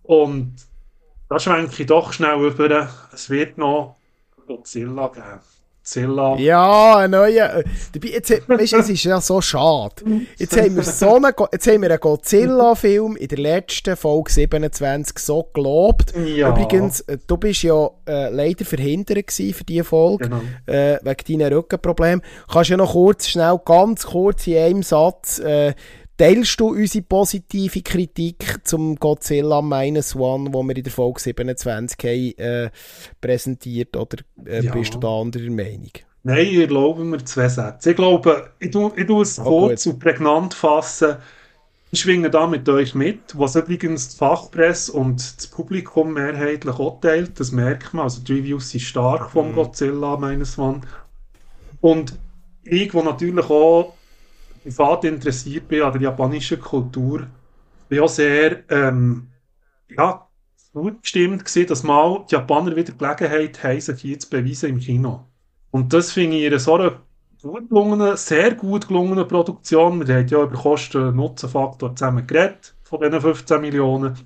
[0.03, 0.55] und
[1.29, 3.97] da schwenke ich doch schnell über, es wird noch
[4.47, 5.41] Godzilla geben.
[5.83, 6.37] Godzilla.
[6.37, 7.57] Ja, ein neuer.
[7.57, 7.65] Äh,
[8.05, 9.95] jetzt, weißt, es ist ja so schade.
[10.39, 15.19] Jetzt haben wir so einen, jetzt haben wir einen Godzilla-Film in der letzten Folge 27
[15.19, 16.15] so gelobt.
[16.17, 16.51] Ja.
[16.51, 20.41] Übrigens, äh, du bist ja äh, leider verhindert für diese Folge, genau.
[20.67, 22.23] äh, wegen deinen Rückenproblemen.
[22.49, 25.75] Kannst du ja noch kurz, schnell, ganz kurz in einem Satz äh,
[26.19, 31.99] Teilst du unsere positive Kritik zum Godzilla Minus One, wo wir in der Folge 27
[31.99, 32.71] haben, äh,
[33.21, 34.73] präsentiert, oder äh, ja.
[34.73, 35.91] bist du da anderer Meinung?
[36.25, 37.91] Nein, ich erlaube mir zwei Sätze.
[37.91, 39.95] Ich glaube, ich tue, ich tue es oh, kurz gut.
[39.95, 41.17] und prägnant fassen.
[41.91, 47.01] Ich schwinge da mit euch mit, was übrigens die Fachpresse und das Publikum mehrheitlich auch
[47.01, 47.41] teilt.
[47.41, 48.05] Das merkt man.
[48.05, 49.55] Also die Reviews sind stark vom mhm.
[49.57, 50.83] Godzilla Minus One.
[51.81, 52.15] Und
[52.63, 53.95] ich, wo natürlich auch
[54.63, 57.27] privat interessiert bin an der japanischen Kultur,
[57.89, 59.29] bin auch sehr ähm,
[59.89, 60.27] ja,
[60.73, 64.81] gut gestimmt gewesen, dass mal die Japaner wieder Gelegenheit haben, sich hier zu beweisen im
[64.81, 65.27] Kino.
[65.71, 67.01] Und das finde ich in so einer
[67.43, 70.07] gut gelungenen, sehr gut gelungenen Produktion.
[70.07, 74.17] Wir haben ja über Kosten-Nutzen-Faktor zusammen geredet, von diesen 15 Millionen.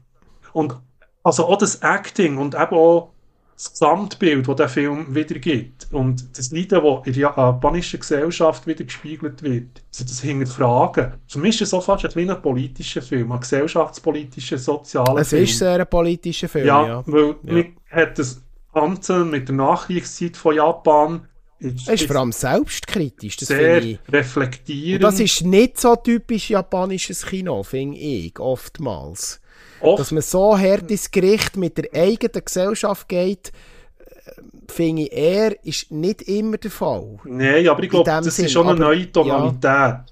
[0.52, 0.76] Und
[1.22, 3.12] also auch das Acting und eben auch
[3.56, 8.84] das Gesamtbild, das der Film wiedergibt und das Leiden, das in der japanischen Gesellschaft wieder
[8.84, 11.14] gespiegelt wird, also das hinterfragen.
[11.26, 15.42] Für mich ist es so fast ein, politischer Film, ein gesellschaftspolitischer, sozialer es Film.
[15.44, 16.86] Es ist sehr ein politischer Film, ja.
[16.86, 17.02] ja.
[17.06, 17.52] weil ja.
[17.54, 18.42] man hat das
[18.74, 21.26] Ganze mit der Nachkriegszeit von Japan
[21.58, 23.98] es ist vor allem selbstkritisch, das sehr ich.
[24.12, 25.02] reflektierend.
[25.02, 29.40] Und das ist nicht so typisch japanisches Kino, finde ich, oftmals.
[29.80, 30.00] Oft.
[30.00, 33.52] Dass man so hart ins Gericht mit der eigenen Gesellschaft geht,
[33.98, 34.30] äh,
[34.68, 37.18] finde ich eher, ist nicht immer der Fall.
[37.24, 38.46] Nein, aber ich glaube, das Sinn.
[38.46, 39.64] ist schon eine aber, neue Tonalität.
[39.64, 40.04] Ja.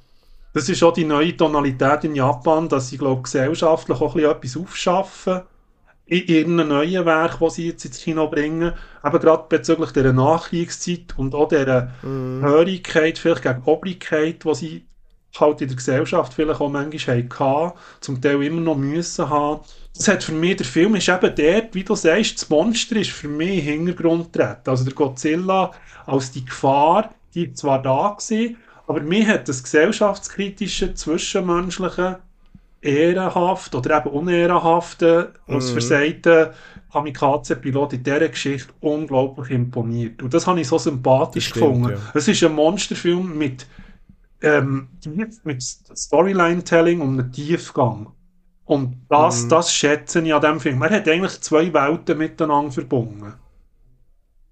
[0.53, 5.43] Das ist auch die neue Tonalität in Japan, dass sie, glaube gesellschaftlich auch etwas aufschaffen
[6.07, 8.73] in ihren neuen Werk, die sie jetzt ins Kino bringen,
[9.03, 12.43] aber gerade bezüglich der Nachkriegszeit und auch der mm.
[12.43, 14.87] Hörigkeit, vielleicht gegen Obrigkeit, die sie
[15.41, 19.61] halt in der Gesellschaft vielleicht auch manchmal hatten, zum Teil immer noch müssen haben.
[19.97, 23.11] Das hat für mich, der Film ist eben dort, wie du sagst, das Monster ist
[23.11, 24.69] für mich im Hintergrund getreten.
[24.71, 25.71] Also der Godzilla
[26.07, 28.49] als die Gefahr, die zwar da war,
[28.87, 32.19] aber mir hat das gesellschaftskritische, zwischenmenschliche
[32.83, 35.73] ehrenhaft oder eben unehrenhaften, als Mhm.
[35.73, 36.47] versagten
[36.93, 40.23] Kamikaze-Pilot in dieser Geschichte unglaublich imponiert.
[40.23, 41.91] Und das habe ich so sympathisch Das stimmt, gefunden.
[41.97, 42.11] ja.
[42.15, 43.67] Es ist ein Monsterfilm mit,
[44.45, 44.89] ähm,
[45.45, 48.13] mit Storyline-Telling und einem Tiefgang.
[48.65, 49.49] Und das, Mhm.
[49.51, 50.83] das schätze ich an diesem Film.
[50.83, 53.35] Er hat eigentlich zwei Welten miteinander verbunden.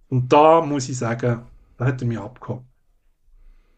[0.08, 1.42] Und da muss ich sagen,
[1.78, 2.62] da hat er mich abgeholt.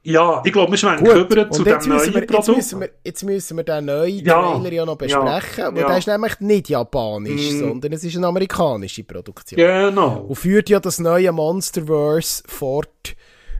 [0.06, 2.80] Ja, ich glaube, wir schwenken Gut, rüber zu dem jetzt müssen, neuen wir, jetzt, müssen
[2.80, 5.86] wir, jetzt müssen wir den neuen Ja, Trailer ja noch besprechen, ja, weil ja.
[5.88, 7.58] der ist nämlich nicht japanisch, Mhm.
[7.60, 9.56] sondern es ist eine amerikanische Produktion.
[9.56, 10.24] Genau.
[10.28, 13.16] Und führt ja das neue Monsterverse fort,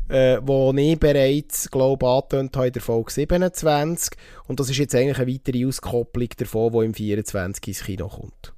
[0.09, 4.17] äh, wo ich bereits, glaube angetönt habe in der Folge 27.
[4.47, 8.53] Und das ist jetzt eigentlich eine weitere Auskopplung davon, die im 24 ins Kino kommt.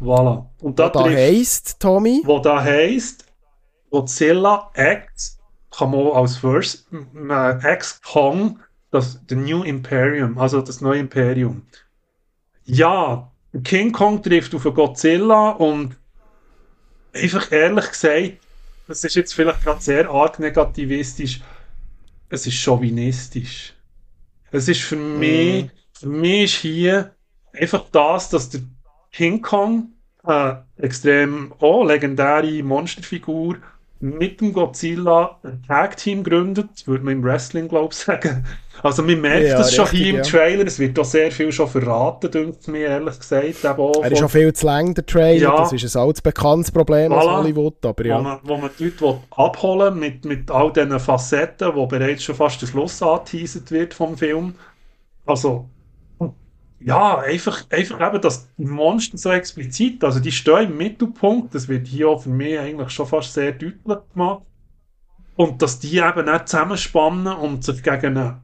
[0.00, 0.46] Voilà.
[0.60, 3.24] Und da Da heisst, Tommy, wo da heisst,
[3.90, 5.38] Godzilla X
[5.70, 11.62] kann man als First äh, X Kong, das The New Imperium, also das neue Imperium.
[12.64, 13.30] Ja,
[13.64, 15.96] King Kong trifft auf Godzilla und
[17.12, 18.38] einfach ehrlich gesagt,
[18.88, 21.40] das ist jetzt vielleicht gerade sehr arg negativistisch,
[22.30, 23.74] es ist chauvinistisch.
[24.50, 27.14] Es ist für mich, für mich ist hier
[27.52, 28.62] einfach das, dass der
[29.12, 29.92] King Kong,
[30.26, 33.58] äh, extrem oh, legendäre Monsterfigur,
[34.00, 38.46] mit dem Godzilla ein Tag-Team gründet, würde man im Wrestling, glaube ich, sagen.
[38.82, 40.22] Also man merkt Ja, das schon richtig, hier im ja.
[40.22, 43.64] Trailer, es wird auch sehr viel schon verraten, dünkt mir ehrlich gesagt.
[43.64, 45.40] Er ist schon viel zu lang, der Trailer.
[45.40, 45.56] Ja.
[45.56, 47.38] Das ist ein altes bekanntes Problem aus Voilà.
[47.38, 48.20] Hollywood, aber wo, ja.
[48.20, 52.62] man, wo man die Leute abholen mit, mit all diesen Facetten, wo bereits schon fast
[52.62, 54.54] der Schluss angeteasert wird vom Film.
[55.26, 55.68] Also,
[56.80, 61.68] ja, einfach, einfach eben, dass die Monster so explizit, also die stehen im Mittelpunkt, das
[61.68, 63.74] wird hier auch für mich eigentlich schon fast sehr deutlich
[64.14, 64.42] gemacht.
[65.34, 68.42] Und dass die eben nicht zusammenspannen und sich gegen einen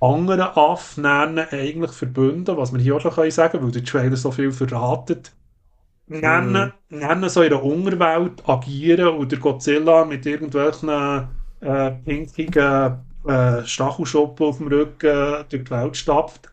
[0.00, 4.16] anderen Aff nennen, eigentlich verbünden, was wir hier auch schon können sagen weil der Trailer
[4.16, 5.32] so viel verratet
[6.06, 10.88] nennen, nennen so in der Unterwelt agieren und der Godzilla mit irgendwelchen
[11.60, 16.52] äh, pinkigen äh, Stachelschuppen auf dem Rücken durch die Welt stapft.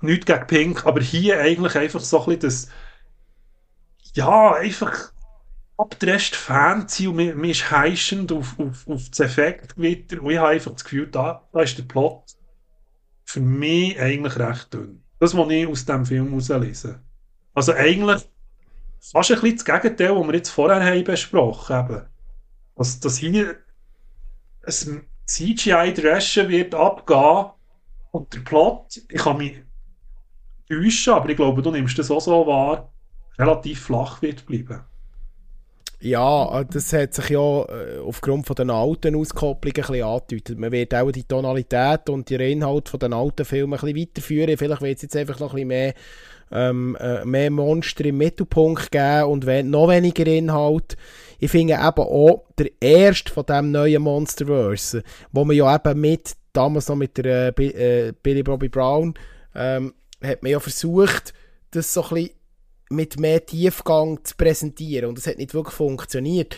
[0.00, 2.68] Nichts gegen Pink, aber hier eigentlich einfach so ein bisschen das
[4.14, 5.12] ja, einfach
[5.76, 10.70] abgedrescht Fancy und mir ist heischend auf, auf, auf das Effektgewitter und ich habe einfach
[10.72, 12.22] das Gefühl, da, da ist der Plot
[13.34, 15.02] für mich eigentlich recht dünn.
[15.18, 17.00] Das, was ich aus diesem Film herauslese.
[17.52, 18.22] Also eigentlich
[19.00, 22.02] fast ein bisschen das Gegenteil, was wir jetzt vorher haben besprochen haben.
[22.76, 23.56] Dass, dass hier
[24.64, 27.50] ein CGI-Dreschen wird abgehen
[28.12, 29.62] und der Plot, ich kann mich
[30.68, 32.92] täuschen, aber ich glaube, du nimmst das auch so wahr,
[33.36, 34.84] relativ flach wird bleiben.
[36.04, 40.58] Ja, äh, das hat sich ja äh, aufgrund von den alten Auskopplungen ein angedeutet.
[40.58, 44.58] Man wird auch die Tonalität und den Inhalt von den alten Filmen ein bisschen weiterführen.
[44.58, 45.94] Vielleicht wird es jetzt einfach noch ein bisschen mehr,
[46.52, 50.98] ähm, äh, mehr Monster im Mittelpunkt geben und noch weniger Inhalt.
[51.38, 55.02] Ich finde eben auch, der erste von diesem neuen Monsterverse,
[55.32, 59.14] wo man ja eben mit, damals noch mit der äh, Billy Bobby Brown,
[59.54, 61.32] ähm, hat man ja versucht,
[61.70, 62.30] das so ein bisschen
[62.94, 66.56] mit mehr Tiefgang zu präsentieren und das hat nicht wirklich funktioniert.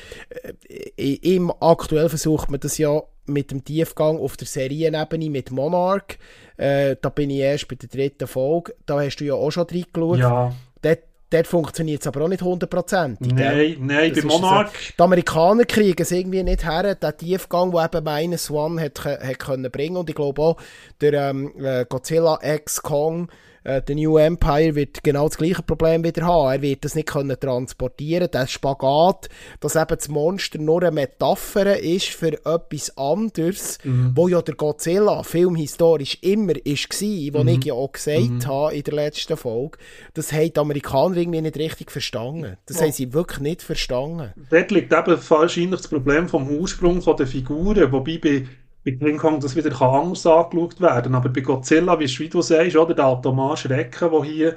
[0.69, 6.19] Äh, Im aktuell versucht man das ja mit dem Tiefgang auf der Serienebene mit Monarch.
[6.57, 8.75] Äh, da bin ich erst bei der dritten Folge.
[8.87, 10.19] Da hast du ja auch schon reingeschaut.
[10.19, 11.01] Ja, Dort,
[11.31, 13.33] dort funktioniert es aber auch nicht hundertprozentig.
[13.33, 17.85] nein, nein, Das bei Monarch, Die Amerikaner kriegen es irgendwie nicht her, den Tiefgang, den
[17.85, 20.57] eben Minus One hat, hat können bringen Und ich glaube auch,
[21.01, 23.29] der ähm, äh, Godzilla X Kong,
[23.67, 26.53] äh, der New Empire, wird genau das gleiche Problem wieder haben.
[26.53, 29.29] Er wird das nicht können transportieren Der Spagat,
[29.61, 33.79] dass eben das Monster nur eine Metapher ist für etwas anderes,
[34.15, 38.83] wo ja der Godzilla filmhistorisch immer ist war, wo ich ja auch gesagt habe in
[38.85, 39.79] der letzten Folge,
[40.15, 42.57] das haben die Amerikaner irgendwie nicht richtig verstanden.
[42.67, 44.33] Das haben sie wirklich nicht verstanden.
[44.51, 48.47] dort liegt eben wahrscheinlich das Problem vom Ursprung von der Figuren, wobei bei,
[48.87, 52.41] bei King Kong das wieder kann anders angeschaut werden Aber bei Godzilla, wie, wie du
[52.41, 54.55] sagst, oder, der Automat Schrecken, der hier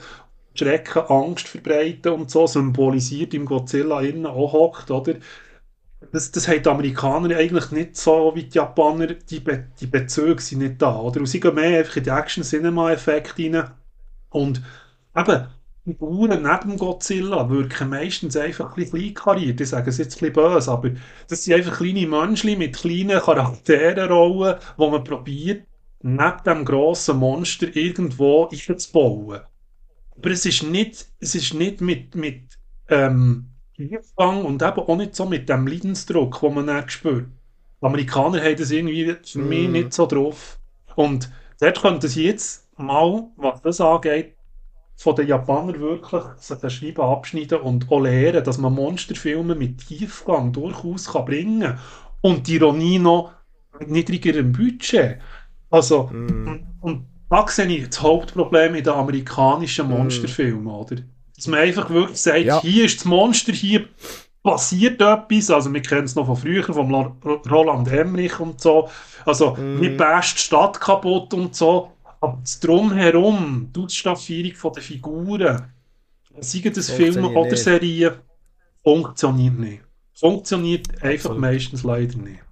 [0.53, 5.15] Schrecken, Angst verbreiten und so, symbolisiert im Godzilla innen auch hockt, oder?
[6.11, 10.41] Das, das haben die Amerikaner eigentlich nicht so wie die Japaner, die, Be die Bezüge
[10.41, 11.19] sind nicht da, oder?
[11.19, 13.71] Und sie gehen mehr einfach in die Action-Cinema-Effekte rein.
[14.29, 14.61] Und
[15.15, 15.47] eben,
[15.93, 19.61] Figuren neben Godzilla wirken meistens einfach ein bisschen kleinkariert.
[19.61, 20.91] Ich sage es jetzt ein bisschen böse, aber
[21.27, 25.67] das sind einfach kleine Menschen mit kleinen Charakterenrollen, wo man probiert,
[26.01, 29.41] neben dem grossen Monster irgendwo einzubauen.
[30.17, 32.57] Aber es ist nicht, es ist nicht mit, mit
[32.89, 37.27] ähm, Tiefgang und eben auch nicht so mit dem Leidensdruck, den man dann spürt.
[37.81, 39.71] Die Amerikaner haben das irgendwie für mich Mm.
[39.71, 40.59] nicht so drauf.
[40.95, 44.35] Und dort könnten sie jetzt mal, was das angeht,
[44.99, 49.87] von den Japanern wirklich sich das Schreiben abschneiden und auch lernen, dass man Monsterfilme mit
[49.87, 51.79] Tiefgang durchaus kann bringen kann.
[52.19, 53.31] Und die Ironie noch
[53.79, 55.19] mit niedrigerem Budget.
[55.69, 56.65] Also, mm.
[56.81, 59.93] und, da sehe ich das Hauptproblem in den amerikanischen mhm.
[59.93, 60.67] Monsterfilmen, mm.
[60.67, 60.95] oder?
[61.35, 62.59] Dass man einfach wirklich sagt, ja.
[62.59, 63.85] hier ist das Monster, hier
[64.43, 65.49] passiert etwas.
[65.49, 66.93] Also, wir kennen es noch von früher, vom
[67.49, 68.89] Roland Emmerich und so.
[69.25, 69.79] Also, mm.
[69.79, 71.91] nicht basht die Stadt kaputt und so.
[72.21, 75.73] Aber das Drumherum, die Ausstaffierung der Figuren,
[76.39, 77.63] seien das Filme oder nicht.
[77.63, 78.15] Serien,
[78.83, 79.83] funktioniert nicht.
[80.13, 81.39] Funktioniert einfach Absolut.
[81.39, 82.43] meistens leider nicht.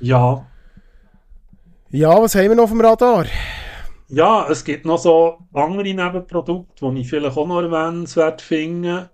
[0.00, 0.46] Ja.
[1.90, 3.24] Ja, was haben wir noch auf dem Radar?
[4.08, 9.10] Ja, es gibt noch so andere Nebenprodukte, die ich vielleicht auch noch erwähnenswert finde.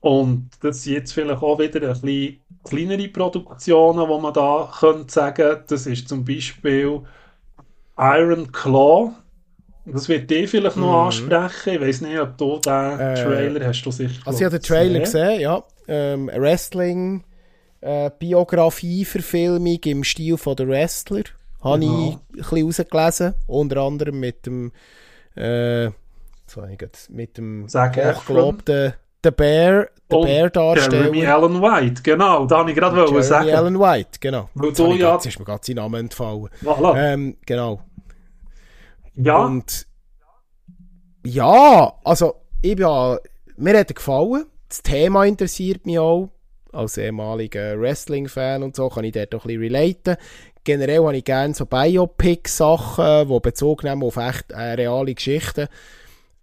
[0.00, 5.12] Und das sind jetzt vielleicht auch wieder ein bisschen kleinere Produktionen, die man da könnte
[5.12, 5.64] sagen.
[5.68, 7.02] Das ist zum Beispiel
[7.98, 9.12] Iron Claw.
[9.84, 11.06] Das wird dir vielleicht noch mm.
[11.06, 11.74] ansprechen.
[11.74, 14.62] Ich weiß nicht, ob du den äh, Trailer hast du sicher Also ich habe den
[14.62, 15.62] Trailer gesehen, ja.
[15.88, 17.24] Ähm, Wrestling
[17.80, 21.24] äh, Biografie-Verfilmung im Stil von der Wrestler.
[21.62, 22.08] Habe genau.
[22.08, 23.34] ich ein bisschen rausgelesen.
[23.46, 24.72] Unter anderem mit dem
[25.36, 25.90] äh,
[27.08, 28.94] mit dem hochgelobten
[29.24, 31.04] The Bear, The oh, Bear Darsteller.
[31.04, 33.46] Jeremy Allen White, genau, da habe ich gerade Jeremy sagen.
[33.46, 34.48] Jeremy Allen White, genau.
[34.62, 35.14] Jetzt, du, ja.
[35.14, 36.48] jetzt ist mir gerade sein Name entfallen.
[36.62, 37.12] Voilà.
[37.12, 37.80] Ähm, genau.
[39.14, 39.44] Ja.
[39.44, 39.86] Und
[41.24, 42.86] ja, also ich bin,
[43.56, 44.46] mir hat er gefallen.
[44.68, 46.30] Das Thema interessiert mich auch.
[46.72, 50.16] Als ehemaliger Wrestling-Fan und so kann ich dort auch ein bisschen relaten.
[50.64, 55.68] Generell habe ich gerne so Biopic-Sachen, die Bezug nehmen auf echt äh, reale Geschichten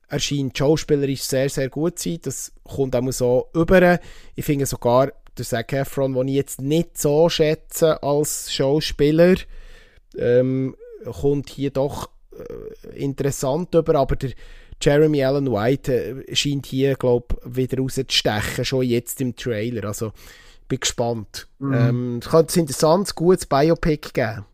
[0.10, 2.20] er scheint schauspielerisch sehr, sehr gut zu sein.
[2.24, 4.00] Das kommt auch so über.
[4.36, 9.36] Ich finde sogar, der Zac Efron, den ich jetzt nicht so schätze als Schauspieler,
[10.18, 10.76] ähm,
[11.06, 13.96] kommt hier doch äh, interessant über.
[13.96, 14.32] Aber der
[14.82, 15.94] Jeremy Allen White
[16.28, 19.86] äh, scheint hier, glaube ich, wieder rauszustechen, schon jetzt im Trailer.
[19.88, 20.08] Also,
[20.62, 21.48] ich bin gespannt.
[21.60, 21.74] Mhm.
[21.74, 24.46] Ähm, es könnte ein interessantes, gutes Biopic geben.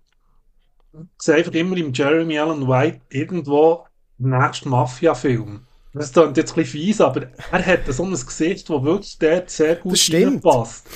[0.94, 3.86] Ich sehe einfach immer im Jeremy Allen White irgendwo
[4.18, 5.62] nächsten Mafia-Film.
[5.94, 9.50] Das ist jetzt ein bisschen fies, aber er hat so ein Gesicht, das wirklich dort
[9.50, 10.88] sehr gut passt.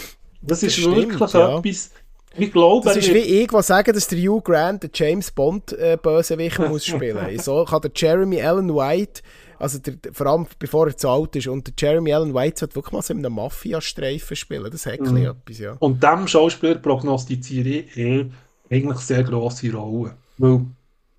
[0.42, 1.92] Das ist das wirklich stimmt, etwas.
[2.38, 5.74] Ich glaube, das ist wie ich, was sagen, dass der Hugh Grant den James Bond
[5.74, 7.40] äh, Bösewicht muss spielen.
[7.40, 9.22] so kann der Jeremy Allen White,
[9.58, 12.76] also der, vor allem bevor er zu alt ist, und der Jeremy Allen White sollte
[12.76, 14.70] wirklich mal so in einem Mafia-Streifen spielen.
[14.72, 15.18] Das hat mhm.
[15.18, 15.76] etwas, ja.
[15.80, 18.26] Und dem Schauspieler prognostiziere ich eh
[18.70, 20.14] eigentlich sehr grosse Rollen.
[20.38, 20.66] Weil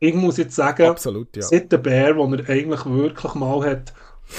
[0.00, 1.42] ich muss jetzt sagen, Absolut, ja.
[1.42, 3.92] seit der Bär, wo er eigentlich wirklich mal hat,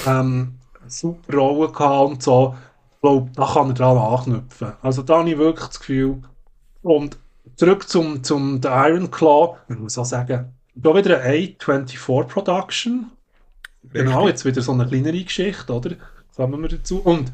[0.05, 0.55] ähm,
[0.87, 2.55] super Rollen gehabt und so,
[3.01, 4.73] glaube, da kann er dran anknüpfen.
[4.81, 6.21] Also da habe ich wirklich das Gefühl.
[6.81, 7.17] Und
[7.55, 13.11] zurück zum, zum The Iron Claw, ich muss auch sagen, da wieder eine A24 Production.
[13.83, 14.05] Richtig.
[14.05, 15.95] Genau, jetzt wieder so eine kleinere Geschichte, oder?
[16.35, 16.99] Kommen wir dazu.
[16.99, 17.31] Und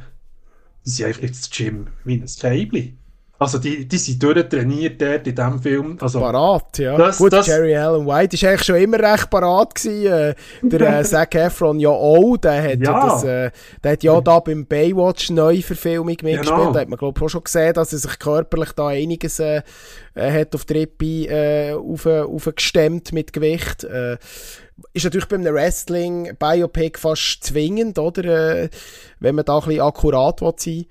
[0.83, 2.97] sie einfach jetzt Gym wie ein Fabli.
[3.39, 5.97] Also die, die sind durchtrainiert dort in diesem Film.
[6.01, 6.97] Also, parat, ja.
[6.97, 10.11] Das, Gut, das, Jerry Allen White ist eigentlich schon immer recht parat gewesen.
[10.11, 13.51] Äh, der äh, Zac Efron ja auch, der hat ja, das, äh,
[13.83, 16.45] der hat ja da beim Baywatch Neuverfilmung mitgespielt.
[16.45, 16.71] Genau.
[16.71, 19.61] Da hat man glaube ich auch schon gesehen, dass er sich körperlich da einiges äh,
[20.15, 23.83] äh hat auf die Rippe äh, auf, aufgestemmt mit Gewicht.
[23.83, 24.17] Äh,
[24.93, 28.63] ist natürlich beim Wrestling-Biopic fast zwingend, oder?
[28.63, 28.69] Äh,
[29.19, 30.85] wenn man da ein bisschen akkurat sein will.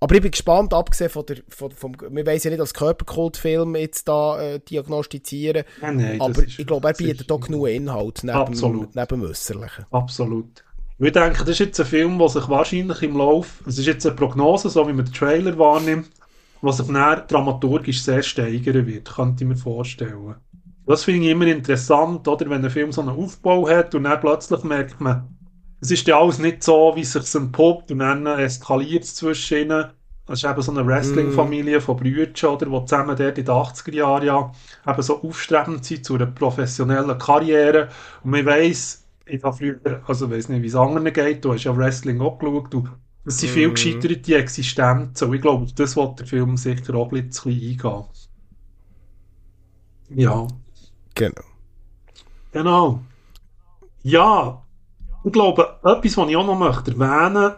[0.00, 3.74] Aber ich bin gespannt, abgesehen von der, von, vom, wir wollen ja nicht als Körperkultfilm
[3.74, 8.36] jetzt da äh, diagnostizieren, nein, nein, aber ich glaube, er bietet doch genug Inhalt neben,
[8.36, 8.94] Absolut.
[8.94, 9.86] neben dem Äußerlichen.
[9.90, 10.64] Absolut.
[11.00, 14.06] Ich denke, das ist jetzt ein Film, der sich wahrscheinlich im Lauf, es ist jetzt
[14.06, 16.10] eine Prognose, so wie man den Trailer wahrnimmt,
[16.60, 20.36] was sich dann dramaturgisch sehr steigern wird, könnte ich mir vorstellen.
[20.86, 24.20] Das finde ich immer interessant, oder, wenn ein Film so einen Aufbau hat und dann
[24.20, 25.37] plötzlich merkt man,
[25.80, 29.58] es ist ja alles nicht so, wie es sich entpuppt und dann eskaliert es zwischen
[29.58, 29.86] ihnen.
[30.26, 31.80] Es ist eben so eine Wrestling-Familie mm.
[31.80, 34.52] von Brüdern, oder, die zusammen dort in den 80er Jahren ja
[34.86, 37.88] eben so aufstrebend sind zu einer professionellen Karriere.
[38.22, 41.64] Und man weiss, ich habe früher, also weiß nicht, wie es anderen geht, du hast
[41.64, 42.86] ja Wrestling auch geschaut, du,
[43.24, 45.28] es sind viel gescheiterte Existenzen.
[45.28, 48.04] Und ich glaube, das wird der Film sicher auch ein bisschen eingehen.
[50.10, 50.46] Ja.
[51.14, 51.42] Genau.
[52.52, 53.00] Genau.
[54.02, 54.62] Ja,
[55.28, 57.54] ich glaube, etwas, was ich auch noch möchte erwähnen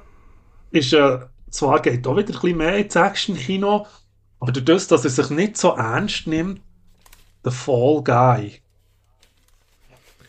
[0.72, 1.18] ist, äh,
[1.50, 3.86] zwar geht auch wieder ein bisschen mehr ins Action-Kino,
[4.38, 6.60] aber dadurch, dass er sich nicht so ernst nimmt,
[7.44, 8.60] The Fall Guy.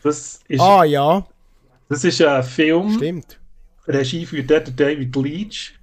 [0.03, 1.25] Das ist, ah, ja.
[1.89, 2.95] Das ist ein Film.
[2.95, 3.39] Stimmt.
[3.87, 5.73] Regie führt der David Leach.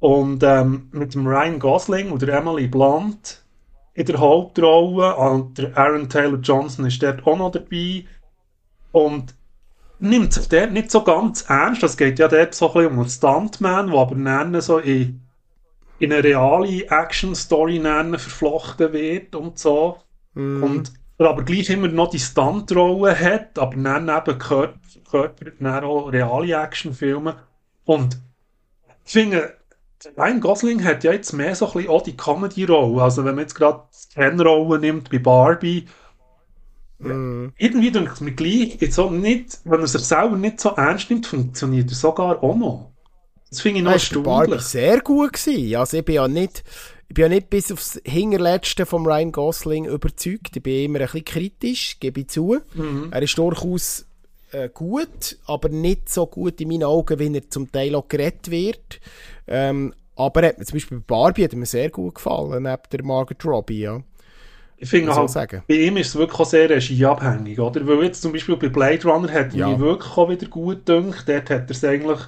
[0.00, 3.42] Und ähm, mit dem Ryan Gosling und der Emily Blunt
[3.94, 5.16] in der Hauptrolle.
[5.16, 8.04] Und der Aaron Taylor Johnson ist dort auch noch dabei.
[8.92, 9.34] Und
[9.98, 11.82] nimmt sich der nicht so ganz ernst.
[11.82, 15.22] Das geht ja dort so ein bisschen um einen Stuntman, der aber nennen so in,
[15.98, 19.98] in eine reale Action-Story verflochten wird und so.
[20.34, 20.62] Mm.
[20.62, 24.78] Und aber gleich immer noch die Stuntrolle hat, aber dann eben gehört,
[25.10, 27.36] gehört auch reale Actionfilme.
[27.84, 28.18] Und
[29.04, 29.54] ich finde,
[30.16, 33.02] Ryan Gosling hat ja jetzt mehr so ein bisschen auch die Comedy-Rolle.
[33.02, 35.86] Also wenn man jetzt gerade die Ken-Rolle nimmt bei Barbie,
[37.08, 37.52] mm.
[37.58, 41.10] irgendwie denke ich mir gleich, jetzt auch nicht, wenn er sich selber nicht so ernst
[41.10, 42.90] nimmt, funktioniert er sogar auch noch.
[43.50, 44.24] Das finde ich noch erstaunlich.
[44.24, 45.76] Barbie sehr gut gewesen.
[45.76, 46.64] Also ich bin ja nicht
[47.08, 50.56] ich bin ja nicht bis aufs Hinterletzte von Ryan Gosling überzeugt.
[50.56, 52.58] Ich bin immer ein bisschen kritisch, gebe ich zu.
[52.74, 53.08] Mhm.
[53.12, 54.06] Er ist durchaus
[54.50, 58.50] äh, gut, aber nicht so gut in meinen Augen, wie er zum Teil auch gerettet
[58.50, 59.00] wird.
[59.46, 62.82] Ähm, aber er hat mir zum Beispiel bei Barbie hat mir sehr gut gefallen, neben
[62.90, 64.02] der Margaret Robbie, ja.
[64.84, 65.62] Ich finde halt, sagen.
[65.66, 67.86] bei ihm ist es wirklich auch sehr regieabhängig, oder?
[67.86, 69.68] Weil jetzt zum Beispiel bei Blade Runner hat ja.
[69.68, 71.26] mich wirklich auch wieder gut gedacht.
[71.26, 72.18] Dort hat er es eigentlich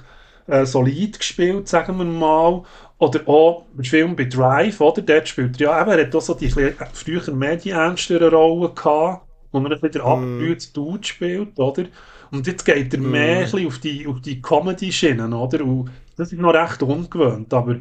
[0.47, 2.63] äh, solid gespielt, sagen wir mal.
[2.97, 5.03] Oder auch im Film bei Drive, oder?
[5.03, 8.73] Dort spielt er ja eben, er hat auch so die früher mehr die ernsteren Rollen
[8.73, 10.07] gehabt, wo man ein bisschen mm.
[10.07, 11.85] abgebrühtes Dude spielt, oder?
[12.31, 13.11] Und jetzt geht er mm.
[13.11, 15.63] mehr auf die, auf die Comedy-Schienen, oder?
[15.63, 17.75] Und das ist noch recht ungewöhnt, aber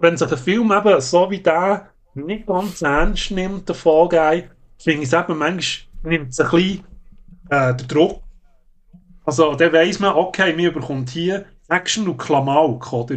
[0.00, 4.48] wenn sich ein Film eben so wie der nicht ganz ernst nimmt, der Fall Guy,
[4.78, 6.84] finde ich es eben, manchmal nimmt es ein bisschen
[7.50, 8.22] äh, den Druck.
[9.24, 13.16] Also, dann weiss man, okay, mir bekommt hier Action und Klamauk, oder?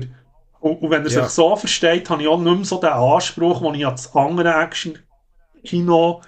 [0.59, 1.23] Und, und wenn er ja.
[1.23, 4.15] sich so versteht, habe ich auch nicht mehr so den Anspruch, den ich an das
[4.15, 6.21] andere Action-Kino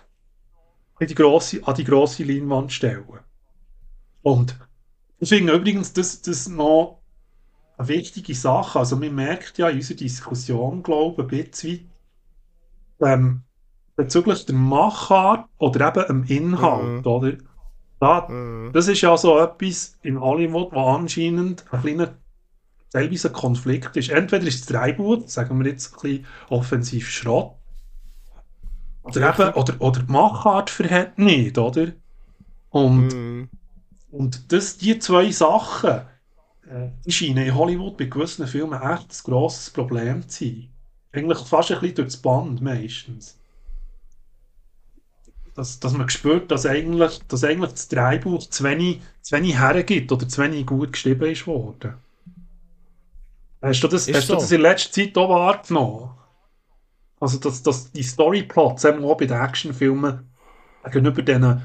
[1.00, 3.04] an die grosse, an die grosse Leinwand stelle.
[4.22, 4.56] Und
[5.24, 7.02] finde übrigens, das, das noch
[7.78, 8.80] eine wichtige Sache.
[8.80, 11.89] Also man merkt ja in unserer Diskussion, glaube ich, ein bisschen
[13.02, 13.44] ähm,
[13.96, 17.12] bezüglich der Machart oder eben dem Inhalt, mhm.
[17.12, 17.34] oder?
[18.00, 18.72] Da, mhm.
[18.74, 22.14] Das ist ja so etwas in Hollywood, wo anscheinend ein kleiner
[22.92, 24.10] teilweise ein Konflikt ist.
[24.10, 27.56] Entweder ist das Drehbuch, sagen wir jetzt ein bisschen offensiv Schrott,
[29.04, 31.88] oder, eben, oder, oder die Machart verhält nicht, oder?
[32.70, 33.50] Und, mm.
[34.12, 36.02] und das, die zwei Sachen,
[36.70, 40.70] äh, die scheinen in Hollywood bei gewissen Filmen echt ein grosses Problem zu sein.
[41.12, 43.38] Eigentlich fast ein bisschen durch das Band meistens.
[45.56, 50.12] Dass, dass man spürt, dass eigentlich, dass eigentlich das Drehbuch zu wenig, zu wenig hergibt
[50.12, 51.96] oder zu wenig gut geschrieben ist worden.
[53.62, 54.36] Hast du das, hast so.
[54.36, 56.12] du das in letzter Zeit auch wahrgenommen?
[57.20, 60.30] Also, dass, dass die Storyplots auch bei den Actionfilmen
[60.86, 61.62] gegenüber diesen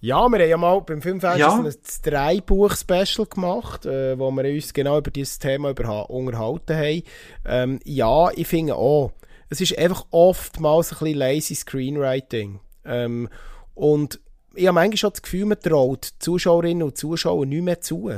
[0.00, 1.54] ja, wir haben ja mal beim Filmfest ja.
[1.54, 5.70] ein Drei-Buch-Special gemacht, äh, wo wir uns genau über dieses Thema
[6.08, 7.02] unterhalten haben.
[7.44, 9.12] Ähm, ja, ich finde auch,
[9.50, 12.60] es ist einfach oftmals ein bisschen lazy Screenwriting.
[12.84, 13.28] Ähm,
[13.74, 14.20] und
[14.54, 18.10] ich habe manchmal schon das Gefühl, man traut Zuschauerinnen und Zuschauer nicht mehr zu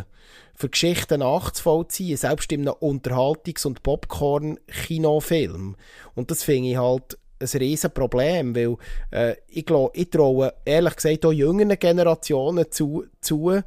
[0.54, 5.76] für Geschichten nachzuvollziehen, selbst in einem Unterhaltungs- und Popcorn-Kinofilm.
[6.14, 8.76] Und das finde ich halt ein riesen Problem, weil
[9.10, 13.62] äh, ich, glaub, ich traue ehrlich gesagt auch jüngeren Generationen zu, zu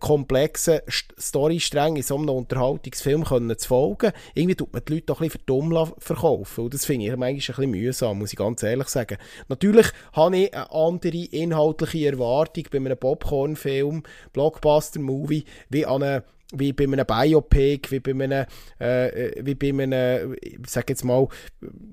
[0.00, 0.80] komplexen
[1.18, 4.12] Storysträngen in so einem Unterhaltungsfilm können zu folgen.
[4.34, 6.64] Irgendwie tut man die Leute doch ein bisschen für dumm verkaufen.
[6.64, 9.18] Und das finde ich manchmal ein bisschen mühsam, muss ich ganz ehrlich sagen.
[9.48, 14.02] Natürlich habe ich eine andere inhaltliche Erwartung bei einem Popcorn-Film,
[14.32, 16.24] Blockbuster-Movie, wie an eine
[16.56, 18.46] wie bei einem Biopic, wie bei einem,
[18.78, 21.26] äh, wie bei einem, ich sag jetzt mal,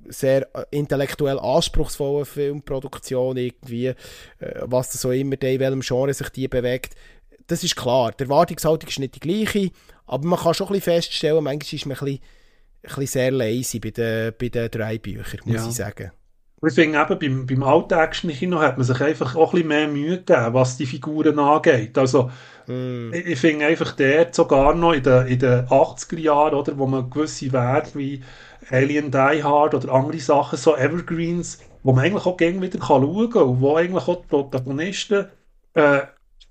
[0.08, 3.96] sehr intellektuell anspruchsvollen Filmproduktion irgendwie, äh,
[4.62, 6.96] was das so immer, in welchem Genre sich die bewegt
[7.52, 8.12] das ist klar.
[8.14, 9.72] Die Erwartungshaltung ist nicht die gleiche,
[10.06, 12.20] aber man kann schon ein bisschen feststellen, manchmal ist man ein bisschen,
[12.84, 15.68] ein bisschen sehr lazy bei den, bei den drei Büchern, muss ja.
[15.68, 16.12] ich sagen.
[16.64, 20.18] Ich finde eben, beim, beim Alt-Action-Kino hat man sich einfach auch ein bisschen mehr Mühe
[20.20, 21.98] gegeben, was die Figuren angeht.
[21.98, 22.30] Also,
[22.68, 23.12] mm.
[23.14, 26.86] ich, ich finde einfach dort sogar noch in den, in den 80er Jahren, oder, wo
[26.86, 28.22] man gewisse Werte wie
[28.70, 33.30] Alien Die Hard oder andere Sachen, so Evergreens, wo man eigentlich auch gerne wieder schauen
[33.32, 35.26] kann und wo eigentlich auch die Protagonisten
[35.74, 36.02] äh,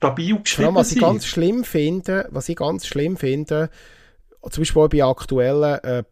[0.01, 3.69] stabil geschrieben was ich ganz schlimm finde, was ich ganz schlimm finde,
[4.49, 6.05] zum Beispiel bei aktuellen äh,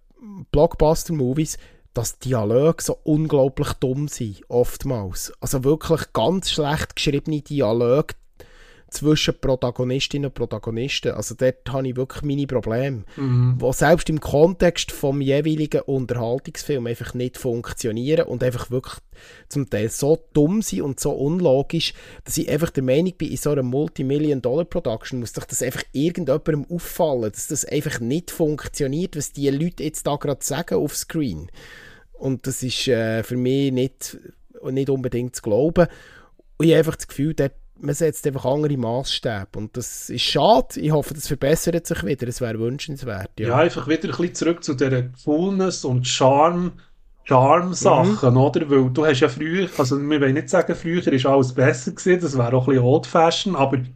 [0.52, 1.56] Blockbuster-Movies,
[1.94, 5.32] dass Dialoge so unglaublich dumm sind, oftmals.
[5.40, 8.15] Also wirklich ganz schlecht geschriebene Dialoge,
[8.90, 11.12] zwischen Protagonistinnen und Protagonisten.
[11.12, 13.56] Also dort habe ich wirklich meine Probleme, mhm.
[13.59, 18.97] wo selbst im Kontext vom jeweiligen Unterhaltungsfilm einfach nicht funktionieren und einfach wirklich
[19.48, 21.93] zum Teil so dumm sind und so unlogisch,
[22.24, 26.66] dass ich einfach der Meinung bin, in so einer Multimillion-Dollar-Production muss doch das einfach irgendjemandem
[26.70, 31.51] auffallen, dass das einfach nicht funktioniert, was die Leute jetzt da gerade sagen auf Screen.
[32.12, 34.19] Und das ist äh, für mich nicht,
[34.70, 35.86] nicht unbedingt zu glauben.
[36.56, 39.56] Und ich habe einfach das Gefühl, dort man setzt einfach andere Maßstäbe.
[39.56, 40.80] Und das ist schade.
[40.80, 42.28] Ich hoffe, das verbessert sich wieder.
[42.28, 43.30] Es wäre wünschenswert.
[43.38, 43.48] Ja.
[43.48, 43.56] ja.
[43.56, 46.72] einfach wieder ein bisschen zurück zu dieser Coolness und Charme.
[47.24, 48.40] Charme-Sachen, mhm.
[48.40, 48.70] oder?
[48.70, 52.22] Weil du hast ja früher, also wir wollen nicht sagen, früher war alles besser gewesen,
[52.22, 53.88] das wäre auch ein bisschen old-fashioned, aber ich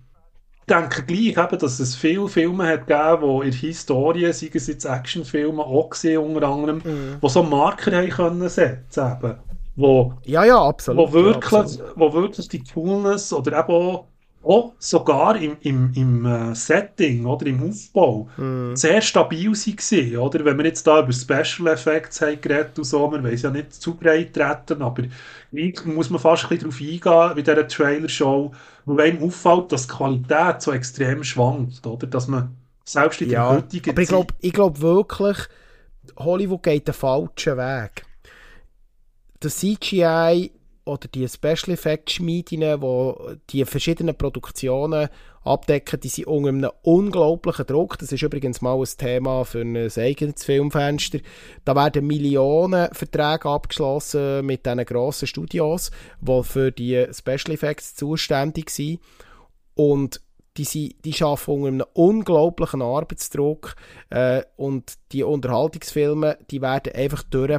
[0.68, 4.66] denke gleich eben, dass es viele Filme hat gegeben, die in der Historie, sei es
[4.66, 7.16] jetzt Actionfilme auch gesehen, unter anderem, mhm.
[7.22, 9.38] wo so Marker haben können setzen eben
[9.74, 11.08] wo, ja, ja, absolut.
[11.08, 11.92] Wo wirklich, ja, absolut.
[11.96, 14.06] Wo wirklich die Coolness oder eben auch,
[14.44, 18.74] auch sogar im, im, im uh, Setting oder im Aufbau mm.
[18.74, 20.16] sehr stabil waren.
[20.16, 20.44] Oder?
[20.44, 23.72] Wenn wir jetzt da über Special Effects haben geredet und so, man weiß ja nicht
[23.72, 25.04] zu breit treten, aber
[25.84, 28.52] muss man fast ein bisschen darauf eingehen, wie dieser Trailer-Show,
[28.84, 32.06] wo einem auffällt, dass die Qualität so extrem schwankt, oder?
[32.06, 32.54] Dass man
[32.84, 35.38] selbst in ja, der heutigen aber ich glaube glaub wirklich,
[36.18, 38.04] Hollywood geht den falschen Weg
[39.43, 40.51] der CGI
[40.85, 45.09] oder die Special Effects Schmieden, die die verschiedenen Produktionen
[45.44, 47.98] abdecken, die sind unter einem unglaublichen Druck.
[47.98, 51.19] Das ist übrigens mal ein Thema für ein eigenes Filmfenster.
[51.64, 55.90] Da werden Millionen Verträge abgeschlossen mit diesen grossen Studios,
[56.20, 59.01] die für die Special Effects zuständig sind.
[59.74, 60.20] Und
[60.56, 63.74] die, sind, die arbeiten unter einem unglaublichen Arbeitsdruck
[64.10, 67.59] äh, und die Unterhaltungsfilme, die werden einfach durch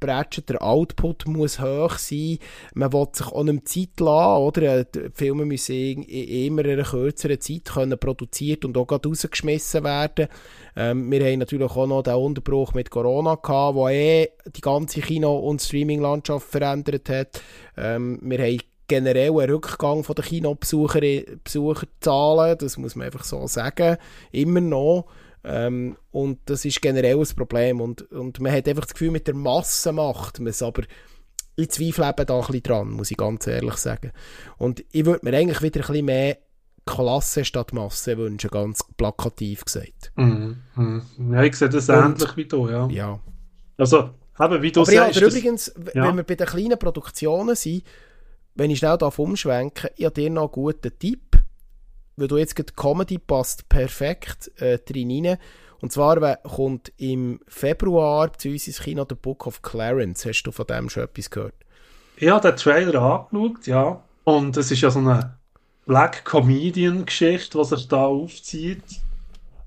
[0.00, 2.38] Der Output muss hoch sein,
[2.74, 4.84] man will sich auch nicht Zeit lassen, oder?
[4.84, 10.28] Die Filme müssen in, immer in einer kürzeren Zeit können produziert und auch rausgeschmissen werden.
[10.76, 15.00] Ähm, wir haben natürlich auch noch den Unterbruch mit Corona gehabt, wo eh die ganze
[15.00, 17.42] Kino- und Streaming-Landschaft verändert hat.
[17.76, 23.96] Ähm, wir haben generell einen Rückgang den Kinobesucherzahlen, das muss man einfach so sagen,
[24.32, 25.06] immer noch.
[25.48, 27.80] Ähm, und das ist generell ein Problem.
[27.80, 30.82] Und, und man hat einfach das Gefühl, mit der Masse macht man es, aber
[31.56, 34.12] ich zweifle eben da ein bisschen dran, muss ich ganz ehrlich sagen.
[34.58, 36.38] Und ich würde mir eigentlich wieder ein bisschen mehr
[36.86, 40.12] Klasse statt Masse wünschen, ganz plakativ gesagt.
[40.16, 41.32] Mm, mm.
[41.32, 42.86] Ja, ich sehe das ähnlich wie du, ja.
[42.88, 43.20] ja.
[43.76, 44.10] Also,
[44.40, 45.20] eben, wie du Aber sagst...
[45.20, 46.06] Ja, übrigens, ja.
[46.06, 47.82] wenn wir bei den kleinen Produktionen sind,
[48.54, 51.27] wenn ich schnell darf umschwenken, ich habe dir noch einen guten Tipp
[52.18, 55.38] weil du jetzt gerade Comedy passt perfekt äh, drin rein.
[55.80, 60.26] Und zwar kommt im Februar zu uns ins Kino der Book of Clarence.
[60.26, 61.54] Hast du von dem schon etwas gehört?
[62.20, 63.00] Habe den Trailer
[63.30, 64.02] angeschaut, ja.
[64.24, 65.38] Und es ist ja so eine
[65.86, 68.82] Black Comedian-Geschichte, die sich da aufzieht.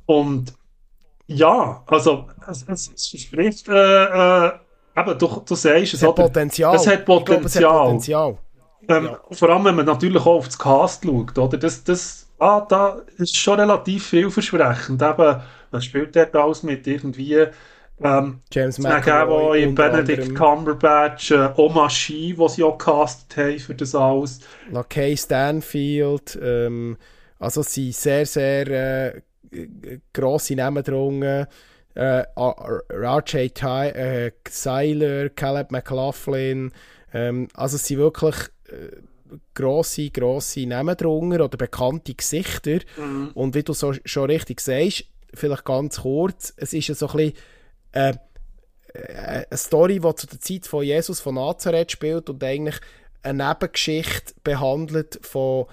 [0.05, 0.53] Und
[1.27, 4.51] ja, also es, es, es verspricht, äh, äh,
[4.97, 6.75] eben, du, du sagst es, es hat Potenzial.
[6.75, 7.23] Es hat Potenzial.
[7.23, 8.37] Glaube, es hat Potenzial.
[8.87, 9.19] Ähm, ja.
[9.31, 11.57] Vor allem, wenn man natürlich auch auf das Cast schaut, oder?
[11.57, 15.01] Das, das ah, da ist schon relativ vielversprechend.
[15.01, 17.47] Eben, was spielt der da aus mit irgendwie
[18.03, 23.93] ähm, James McAvoy Benedict Cumberbatch, äh, Oma Shi, was sie auch castet haben für das
[23.93, 24.39] alles.
[24.71, 26.97] LaKay Stanfield, ähm,
[27.39, 29.21] also es sind sehr, sehr äh,
[30.13, 31.47] grosse Namen drunter.
[31.93, 36.71] Äh, RJ äh, Seiler, Caleb McLaughlin,
[37.13, 38.35] ähm, also es sind wirklich
[38.69, 38.95] äh,
[39.53, 42.79] grosse, grosse Namen drunter oder bekannte Gesichter.
[42.97, 43.31] Mhm.
[43.33, 47.17] Und wie du so, schon richtig sagst, vielleicht ganz kurz, es ist ja so ein
[47.17, 47.33] bisschen
[47.93, 48.13] äh,
[48.93, 52.79] äh, eine Story, die zu der Zeit von Jesus von Nazareth spielt und eigentlich
[53.23, 55.65] eine Nebengeschichte behandelt von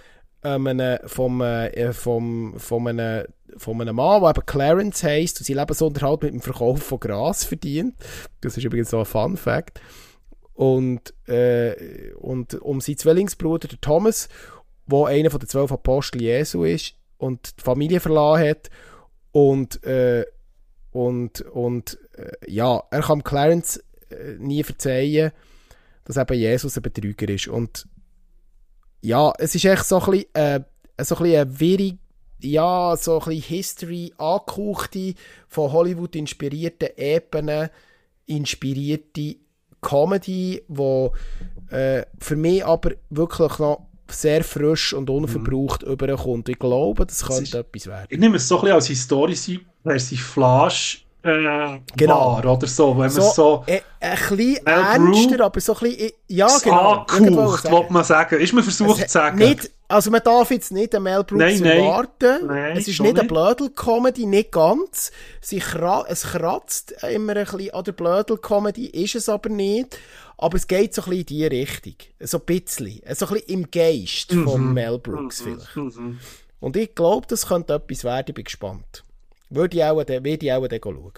[0.43, 3.27] einem, vom, äh, vom, von, einem,
[3.57, 7.45] von einem Mann, der eben Clarence heisst und sein Lebensunterhalt mit dem Verkauf von Gras
[7.45, 7.95] verdient.
[8.41, 9.81] Das ist übrigens so ein Fun Fact
[10.59, 14.29] und, äh, und um seinen Zwillingsbruder, der Thomas,
[14.87, 18.71] wo einer von den zwölf Apostel Jesu ist und die Familie verlassen hat.
[19.31, 20.27] Und, äh,
[20.91, 25.31] und, und äh, ja, er kann Clarence äh, nie verzeihen,
[26.05, 27.47] dass eben Jesus ein Betrüger ist.
[27.47, 27.87] Und
[29.01, 30.61] ja, es ist echt so ein bisschen, äh,
[31.01, 31.99] so ein bisschen eine wirre,
[32.41, 35.15] ja, so ein bisschen History angehauchte,
[35.47, 37.71] von Hollywood inspirierte Ebenen
[38.27, 39.37] inspirierte
[39.81, 41.13] Comedy, wo
[41.71, 45.93] äh, für mich aber wirklich noch sehr frisch und unverbraucht mhm.
[45.93, 46.49] überkommt.
[46.49, 48.07] Ich glaube, das könnte das ist, etwas werden.
[48.09, 52.37] Ich nehme es so ein bisschen als historische Persiflage äh, genau.
[52.43, 53.65] war, oder so, wenn so, man so...
[53.67, 56.13] Äh, ein bisschen ernster, aber so ein bisschen...
[56.29, 57.05] Ja, genau.
[57.09, 58.41] Angehaucht, wollte man sagen.
[58.41, 59.39] Ist man versucht zu sagen.
[59.39, 61.79] Nicht, also man darf jetzt nicht den Mel Brooks nein, nein.
[61.79, 62.47] erwarten.
[62.47, 65.11] Nein, es ist nicht eine Blödel-Comedy, nicht ganz.
[65.41, 69.99] Sie es kratzt immer ein bisschen an der Blödel-Comedy, ist es aber nicht.
[70.37, 71.95] Aber es geht so ein bisschen in die Richtung.
[72.21, 73.01] So ein bisschen.
[73.15, 74.45] So ein bisschen im Geist mhm.
[74.45, 75.59] von Mel Brooks mhm.
[75.59, 75.77] vielleicht.
[75.77, 76.19] Mhm.
[76.61, 78.27] Und ich glaube, das könnte etwas werden.
[78.29, 79.05] Ich bin gespannt.
[79.49, 81.13] Würde ich auch, würde ich auch schauen.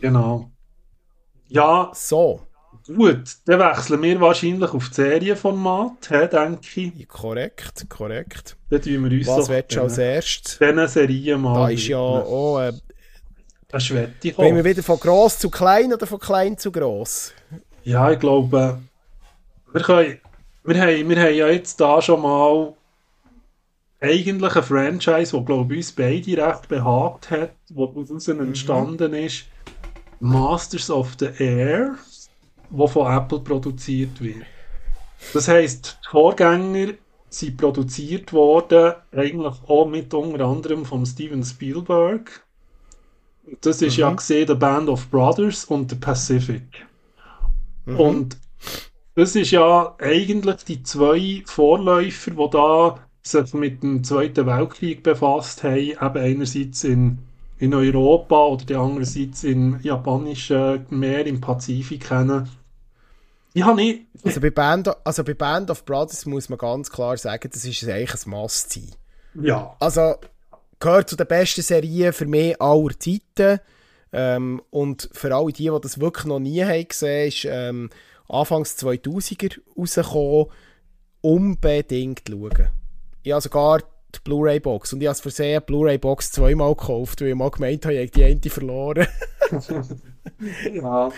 [0.00, 0.50] Genau.
[1.48, 1.92] Ja.
[1.94, 2.40] So.
[2.86, 7.08] Gut, dann wechseln wir wahrscheinlich auf das Serienformat, he, denke ich.
[7.08, 8.56] Korrekt, korrekt.
[8.70, 10.58] Dann tun wir uns Was willst du als erstes?
[10.58, 12.60] diesen Serien mal Da ist ja auch...
[12.60, 12.72] Äh,
[13.72, 17.32] Eine Schwette Gehen wir wieder von gross zu klein oder von klein zu gross?
[17.82, 18.80] Ja, ich glaube,
[19.72, 20.18] wir, können,
[20.64, 22.72] wir, haben, wir haben ja jetzt da schon mal
[24.00, 29.46] eigentlich ein Franchise, das glaube ich uns beide recht behagt hat, wo daraus entstanden ist.
[30.20, 31.96] Masters of the Air,
[32.70, 34.44] wo von Apple produziert wird.
[35.32, 36.94] Das heisst, die Vorgänger
[37.28, 42.44] sind produziert worden, eigentlich auch mit unter anderem von Steven Spielberg.
[43.60, 46.86] Das ist ja gesehen, der Band of Brothers und The Pacific.
[47.86, 48.36] Und
[49.14, 55.62] das ist ja eigentlich die zwei Vorläufer, die da sich mit dem Zweiten Weltkrieg befasst
[55.62, 57.18] haben, eben einerseits in,
[57.58, 62.48] in Europa oder der andererseits im japanischen Meer im Pazifik kennen.
[63.58, 67.48] Habe ich, Also bei, Band, also bei Band of Brothers muss man ganz klar sagen,
[67.50, 68.90] das ist eigentlich ein Must-sein.
[69.42, 70.16] ja, Also
[70.78, 73.60] gehört zu den besten Serien für mich aller Zeiten.
[74.12, 77.90] Ähm, und für alle die, die das wirklich noch nie haben gesehen, ist ähm,
[78.28, 80.46] Anfangs 2000er rausgekommen.
[81.22, 82.68] Unbedingt schauen.
[83.22, 83.82] Ich habe sogar
[84.16, 87.84] die Blu-ray-Box und ich habe es versehen, die Blu-ray-Box zweimal gekauft, weil ich mal gemeint
[87.84, 89.06] habe, ich habe die eine verloren.
[90.72, 91.10] ja.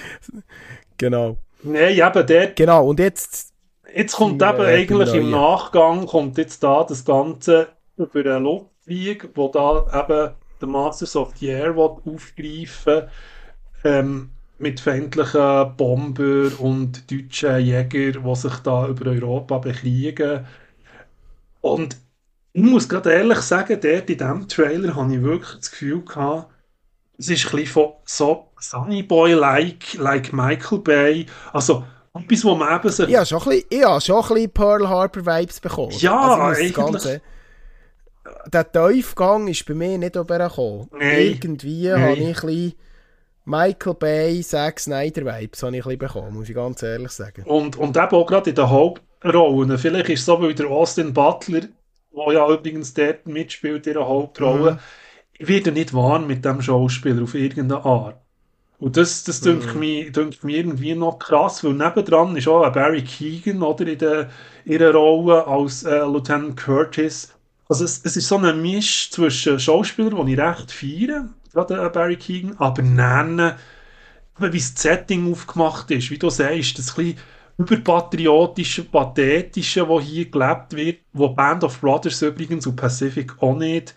[0.96, 1.36] genau.
[1.62, 3.52] Nein, eben dort Genau, und jetzt...
[3.94, 5.30] Jetzt kommt eben äh, eigentlich im.
[5.30, 11.32] Nachgang kommt jetzt da das Ganze über einen Luftkrieg, wo da eben der Masters of
[11.36, 13.04] the Air aufgreifen
[13.84, 20.46] ähm, mit feindlichen Bomber und deutschen Jäger, die sich da über Europa bekriegen.
[21.60, 21.96] Und
[22.52, 26.50] ich muss gerade ehrlich sagen, dort in diesem Trailer habe ich wirklich das Gefühl gehabt,
[27.18, 31.26] es ist ein bisschen von so Sunny Boy-like, like Michael Bay.
[31.52, 31.84] Also
[32.14, 34.50] etwas, wo man eben sich Ich habe schon ein bisschen, ich habe schon ein bisschen
[34.52, 35.92] Pearl Harbor Vibes bekommen.
[35.98, 37.20] Ja, also eigentlich- Ganze,
[38.52, 40.88] der Tiefgang ist bei mir nicht übergekommen.
[40.92, 41.18] Nein.
[41.18, 42.02] Irgendwie Nein.
[42.02, 42.74] habe ich ein bisschen
[43.44, 47.42] Michael Bay, Zack Snyder Vibes habe ich ein bisschen bekommen, muss ich ganz ehrlich sagen.
[47.44, 49.78] Und, und eben auch gerade in den Hauptrollen.
[49.78, 51.62] Vielleicht ist es so, weil der Austin Butler,
[52.18, 54.80] der ja übrigens dort mitspielt, in der Hauptrolle, Mhm.
[55.38, 58.20] ich werde nicht warm mit dem Schauspieler auf irgendeine Art.
[58.78, 59.80] Und das, das dünkt, Mhm.
[59.80, 64.30] mich, dünkt mich irgendwie noch krass, weil nebendran ist auch Barry Keegan oder, in der,
[64.64, 67.34] ihrer Rolle als äh, Lieutenant Curtis.
[67.68, 71.90] Also es, es ist so ein Misch zwischen Schauspielern, die ich recht feiere, gerade äh,
[71.90, 73.54] Barry Keegan, aber nennen,
[74.38, 77.18] wie das Setting aufgemacht ist, wie du sagst, das ein bisschen
[77.58, 83.94] überpatriotische, pathetische, das hier gelebt wird, wo Band of Brothers übrigens und Pacific auch nicht,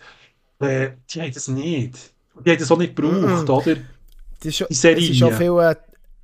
[0.60, 2.12] äh, die haben das nicht.
[2.44, 3.76] Die haben das auch nicht gebraucht, oder?
[4.40, 5.10] Das ist Die Serie.
[5.10, 5.76] ist schon viel, äh,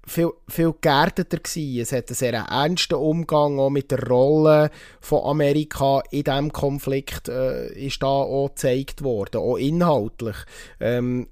[0.09, 1.81] viel, viel geerdeter gewesen.
[1.81, 4.71] Es hat einen sehr ernsten Umgang auch mit der Rolle
[5.01, 10.37] von Amerika in diesem Konflikt äh, ist da auch gezeigt worden, auch inhaltlich.
[10.81, 11.29] Ähm,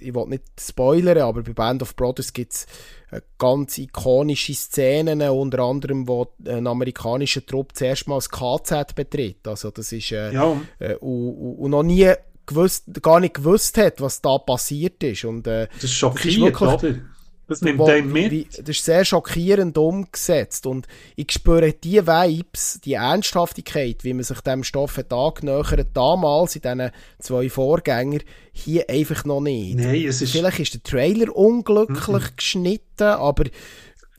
[0.00, 2.66] ich will nicht spoilern, aber bei Band of Brothers gibt es
[3.38, 9.46] ganz ikonische Szenen, unter anderem, wo ein amerikanischer Trupp zuerst mal das KZ betritt.
[9.46, 12.12] Also das ist äh, Ja, äh, und, und, noch nie
[12.46, 15.24] gewusst, gar nicht gewusst hat, was da passiert ist.
[15.24, 16.94] Und, äh, das ist schockiert, wirklich- oder?
[17.46, 18.30] Das nimmt wo- einem mit.
[18.30, 24.24] wie, das ist sehr schockierend umgesetzt und ich spüre die Vibes, die Ernsthaftigkeit, wie man
[24.24, 28.22] sich dem Stoff hat angenähert, damals in diesen zwei Vorgängern,
[28.52, 29.76] hier einfach noch nicht.
[29.76, 30.32] Nein, es ist...
[30.32, 33.44] Vielleicht ist der Trailer unglücklich geschnitten, aber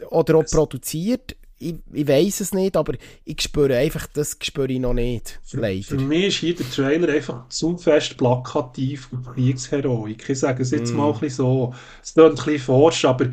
[0.09, 1.35] oder auch produziert.
[1.57, 5.39] Ich, ich weiß es nicht, aber ich spüre einfach, das spüre ich noch nicht.
[5.43, 5.97] Für Leider.
[5.97, 10.29] mich ist hier der Trailer einfach zu fest plakativ und Kriegsheroik.
[10.29, 10.95] Ich sage es jetzt Mm.
[10.95, 11.73] mal ein bisschen so.
[12.01, 13.27] Es klingt ein bisschen forsch, aber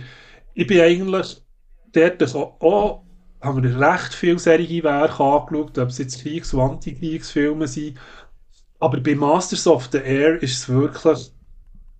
[0.54, 1.42] ich bin eigentlich
[1.92, 3.00] dort so, oh,
[3.40, 7.98] haben wir recht viele solche Werke angeschaut, ob es jetzt Kriegs- und Antikriegsfilme sind.
[8.80, 11.32] Aber bei Masters of the Air ist es wirklich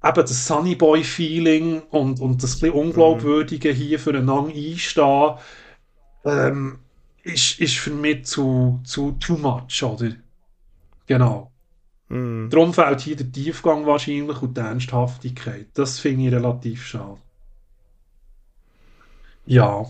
[0.04, 5.34] eben das Sunny Boy Feeling und, und das bisschen Unglaubwürdige hier füreinander einstehen,
[6.24, 6.78] ähm,
[7.22, 10.12] ist, ist für mich zu, zu too much, oder?
[11.06, 11.50] Genau.
[12.08, 12.48] Mm.
[12.50, 15.68] Darum fehlt hier der Tiefgang wahrscheinlich und die Ernsthaftigkeit.
[15.74, 17.18] Das finde ich relativ schade.
[19.46, 19.86] Ja.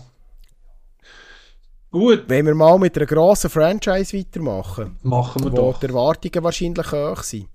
[1.91, 4.97] Gut, Wenn wir mal mit einer grossen Franchise weitermachen.
[5.03, 5.79] machen wir wo doch.
[5.79, 7.49] die Erwartungen wahrscheinlich hoch sind.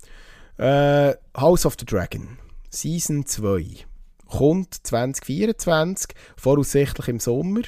[0.58, 2.38] Äh, House of the Dragon,
[2.70, 3.84] Season 2,
[4.28, 7.62] kommt 2024, voraussichtlich im Sommer.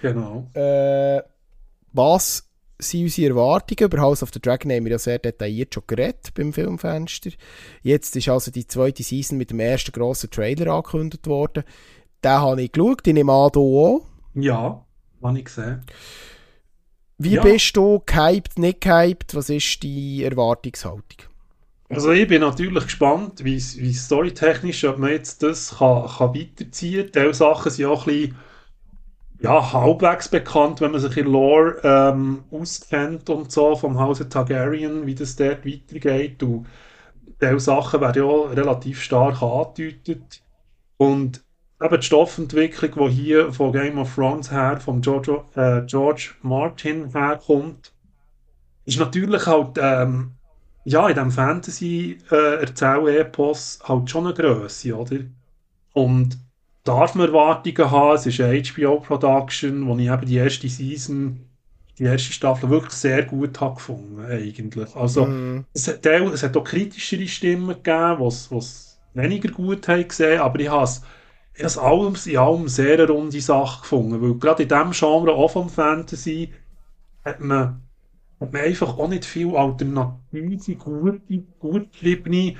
[0.00, 0.48] Genau.
[0.54, 1.22] Äh,
[1.92, 2.48] was
[2.78, 3.84] sind unsere Erwartungen?
[3.92, 7.30] Über House of the Dragon haben wir ja sehr detailliert schon geredet beim Filmfenster.
[7.82, 11.64] Jetzt ist also die zweite Season mit dem ersten grossen Trailer angekündigt worden.
[12.24, 14.06] Den habe ich geschaut, ich nehme an, du auch.
[14.34, 14.84] Ja,
[15.22, 15.82] habe ich gesehen.
[17.18, 17.42] Wie Ja.
[17.42, 19.34] bist du gehypt, nicht gehypt?
[19.34, 21.28] Was ist die Erwartungshaltung?
[21.90, 27.10] Also ich bin natürlich gespannt, wie wie storytechnisch, ob man jetzt das kann, kann weiterziehen
[27.12, 27.24] kann.
[27.24, 28.36] Diese Sachen sind auch ein bisschen
[29.40, 35.06] ja, halbwegs bekannt, wenn man sich in Lore ähm, auskennt und so, vom Hause Targaryen,
[35.06, 36.42] wie das dort weitergeht.
[36.42, 36.66] Und
[37.40, 40.42] diese Sachen werden ja relativ stark angedeutet.
[40.98, 41.42] Und
[41.82, 47.10] eben die Stoffentwicklung, die hier von Game of Thrones her, von George, äh, George Martin
[47.12, 47.94] herkommt,
[48.84, 50.32] ist natürlich halt ähm,
[50.84, 55.18] ja, in diesem Fantasy-Erzähl-Epos halt schon eine Grösse, oder?
[55.92, 56.38] Und
[56.98, 61.40] darf man Erwartungen haben, es ist eine HBO-Production, wo ich eben die erste Season,
[61.98, 64.94] die erste Staffel wirklich sehr gut habe gefunden, eigentlich.
[64.96, 69.88] Also, Mm, es hat, auch- es hat auch kritischere Stimmen gegeben, die es weniger gut
[69.88, 71.02] haben gesehen, aber ich habe es
[71.54, 74.92] ich habe es allem, in allem sehr eine runde Sache gefunden, weil gerade in diesem
[74.92, 76.52] Genre, auch vom Fantasy,
[77.24, 77.82] hat man,
[78.40, 82.56] hat man einfach auch nicht viel alternative, gute, gut geschriebene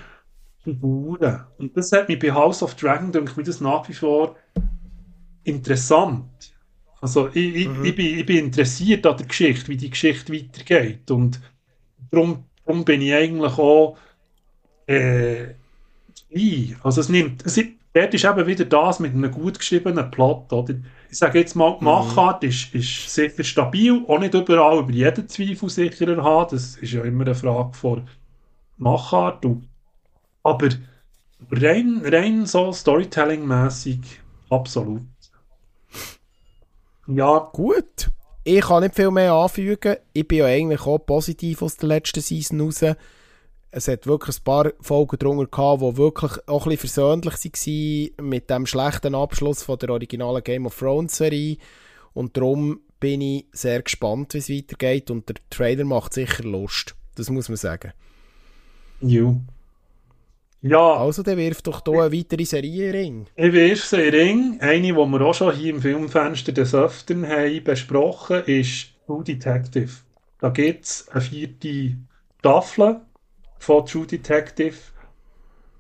[0.65, 1.45] Figuren.
[1.59, 4.37] Und das hat mich bei House of Dragon, denke ich, das nach wie vor
[5.45, 6.53] interessant.
[7.01, 7.85] Also ich, ich, Mhm.
[7.85, 11.11] ich, bin, ich bin interessiert an der Geschichte, wie die Geschichte weitergeht.
[11.11, 11.41] Und
[12.11, 13.97] darum, darum bin ich eigentlich auch
[14.87, 15.55] äh,
[16.31, 16.77] dabei.
[16.83, 20.53] Also es nimmt, es, ist- dort ist eben wieder das mit einem gut geschriebenen Plot.
[20.53, 20.77] Oder?
[21.11, 25.29] Ich sage jetzt mal, die Machart ist, ist sicher stabil, auch nicht überall über jeden
[25.29, 26.51] Zweifel sicherer haben.
[26.53, 28.09] Das ist ja immer eine Frage von
[28.79, 29.45] Machart.
[29.47, 29.70] Und,
[30.51, 30.69] aber
[31.51, 34.01] rein, rein so Storytelling-mäßig
[34.51, 35.03] absolut.
[37.07, 38.11] Ja, gut.
[38.45, 39.97] Ich kann nicht viel mehr anfügen.
[40.13, 42.85] Ich bin ja eigentlich auch positiv aus der letzten Season raus.
[43.73, 47.35] Es hat wirklich ein paar Folgen drunter gehabt, die wirklich auch ein bisschen versöhnlich
[48.19, 51.59] waren mit dem schlechten Abschluss von der originalen Game of Thrones Serie.
[52.13, 55.11] Und darum bin ich sehr gespannt, wie es weitergeht.
[55.11, 56.97] Und der Trailer macht sicher Lust.
[57.15, 57.93] Das muss man sagen.
[59.01, 59.41] ju.
[60.63, 63.27] Ja, Also, der wirft doch hier eine weitere Serie in Ring.
[63.35, 64.59] Ich wirf sie in Ring.
[64.61, 69.91] Eine, die wir auch schon hier im Filmfenster des Öfteren haben besprochen ist True Detective.
[70.39, 71.97] Da gibt es eine vierte
[72.41, 73.01] Staffel
[73.59, 74.77] von True Detective,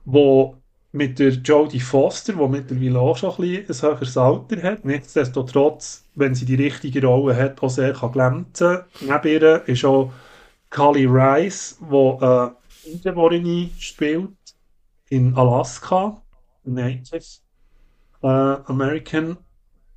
[0.06, 0.56] wo
[0.92, 6.06] mit der Jodie Foster, die mittlerweile auch schon ein, bisschen ein höheres Alter hat, nichtsdestotrotz,
[6.14, 10.10] wenn sie die richtige Rolle hat, auch sehr kann glänzen Neben ihr ist auch
[10.70, 12.50] Kali Rice, die äh,
[12.92, 14.30] Eingeborene spielt
[15.10, 16.22] in Alaska,
[16.64, 17.40] Native
[18.22, 19.36] äh, American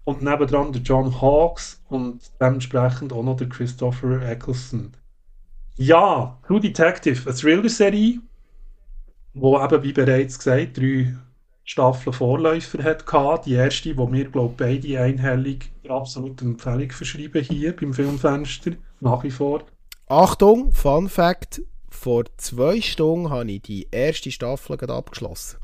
[0.04, 4.92] und nebendran der John Hawkes und dementsprechend auch noch der Christopher Eccleston.
[5.76, 8.20] Ja, True Detective, eine Thriller-Serie,
[9.34, 11.16] wo eben, wie bereits gesagt, drei
[11.64, 13.46] Staffeln Vorläufer hat gehabt.
[13.46, 19.24] Die erste, wo wir, glaube beide einhellig der absoluten Empfehlung verschreiben hier beim Filmfenster, nach
[19.24, 19.64] wie vor.
[20.08, 21.62] Achtung, Fun Fact:
[22.04, 25.58] Vor zwei Stunden habe ich die erste Staffel gerade abgeschlossen.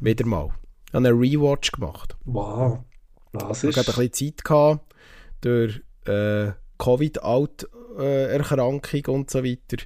[0.00, 0.48] Wieder mal.
[0.88, 2.16] Ich habe einen Rewatch gemacht.
[2.24, 2.78] Wow,
[3.34, 3.98] das Ich hatte ist...
[3.98, 4.94] ein bisschen Zeit gehabt,
[5.42, 9.76] durch äh, Covid-Alt-Erkrankung und so weiter.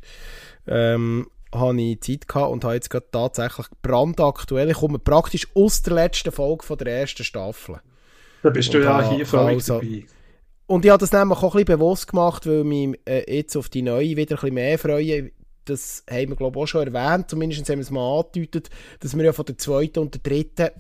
[0.67, 4.71] Ähm, habe ich Zeit gehabt und habe jetzt gerade tatsächlich brandaktuell.
[4.71, 7.81] Ich komme praktisch aus der letzten Folge von der ersten Staffel.
[8.43, 10.05] Da bist du Und ja ha- hier völlig also- dabei.
[10.67, 13.57] Und ich habe das nämlich auch ein bisschen bewusst gemacht, weil ich mich äh, jetzt
[13.57, 15.31] auf die neue wieder ein bisschen mehr freue.
[15.69, 17.31] Das haben wir, glaube ich, auch schon erwähnt.
[17.31, 18.71] Zumindest haben wir es mal angedeutet,
[19.01, 20.71] dass wir ja von der zweiten und der dritten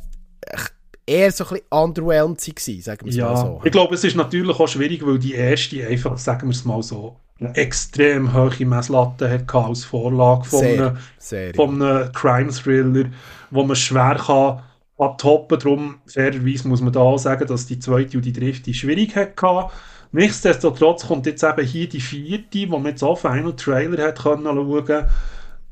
[1.07, 3.61] eher so ein bisschen underwhelmed waren, sagen wir es mal Ja, so.
[3.65, 6.83] ich glaube, es ist natürlich auch schwierig, weil die erste einfach, sagen wir es mal
[6.83, 11.55] so, eine extrem hohe Messlatte hat gehabt als Vorlage von Sehr, einem, sehr.
[11.55, 13.11] von einem Crime-Thriller,
[13.51, 14.63] wo man schwer kann
[14.99, 15.59] abtoppen.
[15.59, 19.37] Darum, fairerweise muss man da auch sagen, dass die zweite und die dritte schwierig hat
[19.37, 19.73] gehabt.
[20.13, 24.45] Nichtsdestotrotz kommt jetzt eben hier die vierte, wo man jetzt auch Final Trailer hat können
[24.45, 25.07] schauen.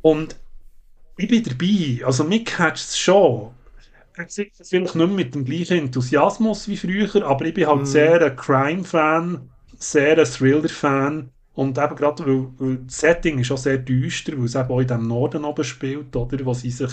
[0.03, 0.37] Und
[1.17, 2.05] ich bin dabei.
[2.07, 3.53] Also mich catcht es schon.
[4.15, 7.87] Vielleicht nicht mit dem gleichen Enthusiasmus wie früher, aber ich bin halt Mhm.
[7.87, 11.31] sehr ein Crime-Fan, sehr ein Thriller-Fan.
[11.55, 14.81] Und eben gerade, weil, weil das Setting ist auch sehr düster, weil es eben auch
[14.81, 16.45] in dem Norden oben spielt, oder?
[16.45, 16.91] Wo sie sich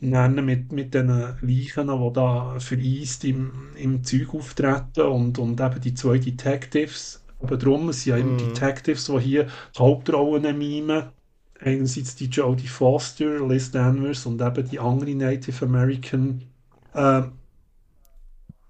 [0.00, 5.80] nennen mit, mit den Leichen, die da vereist im, im Zeug auftreten und, und eben
[5.80, 7.22] die zwei Detectives.
[7.40, 8.38] Aber darum es sind ja eben Mhm.
[8.38, 11.04] Detectives, die hier die Hauptrollen mimen.
[11.62, 16.42] Einerseits die Jodie Foster, Liz Danvers und eben die andere Native American.
[16.94, 17.32] Ähm,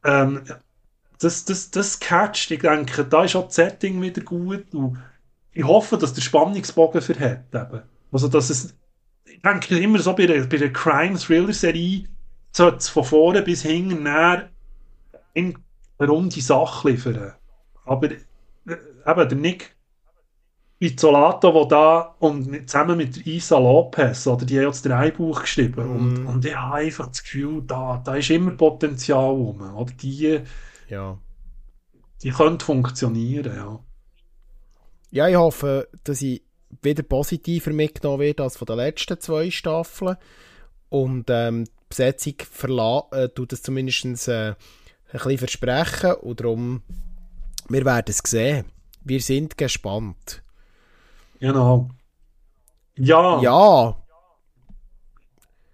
[0.04, 0.42] ähm,
[1.20, 2.50] das, das, das catcht.
[2.50, 4.74] Ich denke, da ist auch das Setting wieder gut.
[4.74, 4.98] Und
[5.52, 7.44] ich hoffe, dass der Spannungsbogen verhält.
[7.54, 7.82] Eben.
[8.10, 8.74] Also, dass es,
[9.34, 12.04] ich denke immer so bei der, bei der Crime-Thriller-Serie,
[12.52, 14.50] sollte es von vorne bis hinten näher
[15.34, 15.54] eine
[16.00, 17.32] runde Sache liefern.
[17.84, 18.16] Aber äh,
[18.66, 19.76] eben der Nick
[20.78, 25.86] Pizzolato, der da und zusammen mit Isa Lopez, oder die haben ja das Dreibuch geschrieben.
[25.86, 25.96] Mhm.
[25.96, 29.60] Und, und ich habe einfach das Gefühl, da, da ist immer Potenzial rum.
[29.60, 30.40] Oder die,
[30.88, 31.18] Ja.
[32.22, 33.80] die können funktionieren, ja.
[35.10, 36.42] Ja, ich hoffe, dass ich
[36.82, 40.16] wieder positiver mitgenommen werde als von den letzten zwei Staffeln.
[40.88, 42.34] Und ähm, die Besetzung
[43.12, 44.56] äh, tut es zumindest äh, ein
[45.12, 46.14] bisschen versprechen.
[46.14, 46.82] Und darum,
[47.68, 48.66] wir werden es sehen.
[49.02, 50.42] Wir sind gespannt.
[51.38, 51.88] Genau.
[52.96, 53.96] Ja, Ja,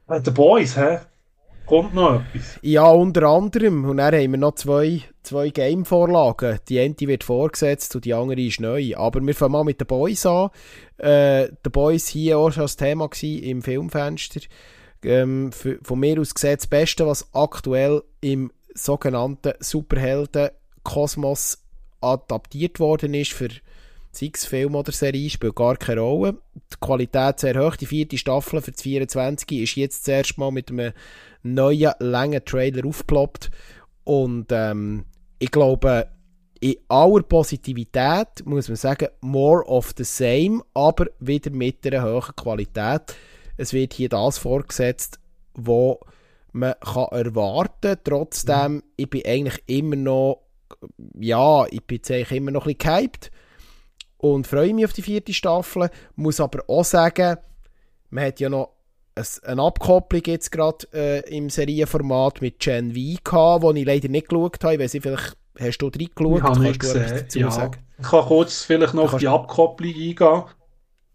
[0.08, 1.00] Äh, The Boys, hä?
[1.66, 2.58] Kommt noch etwas.
[2.62, 3.84] ja, unter anderem.
[3.84, 6.60] Und dann haben wir noch zwei, zwei Game-Vorlagen.
[6.68, 8.94] Die eine wird vorgesetzt und die andere ist neu.
[8.96, 10.50] Aber wir fangen mal mit den Boys an.
[10.98, 14.40] Äh, The Boys hier auch schon das Thema im Filmfenster.
[15.02, 21.62] Ähm, für, von mir aus gesehen das Beste, was aktuell im sogenannten Superhelden-Kosmos
[22.00, 23.48] adaptiert worden ist für
[24.16, 26.38] sei es Film oder Serie, spielt gar keine Rolle.
[26.54, 27.76] Die Qualität sehr hoch.
[27.76, 30.92] Die vierte Staffel für das 24 ist jetzt das erste Mal mit einem
[31.54, 33.50] neuen, langen Trailer aufgeploppt.
[34.04, 35.04] Und ähm,
[35.38, 36.08] ich glaube,
[36.60, 42.34] in aller Positivität muss man sagen, more of the same, aber wieder mit einer hohen
[42.36, 43.14] Qualität.
[43.56, 45.18] Es wird hier das vorgesetzt,
[45.54, 46.00] wo
[46.52, 47.98] man kann erwarten kann.
[48.04, 50.42] Trotzdem, ich bin eigentlich immer noch,
[51.18, 53.30] ja, ich bin jetzt immer noch ein bisschen gehypt
[54.18, 55.90] und freue mich auf die vierte Staffel.
[56.14, 57.36] Muss aber auch sagen,
[58.10, 58.75] man hat ja noch
[59.44, 64.28] eine Abkopplung jetzt gerade äh, im Serienformat mit Gen V gehabt, wo ich leider nicht
[64.28, 64.74] geschaut habe.
[64.74, 66.36] Ich weiss nicht, vielleicht hast du reingeschaut.
[66.38, 67.42] Ich habe nicht Kannst du etwas gesehen.
[67.42, 67.50] Ja.
[67.50, 67.78] sagen?
[67.98, 70.42] Ich kann kurz vielleicht noch auf die Abkopplung eingehen.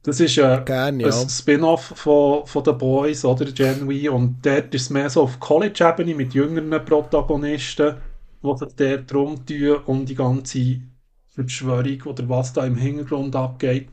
[0.04, 1.10] Das ist äh, Gerne, ja.
[1.10, 5.22] ein Spin-off von, von The Boys oder Gen V und dort ist es mehr so
[5.24, 7.98] auf College-Ebene mit jüngeren Protagonisten,
[8.42, 10.82] die sich dort drum tun um die ganze
[11.28, 13.90] Verschwörung oder was da im Hintergrund abgeht.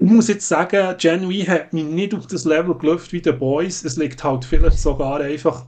[0.00, 3.32] Ich muss jetzt sagen, Gen V hat mich nicht auf das Level gelüpft wie The
[3.32, 3.84] Boys.
[3.84, 5.66] Es liegt halt vielleicht sogar einfach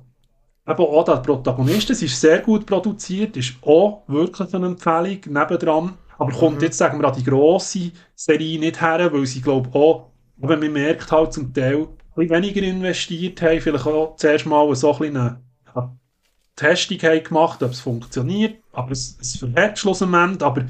[0.69, 1.91] eben auch der Protagonist.
[1.91, 5.95] Es ist sehr gut produziert, ist auch wirklich eine Empfehlung nebendran.
[6.17, 10.11] Aber kommt jetzt, sagen wir, an die grosse Serie nicht her, weil sie, glaube auch,
[10.37, 14.93] wenn man merkt halt zum Teil, ein weniger investiert haben, vielleicht auch zuerst mal so
[14.93, 15.41] ein bisschen eine
[16.57, 18.59] Testung haben gemacht, ob es funktioniert.
[18.73, 20.43] Aber es, es verhält schlussendlich.
[20.43, 20.67] Aber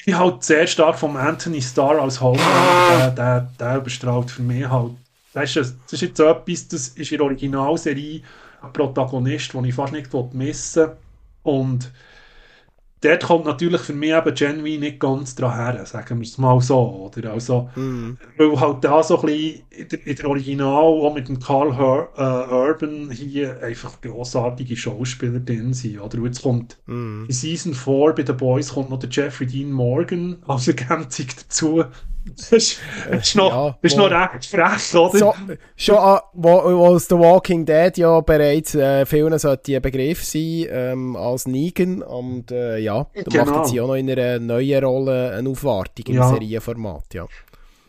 [0.00, 2.96] ich bin halt sehr stark vom Anthony Starr als Homelander.
[2.98, 4.92] Der, der, der überstrahlt für mich halt.
[5.34, 8.22] Weißt du, das ist jetzt so etwas, das ist in der Originalserie
[8.62, 10.96] ein Protagonist, den ich fast nicht missen will.
[11.42, 11.92] Und
[13.02, 16.38] dort kommt natürlich für mich eben Gen V nicht ganz dran her, sagen wir es
[16.38, 17.10] mal so.
[17.16, 17.32] Oder?
[17.32, 18.18] Also, Mhm.
[18.36, 21.76] weil halt da so ein bisschen in der, in der Original, auch mit dem Carl
[21.76, 26.00] Her äh, Urban hier einfach grossartige Schauspieler drin sind.
[26.00, 26.18] Oder?
[26.18, 27.24] Und jetzt kommt Mhm.
[27.28, 31.84] in Season 4 bei den Boys kommt noch der Jeffrey Dean Morgan als Ergänzung dazu.
[32.36, 32.78] Das ist,
[33.10, 35.18] das ist, noch, Ja, ist wo- noch recht frech, oder?
[35.18, 35.34] So,
[35.76, 40.22] schon an, wo, wo aus The Walking Dead ja bereits äh, vielen sollte ein Begriff
[40.24, 43.44] sein ähm, als Negan und äh, ja, da Genau.
[43.46, 46.28] macht jetzt ja auch noch in einer neuen Rolle eine Aufwartung im Ja.
[46.28, 47.26] Serienformat, ja.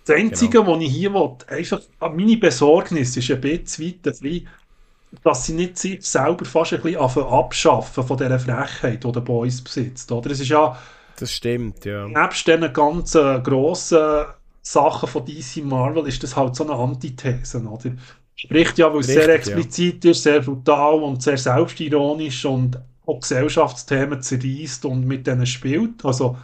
[0.06, 4.02] Das Einzige, was ich hier will, einfach an meine Besorgnis ist ein bisschen weit, ein
[4.20, 4.48] bisschen,
[5.24, 9.62] dass sie nicht sich selber fast ein bisschen abschaffen von dieser Frechheit, die der Boys
[9.62, 10.12] besitzt.
[10.12, 10.32] Oder?
[10.32, 10.78] Es ist ja
[11.22, 12.08] Das stimmt, ja.
[12.08, 14.26] nebst diesen ganzen grossen
[14.64, 17.92] Sachen von DC Marvel ist das halt so eine Antithese, oder?
[18.36, 19.58] Spricht ja, weil es sehr Richtig, ja.
[19.58, 26.04] explizit ist, sehr brutal und sehr selbstironisch und auch Gesellschaftsthemen zerreißt und mit denen spielt.
[26.04, 26.38] Also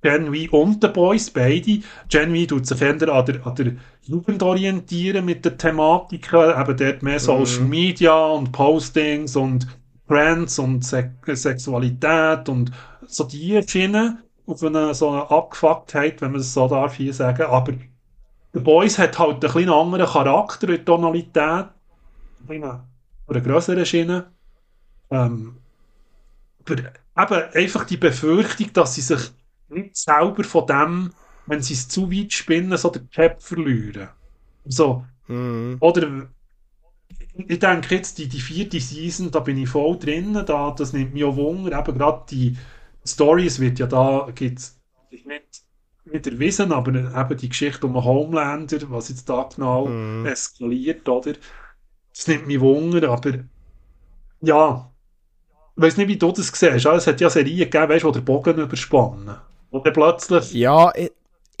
[0.00, 1.80] Gen V und The Boys, beide.
[2.08, 6.76] Gen V tut sich eher an der, an der Jugend orientieren mit den Thematiken, eben
[6.76, 9.66] dort mehr Social Media und Postings und
[10.10, 12.72] Trends und Se Sexualität und
[13.06, 17.42] so die Schiene auf eine so eine Abgefucktheit, wenn man es so darf hier sagen.
[17.44, 17.74] Aber
[18.52, 21.70] The Boys hat halt einen bisschen anderen Charakter in der Tonalität, ein
[22.46, 22.64] bisschen
[23.28, 24.32] eine größere Schiene.
[25.10, 25.56] Ähm,
[27.14, 29.30] aber eben einfach die Befürchtung, dass sie sich
[29.68, 31.12] nicht selber von dem,
[31.46, 34.08] wenn sie es zu weit spinnen, so den Cap verlieren.
[34.64, 35.76] So, Mhm.
[35.80, 36.28] oder
[37.48, 41.14] ich denke jetzt, die, die vierte Season, da bin ich voll drin, da, das nimmt
[41.14, 42.56] mich auch Wunder, eben gerade die
[43.06, 44.80] Story, es wird ja da, gibt's
[45.10, 45.64] nicht,
[46.04, 50.26] nicht erwiesen, aber eben die Geschichte um den Homelander, was jetzt da genau Mhm.
[50.26, 51.34] eskaliert, oder?
[52.14, 53.44] Das nimmt mich Wunder, aber
[54.40, 54.92] ja,
[55.76, 58.20] ich weiß nicht, wie du das siehst, es hat ja Serien gegeben, weißt, wo der
[58.22, 59.36] Bogen überspannen.
[59.70, 61.10] Und dann plötzlich, Ja, ich,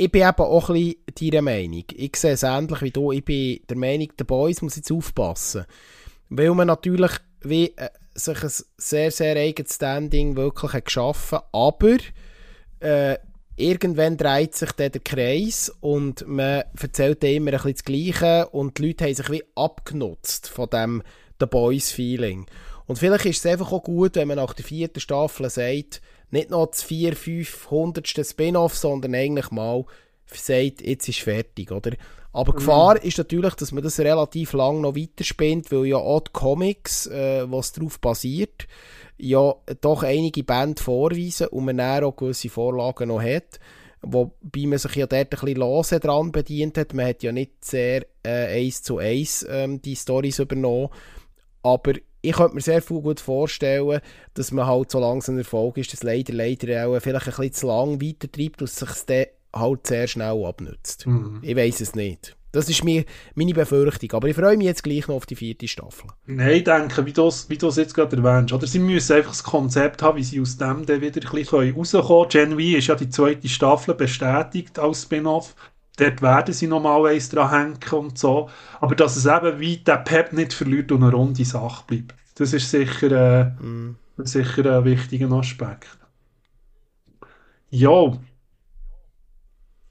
[0.00, 1.84] ich bin eben auch ein deiner Meinung.
[1.94, 3.12] Ich sehe es ähnlich wie du.
[3.12, 5.66] Ich bin der Meinung, der Boys muss jetzt aufpassen.
[6.30, 7.12] Weil man natürlich
[7.42, 11.98] wie äh, sich ein sehr, sehr eigenes Standing wirklich geschaffen aber
[12.80, 13.18] äh,
[13.56, 18.78] irgendwann dreht sich dann der Kreis und man erzählt immer ein bisschen das Gleiche und
[18.78, 21.02] die Leute haben sich wie abgenutzt von dem
[21.40, 22.46] The Boys-Feeling.
[22.86, 26.00] Und vielleicht ist es einfach auch gut, wenn man nach der vierten Staffel sagt,
[26.32, 28.26] nicht noch das 4, 500.
[28.26, 29.84] Spin-off, sondern eigentlich mal
[30.26, 31.92] sagt, jetzt ist fertig, oder?
[32.32, 32.56] Aber mhm.
[32.56, 37.06] Gefahr ist natürlich, dass man das relativ lang noch weiterspinnt, weil ja auch die Comics,
[37.06, 38.68] äh, was darauf basiert,
[39.18, 43.58] ja doch einige Bände vorweisen und man dann auch gewisse Vorlagen noch hat.
[44.02, 46.94] Wobei man sich ja dort ein bisschen lose dran bedient hat.
[46.94, 50.88] Man hat ja nicht sehr äh, eins zu eins ähm, die Stories übernommen.
[51.62, 54.00] Aber ich könnte mir sehr viel gut vorstellen,
[54.34, 57.66] dass man halt, so langsam Erfolg ist, dass leider, leider auch vielleicht ein bisschen zu
[57.66, 61.06] lang weitertreibt und sich dann halt sehr schnell abnützt.
[61.06, 61.40] Mhm.
[61.42, 62.36] Ich weiß es nicht.
[62.52, 64.12] Das ist mir meine Befürchtung.
[64.12, 66.10] Aber ich freue mich jetzt gleich noch auf die vierte Staffel.
[66.26, 68.66] Nein, ich denke, wie du es wie jetzt gerade erwähnst, oder?
[68.66, 72.28] sie müssen einfach das Konzept haben, wie sie aus dem dann wieder ein bisschen rauskommen
[72.28, 72.28] können.
[72.28, 75.54] Gen V ist ja die zweite Staffel bestätigt als Spin-off.
[75.96, 78.48] Dort werden sie nochmal eins dran hängen und so.
[78.80, 82.14] Aber dass es eben wie der Pep nicht verliert und eine runde Sache bleibt.
[82.36, 83.10] Das ist sicher,
[83.60, 83.96] äh, mm.
[84.18, 85.98] sicher ein wichtiger Aspekt.
[87.68, 88.12] Ja.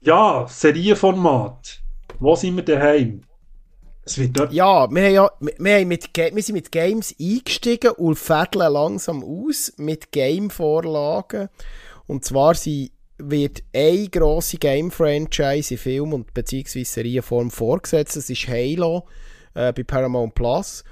[0.00, 1.80] Ja, Serienformat.
[2.18, 3.22] Wo sind wir daheim?
[4.50, 9.22] Ja, wir, haben ja wir, haben mit, wir sind mit Games eingestiegen und fädeln langsam
[9.22, 11.48] aus mit Game-Vorlagen.
[12.06, 18.16] Und zwar sie wird eine grosse Game-Franchise in Film- und beziehungsweise Serienform vorgesetzt.
[18.16, 19.06] Das ist Halo
[19.54, 20.84] äh, bei Paramount Plus.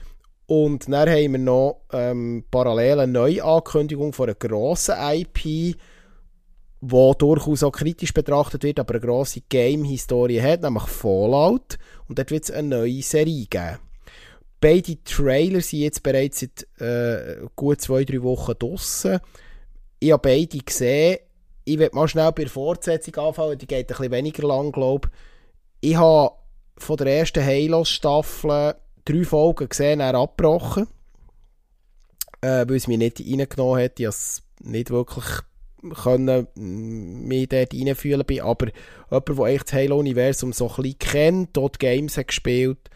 [0.46, 5.76] Und dann haben wir noch ähm, parallel eine Neuankündigung von einer grossen IP,
[6.80, 11.78] wo durchaus auch kritisch betrachtet wird, aber eine grosse Game-Historie hat, nämlich Fallout.
[12.08, 13.78] Und dort wird es eine neue Serie geben.
[14.60, 19.20] Beide Trailer sind jetzt bereits seit äh, gut zwei, drei Wochen draussen.
[20.00, 21.18] Ich habe beide gesehen.
[21.68, 25.10] Ich werde mal schnell bei der Fortsetzung anfangen, die geht ein bisschen weniger lang, glaube
[25.80, 25.90] ich.
[25.90, 26.34] Ich habe
[26.78, 28.74] von der ersten Halo-Staffel
[29.04, 30.86] drei Folgen gesehen, er abgebrochen.
[32.40, 34.00] Äh, weil es mich nicht reingenommen hat.
[34.00, 35.24] Ich habe es nicht wirklich
[36.02, 38.68] können mich dort reinfühlen bin, aber
[39.10, 42.90] jemand, der echt das Halo-Universum so ein bisschen kennt, dort Games hat gespielt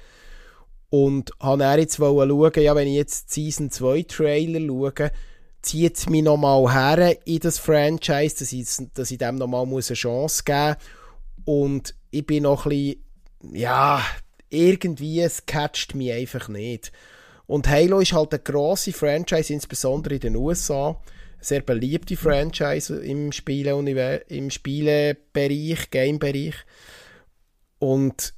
[0.90, 5.12] und habe dann jetzt schauen, ja, wenn ich jetzt Season 2 Trailer schaue,
[5.62, 10.42] zieht mich nochmal her in das Franchise, dass ich, dass ich dem nochmal eine Chance
[10.44, 10.76] geben muss
[11.44, 13.04] und ich bin noch ein bisschen,
[13.52, 14.04] ja,
[14.50, 16.92] irgendwie, es catcht mich einfach nicht.
[17.46, 21.00] Und Halo ist halt eine grosse Franchise, insbesondere in den USA
[21.40, 23.76] sehr beliebte Franchise im, Spiele
[24.28, 26.54] im Spielebereich, Gamebereich.
[27.78, 28.34] Und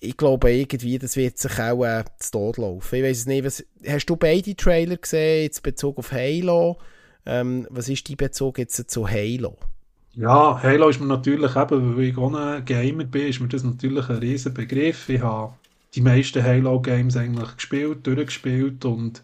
[0.00, 2.96] ich glaube irgendwie, das wird sich auch äh, zu Tod laufen.
[2.96, 6.78] Ich weiß nicht, was, hast du beide Trailer gesehen, jetzt Bezug auf Halo?
[7.26, 9.58] Ähm, was ist dein Bezug jetzt zu Halo?
[10.14, 13.62] Ja, Halo ist mir natürlich eben, weil ich auch ein Gamer bin, ist mir das
[13.62, 15.08] natürlich ein riesen Begriff.
[15.08, 15.54] Ich habe
[15.94, 19.20] die meisten Halo-Games eigentlich gespielt, durchgespielt und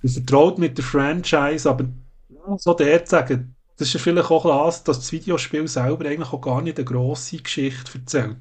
[0.00, 1.86] bin vertraut mit der Franchise, aber
[2.58, 6.62] so der sagen, das ist vielleicht auch das, dass das Videospiel selber eigentlich auch gar
[6.62, 8.36] nicht eine grosse Geschichte erzählt.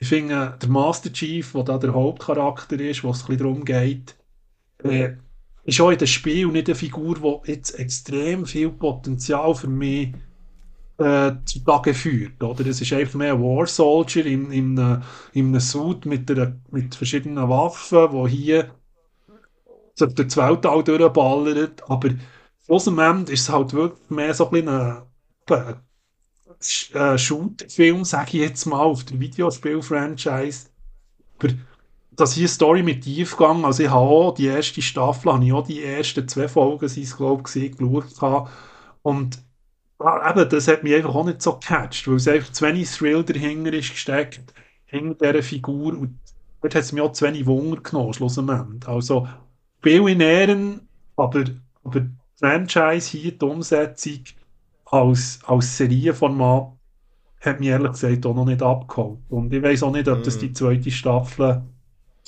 [0.00, 3.64] Ich finde, der Master Chief, der da der Hauptcharakter ist, wo es ein bisschen darum
[3.64, 4.16] geht,
[4.84, 5.14] äh,
[5.64, 10.14] ist auch in dem Spiel nicht eine Figur, die jetzt extrem viel Potenzial für mich
[10.98, 12.42] äh, zu Tage führt.
[12.42, 12.66] Oder?
[12.66, 15.02] Es ist einfach mehr ein War Soldier in, in, in,
[15.32, 18.70] in einem Suit mit, der, mit verschiedenen Waffen, wo hier
[19.96, 22.10] durch das Weltall durchballert, aber
[22.64, 25.02] schlussendlich ist es halt wirklich mehr so ein bisschen ein
[26.92, 30.66] äh, Shoot-Film, sage ich jetzt mal, auf der Videospiel-Franchise.
[32.12, 35.66] Das hier Story mit Tiefgang, also ich habe auch die erste Staffel, habe ich auch
[35.66, 38.48] die ersten zwei Folgen, sind glaube ich, geschaut
[39.02, 39.38] und
[40.00, 42.90] ja, eben, das hat mich einfach auch nicht so gecatcht, weil es einfach zu wenig
[42.90, 44.52] Thrill dahinter ist gesteckt,
[44.86, 46.18] hinter dieser Figur und
[46.60, 48.86] dort hat es mich auch zu wenig Wunder genommen, schlussendlich.
[48.86, 49.28] Also,
[49.78, 51.44] Spiel in Ehren, aber,
[51.84, 52.06] aber
[52.36, 54.24] Franchise hier, die Umsetzung
[54.90, 56.72] als, als Serienformat,
[57.40, 59.20] hat mich ehrlich gesagt auch noch nicht abgeholt.
[59.28, 60.40] Und ich weiß auch nicht, ob das mm.
[60.40, 61.62] die zweite Staffel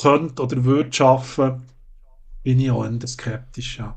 [0.01, 1.63] könnte oder würde schaffen.
[2.43, 3.79] Bin ich auch eher skeptisch.
[3.79, 3.97] Ja.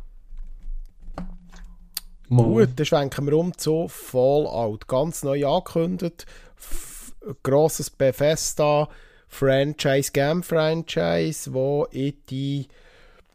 [2.30, 4.88] Gut, dann schwenken wir um zu Fallout.
[4.88, 6.26] Ganz neu angekündigt.
[6.58, 7.14] F
[7.44, 8.90] grosses Bethesda
[9.28, 12.68] Franchise, Game Franchise, wo in die,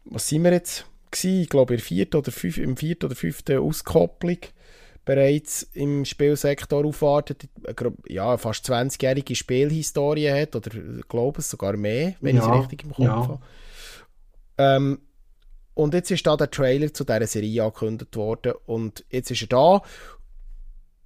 [0.05, 0.85] was sind wir jetzt?
[1.11, 4.37] gewesen, ich glaube in vierte oder fünf, im vierten oder fünften Auskopplung
[5.09, 7.49] bereits im Spielsektor aufwartet,
[8.07, 10.69] ja, fast 20-jährige Spielhistorie hat, oder
[11.07, 13.15] glaube es sogar mehr, wenn ja, ich es richtig im Kopf ja.
[13.15, 13.39] habe.
[14.59, 14.99] Ähm,
[15.73, 19.47] Und jetzt ist da der Trailer zu dieser Serie angekündigt worden und jetzt ist er
[19.47, 19.81] da.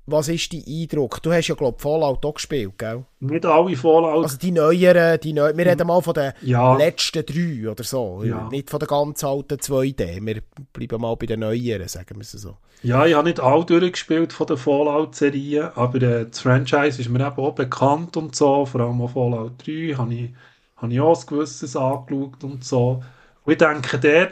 [0.05, 1.21] Was ist dein Eindruck?
[1.23, 3.05] Du hast ja, glaube ich, Fallout auch gespielt, gell?
[3.21, 4.23] Nicht alle Fallout.
[4.23, 6.75] Also die neueren, die neu wir reden mal von den Ja.
[6.75, 8.21] letzten drei oder so.
[8.25, 8.49] Ja.
[8.49, 10.19] Nicht von den ganz alten 2D.
[10.25, 10.41] Wir
[10.73, 12.57] bleiben mal bei den neueren, sagen wir es so.
[12.81, 17.25] Ja, ich habe nicht alle durchgespielt von der Fallout-Serie, aber äh, das Franchise ist mir
[17.25, 20.29] eben auch bekannt und so, vor allem auch Fallout 3 habe ich,
[20.75, 23.01] habe ich auch ein gewisses angeschaut und so.
[23.45, 24.31] Und ich denke, der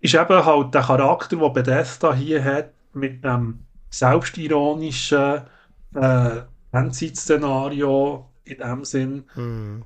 [0.00, 3.60] ist eben halt der Charakter, den Bethesda hier hat, mit dem
[3.98, 5.42] selbstironischen
[5.94, 6.40] äh,
[6.72, 9.24] Endzeit-Szenario in dem Sinn,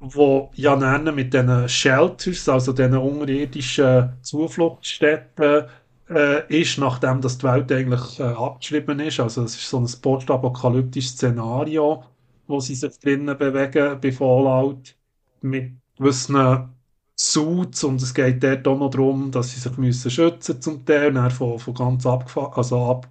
[0.00, 5.64] wo ja nennen mit diesen Shelters, also diesen unterirdischen Zufluchtsstätten,
[6.10, 9.20] äh, ist, nachdem das die Welt eigentlich äh, abgeschrieben ist.
[9.20, 12.04] Also es ist so ein postapokalyptisches Szenario,
[12.48, 14.96] wo sie sich drinnen bewegen bei Fallout
[15.40, 16.68] mit gewissen
[17.16, 21.12] Suits und es geht dort auch noch darum, dass sie sich müssen schützen zum Teil
[21.12, 23.02] dann von, von ganz abgefa also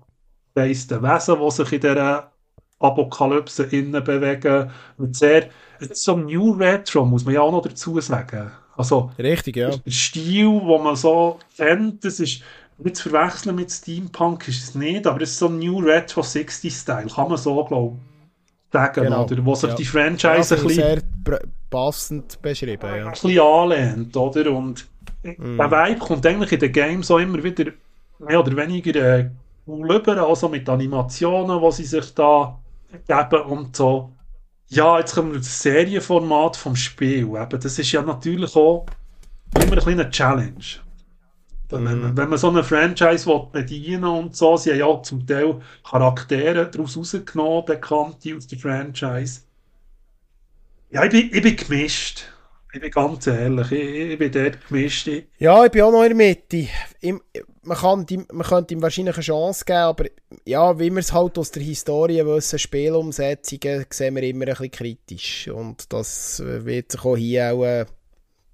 [0.60, 2.32] abgeweisten Wesen, die sich in dieser
[2.80, 4.72] Apokalypse innen bewegen.
[4.98, 5.50] Mit sehr,
[5.80, 8.52] es ist so New Retro, muss man ja auch noch dazu sagen.
[8.76, 9.82] Also Richtig, ja.
[9.86, 12.44] der Stil, wo man so kennt, das ist
[12.78, 16.22] nicht zu verwechseln mit Steampunk, ist es nicht, aber es ist so ein New Retro
[16.22, 19.46] 60-Style, kann man so, glaube ich, sagen, Genau, oder?
[19.46, 19.76] Wo sich ja.
[19.76, 19.84] die
[20.26, 23.06] Ja, Franchise ein finde ich bisschen sehr passend beschrieben, ja.
[23.06, 24.52] ein bisschen anlehnt, oder?
[24.52, 24.88] Und
[25.24, 27.72] der Vibe kommt eigentlich in den Games auch immer wieder
[28.20, 29.30] mehr oder weniger äh,
[29.70, 32.60] cool rüber, also mit Animationen, die sie sich da
[33.08, 34.14] geben und so.
[34.68, 37.24] Ja, jetzt kommen wir das Serienformat vom Spiel.
[37.24, 38.86] Eben, das ist ja natürlich auch
[39.56, 40.66] immer ein kleiner Challenge.
[41.70, 45.04] Wenn, man, wenn man so eine Franchise will bedienen und so, sie haben ja auch
[45.04, 49.42] zum Teil Charaktere daraus rausgenommen, bekannte aus der Franchise.
[50.90, 52.26] Ja, ich bin, ich bin gemischt.
[52.72, 55.08] Ich bin ganz ehrlich, ich, ich bin dort gemischt.
[55.08, 56.68] Ich, Ja, ich bin auch noch in der Mitte.
[57.02, 57.20] Im,
[57.64, 60.06] man, kann man könnte ihm wahrscheinlich eine Chance geben, aber
[60.46, 64.72] ja, wie wir es halt aus der Historie wissen, Spielumsetzungen sehen wir immer ein bisschen
[64.72, 65.48] kritisch.
[65.48, 67.86] Und das wird sich auch hier auch äh,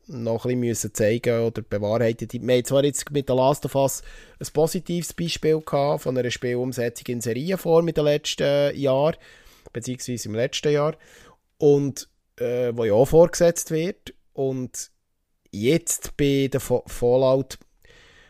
[0.08, 2.30] noch ein bisschen zeigen oder bewahrheiten.
[2.32, 4.02] Wir haben zwar jetzt mit der Last of Us
[4.40, 9.18] ein positives Beispiel gehabt von einer Spielumsetzung in Serienform in den letzten Jahren,
[9.74, 10.96] beziehungsweise im letzten Jahr.
[11.58, 14.14] Und äh, wo ja auch vorgesetzt wird.
[14.34, 14.92] Und
[15.52, 17.58] jetzt bei der Fa- Fallout,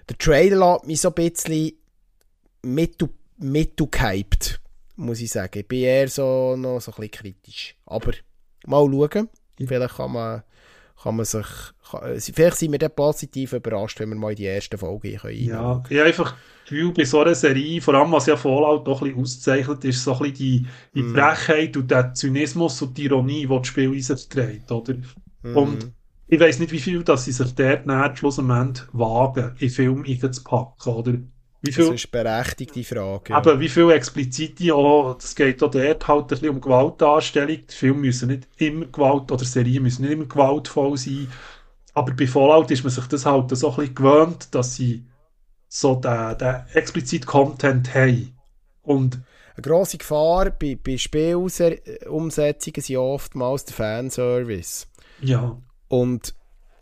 [0.09, 1.73] der Trailer lässt mich so ein bisschen
[2.61, 4.61] mittel, mittelgehypt,
[4.95, 5.59] muss ich sagen.
[5.59, 7.75] Ich bin eher so noch so ein bisschen kritisch.
[7.85, 8.11] Aber
[8.65, 9.29] mal schauen.
[9.57, 10.43] Vielleicht kann man,
[11.01, 11.45] kann man sich,
[11.91, 15.19] kann, vielleicht sind wir dann positiv überrascht, wenn wir mal in die erste Folge hier
[15.19, 15.35] können.
[15.47, 16.35] ja, ich habe einfach
[16.67, 20.03] Gefühl, bei so einer Serie, vor allem was ja Fallout doch ein bisschen auszeichnet, ist
[20.03, 23.93] so ein bisschen die, die Frechheit und der Zynismus und die Ironie, die das Spiel
[23.93, 24.95] in sich trägt, oder?
[25.53, 25.91] Und
[26.27, 30.93] ich weiß nicht, wie viel, dass sie sich dort näher schlussendlich wagen, in Film einzupacken,
[30.93, 31.13] oder?
[31.65, 33.33] Wie Das viel, ist eine berechtigte Frage.
[33.33, 33.37] Ja.
[33.37, 37.57] Aber wie viel explizite, auch, das geht auch dort halt ein bisschen um Gewaltdarstellung.
[37.67, 41.27] Die Filme müssen nicht immer Gewalt, oder Serien müssen nicht immer gewaltvoll sein.
[41.93, 45.05] Aber bei Fallout ist man sich das halt so ein bisschen gewöhnt, dass sie
[45.67, 48.37] so den, den explizit Content haben.
[48.83, 49.19] Und
[49.55, 54.87] Eine grosse Gefahr bei, bei Spielumsetzungen sind oftmals der Fanservice.
[55.19, 56.35] ja, Und,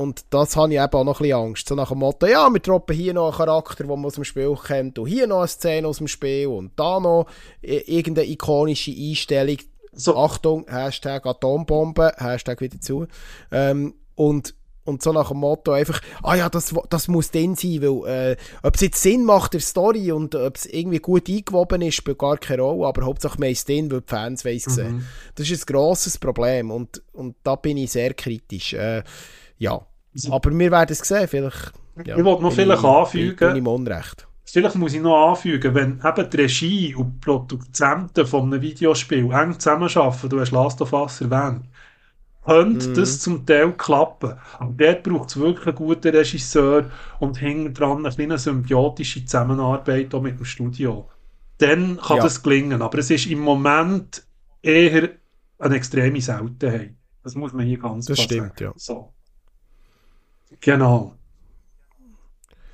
[0.04, 1.68] und das habe ich eben auch noch ein bisschen Angst.
[1.68, 4.26] So nach dem Motto, ja, wir droppen hier noch einen Charakter, den man aus dem
[4.26, 7.28] Spiel kennt, und hier noch eine Szene aus dem Spiel, und da noch
[7.62, 9.58] irgendeine ikonische Einstellung.
[9.94, 13.08] so, Achtung, Hashtag Atombombe, Hashtag wieder zu.
[13.52, 14.56] Ähm, und,
[14.86, 18.38] und so nach dem Motto einfach, ah ja, das, das muss drin sein, weil äh,
[18.62, 22.20] ob es jetzt Sinn macht der Story und ob es irgendwie gut eingewoben ist, spielt
[22.20, 25.08] gar keine Rolle, aber hauptsächlich haben es drin, weil die Fans wollen es sehen.
[25.36, 28.74] Das ist ein grosses Problem und, und da bin ich sehr kritisch.
[28.74, 29.04] Äh,
[29.58, 29.86] ja,
[30.30, 31.74] aber wir werden es sehen, vielleicht...
[32.06, 34.28] Ja, Ich wollte noch vielleicht ich- anfügen- Bin, im Unrecht.
[34.46, 39.32] vielleicht muss ich noch anfügen, wenn eben die Regie und die Produzenten von einem Videospiel
[39.32, 41.66] eng zusammenarbeiten, du hast Last of Us erwähnt,
[42.46, 44.34] könnte das zum Teil klappen.
[44.60, 50.14] Aber dort braucht es wirklich einen guten Regisseur und hinten dran eine kleine symbiotische Zusammenarbeit
[50.14, 51.10] auch mit dem Studio.
[51.60, 52.24] Dann kann Ja.
[52.24, 52.82] das gelingen.
[52.82, 54.24] Aber es ist im Moment
[54.62, 55.10] eher
[55.60, 56.96] eine extreme Seltenheit.
[57.24, 58.64] Das muss man hier ganz Das klar stimmt, sagen.
[58.64, 58.74] ja.
[58.76, 59.14] So.
[60.62, 61.16] Genau.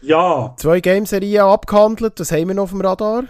[0.01, 3.25] Ja, Zwei Game-Serien abgehandelt, das haben wir noch auf dem Radar.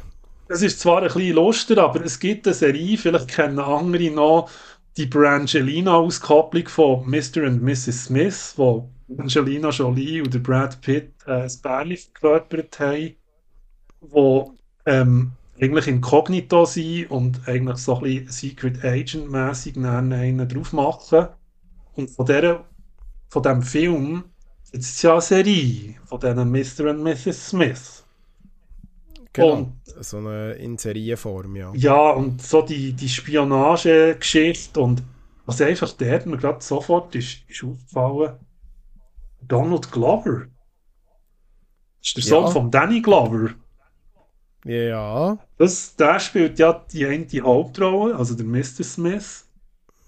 [0.48, 4.50] Es ist zwar ein bisschen lustiger, aber es gibt eine Serie, vielleicht kennen andere noch,
[4.98, 7.44] die Brangelina-Auskopplung von Mr.
[7.48, 8.06] und Mrs.
[8.06, 13.16] Smith, wo Angelina Jolie und Brad Pitt äh, ein Bärli verkörpert haben,
[14.02, 14.54] wo
[14.86, 15.32] ähm,
[15.62, 21.28] eigentlich inkognito sind und eigentlich so ein bisschen Secret Agent-mässig einen drauf machen.
[21.96, 22.66] Und von, der,
[23.30, 24.24] von diesem Film
[24.74, 26.90] jetzt ist ja eine Serie von diesen Mr.
[26.92, 27.50] und Mrs.
[27.50, 28.04] Smith.
[29.34, 29.54] Genau.
[29.54, 31.72] Und so eine in Serienform, ja.
[31.76, 35.04] ja, und so die, die Spionagegeschichte und
[35.46, 38.38] was einfach der mir gerade sofort ist, ist aufgefallen,
[39.42, 40.48] Donald Glover.
[42.02, 42.30] Das ist der Ja.
[42.42, 43.52] Sohn von Danny Glover.
[44.66, 48.84] Ja, Das, der spielt ja die eine Hauptrolle, also der Mr.
[48.84, 49.48] Smith.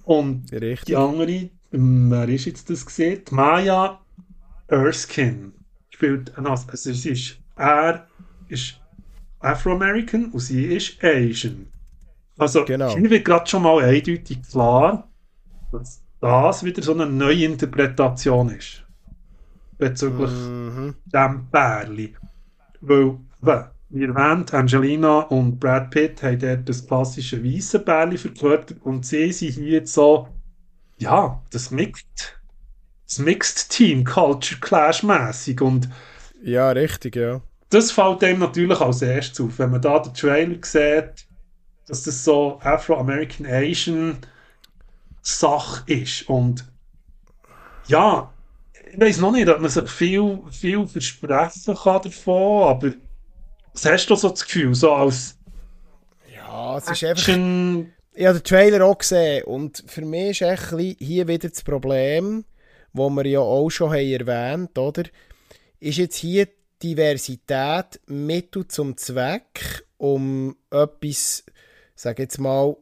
[0.04, 0.86] Und richtig.
[0.86, 3.24] die andere, wer ist jetzt das gesehen?
[3.32, 4.01] Maya
[4.72, 5.52] Erskine
[5.90, 8.08] spielt, äh, also es ist, er
[8.48, 8.80] ist
[9.40, 11.68] Afro-American und sie ist Asian.
[12.38, 12.96] Also Genau.
[12.98, 15.08] hier wird gerade schon mal eindeutig klar,
[15.72, 18.84] dass das wieder so eine neue Interpretation ist.
[19.78, 20.96] Bezüglich Mhm.
[21.06, 22.16] dem Bärli.
[22.82, 28.76] Weil, we- wie erwähnt, Angelina und Brad Pitt haben dort das klassische weiße Bärli verkörpert
[28.84, 30.30] und sie sind hier jetzt so,
[30.98, 32.40] ja, das Mixed,
[33.12, 35.90] das Mixed Team, Culture Clash mäßig und
[36.42, 37.42] Ja, richtig, ja.
[37.70, 41.28] das fällt einem natürlich als erstes auf, wenn man da den Trailer sieht,
[41.88, 44.18] dass das so Afro-American Asian
[45.22, 46.66] Sache ist und
[47.88, 48.32] ja,
[48.94, 52.94] ich weiß noch nicht, ob man sich viel, viel versprechen kann davon, aber
[53.74, 55.38] was hast du so das Gefühl, so als
[56.34, 57.92] Ja, es ist einfach...
[58.14, 62.44] Ich habe den Trailer auch gesehen und für mich ist echt hier wieder das Problem,
[62.94, 65.04] wo wir ja auch schon haben erwähnt oder?
[65.80, 66.48] Ist jetzt hier
[66.82, 71.44] Diversität Mittel zum Zweck, um etwas,
[71.96, 72.76] sag jetzt mal,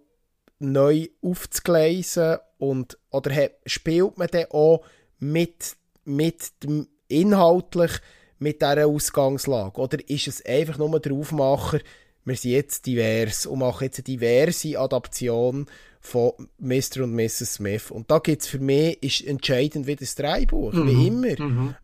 [0.60, 4.86] neu aufzugleisen und oder hat, spielt man dann auch
[5.20, 7.92] mit, mit dem inhaltlich
[8.38, 9.80] mit dieser Ausgangslage?
[9.80, 11.80] Oder ist es einfach nur der Aufmacher,
[12.26, 15.68] wir sind jetzt divers und machen jetzt eine diverse Adaption
[16.02, 17.04] von Mr.
[17.04, 17.56] und Mrs.
[17.56, 17.92] Smith.
[17.92, 21.36] Und da gibt es für mich ist entscheidend wie das Drehbuch, wie immer.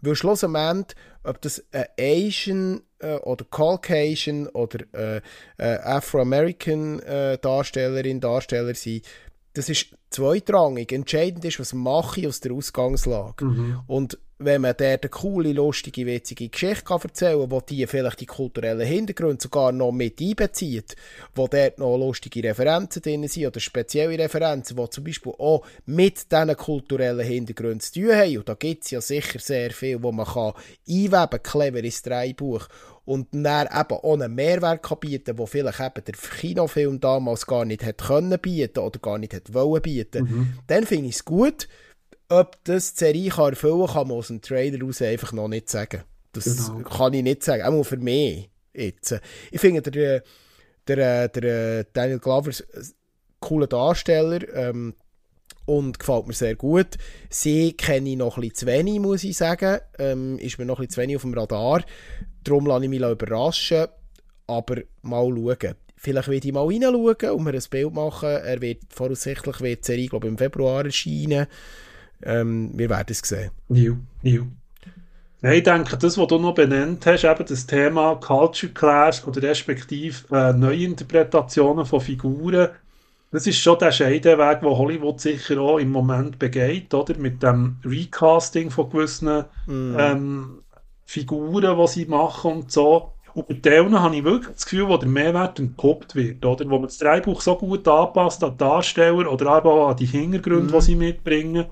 [0.02, 5.22] Weil schlussendlich, ob das ein Asian äh, oder Caucasian oder äh,
[5.58, 9.06] äh, Afro-American äh, Darstellerin, Darsteller sind,
[9.56, 10.92] das ist zweitrangig.
[10.92, 13.46] Entscheidend ist, was mache ich aus der Ausgangslage.
[13.88, 18.20] Und wenn man dort eine coole, lustige, witzige Geschichte kann erzählen kann, wo die vielleicht
[18.20, 20.98] die kulturellen Hintergründe sogar noch mit einbezieht,
[21.34, 26.32] wo dort noch lustige Referenzen drin sind oder spezielle Referenzen, die zum Beispiel auch mit
[26.32, 28.38] diesen kulturellen Hintergründen zu tun haben.
[28.38, 30.52] Und da gibt es ja sicher sehr viel, wo man kann
[30.88, 32.68] einweben kann, clever ins Drehbuch
[33.06, 37.84] und dann eben einen Mehrwert kann bieten wo vielleicht eben der Kinofilm damals gar nicht
[37.86, 40.58] hätte können bieten oder gar nicht hätte wollen bieten.
[40.68, 41.68] Dann finde ich es gut.
[42.30, 45.70] Ob das die Serie kann erfüllen kann, man aus dem Trailer raus einfach noch nicht
[45.70, 46.02] sagen.
[46.32, 46.80] Das Genau.
[46.90, 49.20] kann ich nicht sagen, auch für mich jetzt.
[49.52, 50.24] Ich finde, der,
[50.88, 52.84] der, der Daniel Glover ist ein
[53.40, 54.96] cooler Darsteller ähm,
[55.66, 56.98] und gefällt mir sehr gut.
[57.30, 59.80] Sie kenne ich noch ein bisschen zu wenig, muss ich sagen.
[60.00, 61.84] Ähm, ist mir noch ein bisschen zu wenig auf dem Radar.
[62.46, 63.88] Darum lasse ich mich überraschen.
[64.48, 65.76] Aber mal schauen.
[65.98, 68.30] Vielleicht werde ich mal reinschauen und mir ein Bild machen.
[68.30, 71.48] Er wird voraussichtlich wird die Serie, glaube ich, im Februar erscheinen.
[72.24, 73.52] Ähm, wir werden es sehen.
[73.70, 74.46] New, new.
[75.42, 79.44] Nein, ich denke, das, was du noch benannt hast, eben das Thema Culture Clash oder
[79.44, 82.70] respektive äh, Neuinterpretationen von Figuren,
[83.32, 87.18] das ist schon der Scheideweg, den Hollywood sicher auch im Moment begeht, oder?
[87.18, 90.62] Mit dem Recasting von gewissen ähm,
[91.06, 93.12] Figuren, die sie machen und so.
[93.34, 96.66] Und bei denen habe ich wirklich das Gefühl, wo der Mehrwert entpuppt wird, oder?
[96.66, 100.06] Wo man das Drehbuch so gut anpasst an die Darsteller oder aber auch an die
[100.06, 101.66] Hintergründe, die sie mitbringen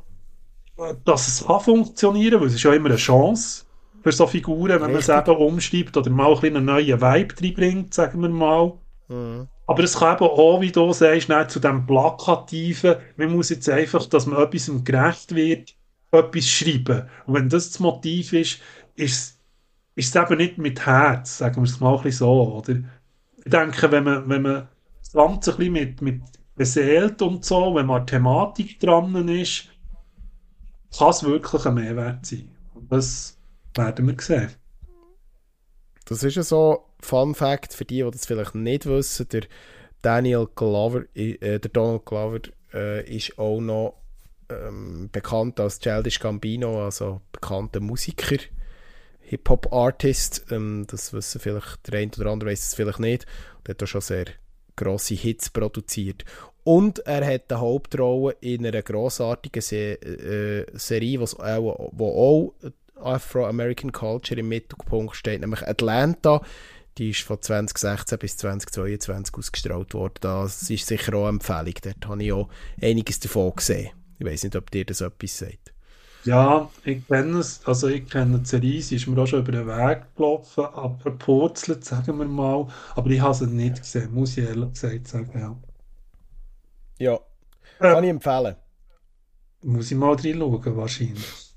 [1.05, 3.65] dass es kann funktionieren, weil es ist ja immer eine Chance
[4.01, 5.27] für so Figuren, wenn man es Richtig.
[5.27, 8.73] eben umschreibt oder mal ein einen neuen Vibe reinbringt, sagen wir mal.
[9.65, 13.69] Aber es kann eben auch, wie du sagst, nicht zu dem Plakativen, man muss jetzt
[13.69, 15.75] einfach, dass man etwas gerecht wird,
[16.11, 17.03] etwas schreiben.
[17.25, 18.59] Und wenn das das Motiv ist,
[18.95, 19.39] ist,
[19.95, 22.75] es eben nicht mit Herz, sagen wir es mal so, oder?
[23.37, 24.67] Ich denke, wenn man, wenn man
[24.99, 26.21] das Ganze ein bisschen mit, mit
[26.55, 29.69] beseelt und so, wenn man Thematik dran ist,
[30.97, 32.49] kann es wirklich ein Mehrwert sein.
[32.73, 33.37] Und das
[33.75, 34.51] werden wir sehen.
[36.05, 39.27] Das ist ja so Fun Fact für die, die das vielleicht nicht wissen.
[39.29, 39.43] Der
[40.01, 42.39] Daniel Glover, äh, der Donald Glover
[42.73, 44.01] äh, ist auch noch
[44.49, 48.37] ähm, bekannt als Childish Gambino, also bekannter Musiker,
[49.33, 50.45] Hip-Hop-Artist.
[50.51, 53.25] Ähm, das wissen vielleicht der eine oder andere weiß es vielleicht nicht.
[53.59, 54.25] Und hat auch schon sehr
[54.75, 56.23] grosse Hits produziert.
[56.63, 62.53] Und er hat eine Hauptrolle in einer grossartigen Se äh, Serie, was auch, auch
[62.95, 66.41] Afro-American Culture im Mittelpunkt steht, nämlich Atlanta.
[66.97, 70.13] Die ist von 2016 bis 2022 ausgestrahlt worden.
[70.21, 71.73] Das ist sicher auch eine Empfehlung.
[71.81, 72.49] Dort habe ich auch
[72.81, 73.89] einiges davon gesehen.
[74.19, 75.72] Ich weiß nicht, ob dir das etwas sagt.
[76.25, 79.51] Ja, ich kenne es, also ich kenne die Serie, sie ist mir auch schon über
[79.53, 84.43] den Weg gelaufen, abgepurzelt, sagen wir mal, aber ich habe sie nicht gesehen, muss ich
[84.45, 85.57] ehrlich gesagt sagen, ja.
[86.97, 87.19] Ja,
[87.89, 88.55] kann ich empfehlen.
[89.63, 91.53] muss ich mal reinschauen, wahrscheinlich.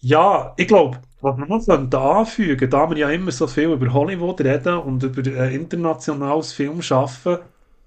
[0.00, 3.92] Ja, ich glaube, was man noch könnte anfügen, da wir ja immer so viel über
[3.92, 7.38] Hollywood reden und über äh, internationales Filmschaffen,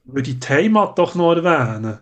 [0.06, 2.00] würde ich die Heimat doch noch erwähnen.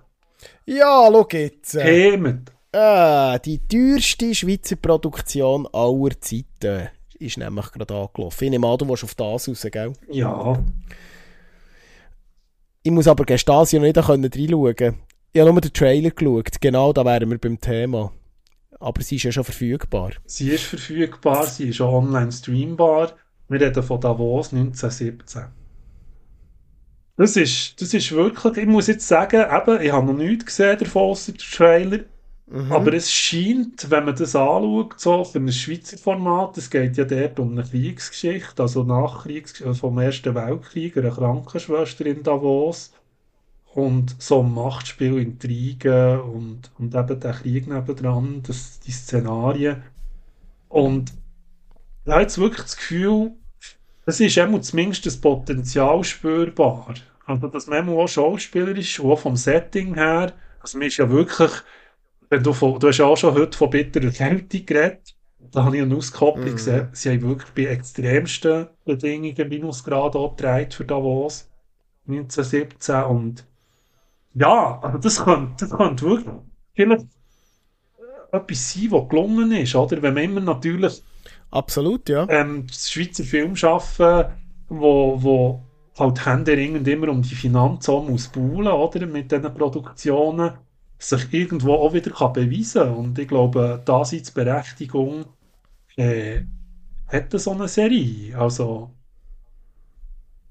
[0.66, 1.76] Ja, schau jetzt.
[1.76, 2.52] Heimat.
[2.74, 6.90] Äh, die teuerste Schweizer Produktion aller Zeiten
[7.20, 8.44] ist nämlich gerade angelaufen.
[8.44, 9.94] Ich nehme an, du willst auf das raus, gell?
[10.10, 10.60] Ja,
[12.82, 14.96] Ich muss aber ich noch nicht reinschauen konnte.
[15.32, 16.62] Ich habe nur den Trailer geschaut.
[16.62, 18.12] Genau, da wären wir beim Thema.
[18.80, 20.12] Aber sie ist ja schon verfügbar.
[20.26, 23.14] sie ist verfügbar, sie ist online streambar.
[23.48, 25.46] Wir reden von Davos 1917.
[27.16, 30.80] Das ist, das ist wirklich, ich muss jetzt sagen, eben, ich habe noch nichts gesehen
[30.80, 32.00] davon, ausser den Trailer.
[32.48, 32.72] Mhm.
[32.72, 37.06] Aber es scheint, wenn man das anschaut, so für ein Schweizer Format, es geht ja
[37.06, 42.94] dort um eine Kriegsgeschichte, also Nachkriegsgeschichte vom Ersten Weltkrieg, eine Krankenschwester in Davos
[43.74, 49.82] und so um Machtspiel, Intrigen und, und eben der Krieg nebendran, das, die Szenarien.
[50.68, 51.14] Und
[52.06, 53.32] ich habe jetzt wirklich das Gefühl,
[54.06, 56.94] es ist immer zumindest das Potenzial spürbar.
[57.26, 61.52] Also, dass man auch schauspielerisch, auch vom Setting her, also man ist ja wirklich
[62.34, 65.16] wenn du, von, du hast ja auch schon heute von bitterer Kälte geredet.
[65.52, 66.56] Da habe ich eine Auskopplung Mhm.
[66.56, 66.90] gesehen.
[66.94, 71.48] Sie haben wirklich bei extremsten Bedingungen Minusgrad abgetragen für Davos
[72.08, 73.04] 1917.
[73.04, 73.46] Und
[74.36, 76.36] ja, also das könnte, das könnte wirklich
[76.76, 77.08] vielleicht
[78.32, 80.02] etwas sein, was gelungen ist, oder?
[80.02, 81.04] Wenn man immer natürlich
[81.52, 82.28] Absolut, ja.
[82.28, 84.26] ähm, das Schweizer Film schaffen,
[84.70, 85.64] wo, wo
[85.98, 89.06] halt händeringend immer um die Finanzen muss buhlen, oder?
[89.06, 90.54] Mit diesen Produktionen
[91.04, 95.26] sich irgendwo auch wieder kann beweisen Und ich glaube, Daseinsberechtigung
[95.96, 96.42] äh,
[97.08, 98.38] hat so eine Serie.
[98.38, 98.92] Also,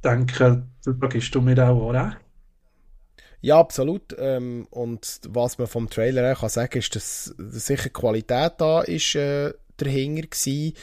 [0.04, 2.18] denke, da gibst du mir auch, auch recht.
[3.40, 4.14] Ja, absolut.
[4.18, 9.16] Ähm, und was man vom Trailer her kann sagen, ist, dass, sicher Qualität da ist,
[9.16, 10.74] äh, dahinter gewesen.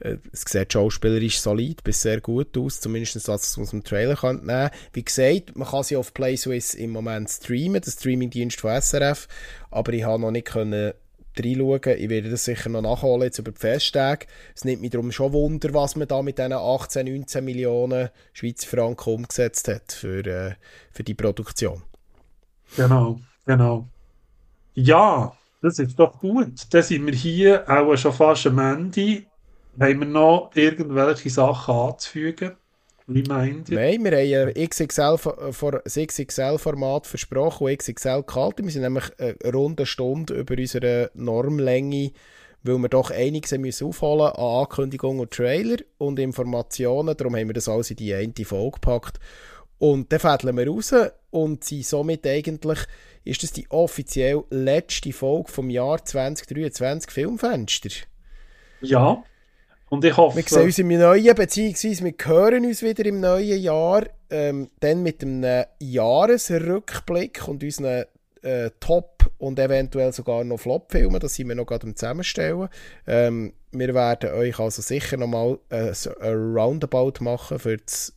[0.00, 3.84] Äh, es sieht schauspielerisch solid bis sehr gut aus, zumindest das, was man aus dem
[3.84, 8.60] Trailer kann nehmen Wie gesagt, man kann sie auf PlaySwiss im Moment streamen, der Streamingdienst
[8.60, 9.28] von SRF,
[9.70, 10.92] aber ich habe noch nicht können
[11.36, 11.98] reinschauen.
[11.98, 14.26] Ich werde das sicher noch nachholen jetzt über die Festtage.
[14.54, 18.68] Es nimmt mich darum schon Wunder, was man da mit diesen 18, 19 Millionen Schweizer
[18.68, 20.54] Franken umgesetzt hat für, äh,
[20.92, 21.82] für die Produktion.
[22.76, 23.88] Genau, genau.
[24.74, 26.66] Ja, das ist doch gut.
[26.70, 29.24] Dann sind wir hier auch schon fast am Ende.
[29.80, 32.52] Haben wir noch irgendwelche Sachen anzufügen?
[33.06, 33.78] Wie meint ihr?
[33.78, 38.64] Nein, wir haben ein XXL, vor- vor- das XXL-Format versprochen und XXL gehalten.
[38.64, 42.12] Wir sind nämlich eine runde Stunde über unsere Normlänge,
[42.62, 47.14] weil wir doch einiges müssen aufholen an Ankündigungen und Trailer und Informationen.
[47.14, 49.18] Darum haben wir das alles in die eine Folge gepackt.
[49.78, 50.94] Und dann fädeln wir raus
[51.30, 52.78] und sind somit eigentlich,
[53.24, 57.90] ist das die offiziell letzte Folge vom Jahr 2023 Filmfenster.
[58.80, 59.22] Ja.
[59.90, 63.60] Und ich hoffe, Wir sehen uns im neuen, beziehungsweise wir hören uns wieder im neuen
[63.60, 68.04] Jahr, ähm, dann mit einem Jahresrückblick und unseren
[68.42, 72.68] äh, Top- und eventuell sogar noch Flop-Filmen, das sind wir noch gerade am Zusammenstellen.
[73.06, 78.12] Ähm, wir werden euch also sicher nochmal äh, ein Roundabout machen für das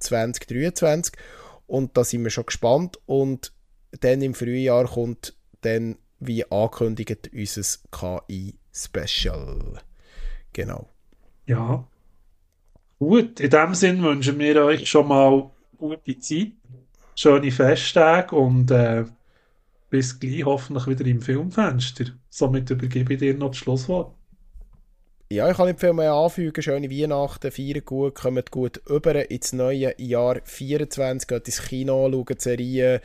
[0.00, 1.14] 2023
[1.66, 3.52] und da sind wir schon gespannt und
[4.00, 9.78] dann im Frühjahr kommt dann, wie angekündigt, unser KI-Special.
[10.52, 10.88] Genau.
[11.52, 11.84] Ja.
[12.98, 16.52] Gut, in dem Sinn wünschen wir euch schon mal gute Zeit,
[17.16, 19.04] schöne Festtage und äh,
[19.90, 22.06] bis gleich hoffentlich wieder im Filmfenster.
[22.30, 24.14] Somit übergebe ich dir noch das Schlusswort.
[25.30, 26.62] Ja, ich kann nicht viel mehr anfügen.
[26.62, 32.40] Schöne Weihnachten, feiern gut, kommt gut über ins neue Jahr 24, geht ins Kino, schaut
[32.40, 33.00] Serien.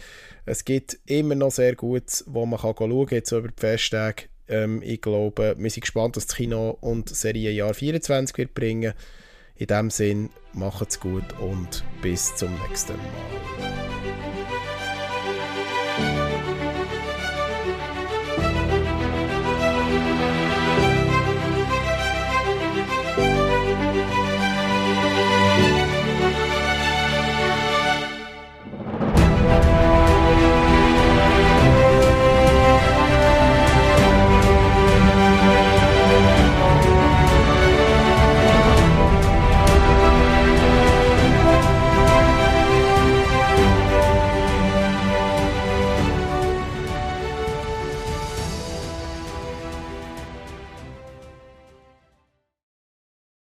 [0.46, 4.24] Es gibt immer noch sehr gut, wo man kann schauen kann, jetzt über die Festtage.
[4.50, 8.94] Ähm, ich glaube, wir sind gespannt, was das Kino und Serienjahr 24 wird bringen.
[9.56, 13.87] In dem Sinn, macht's gut und bis zum nächsten Mal.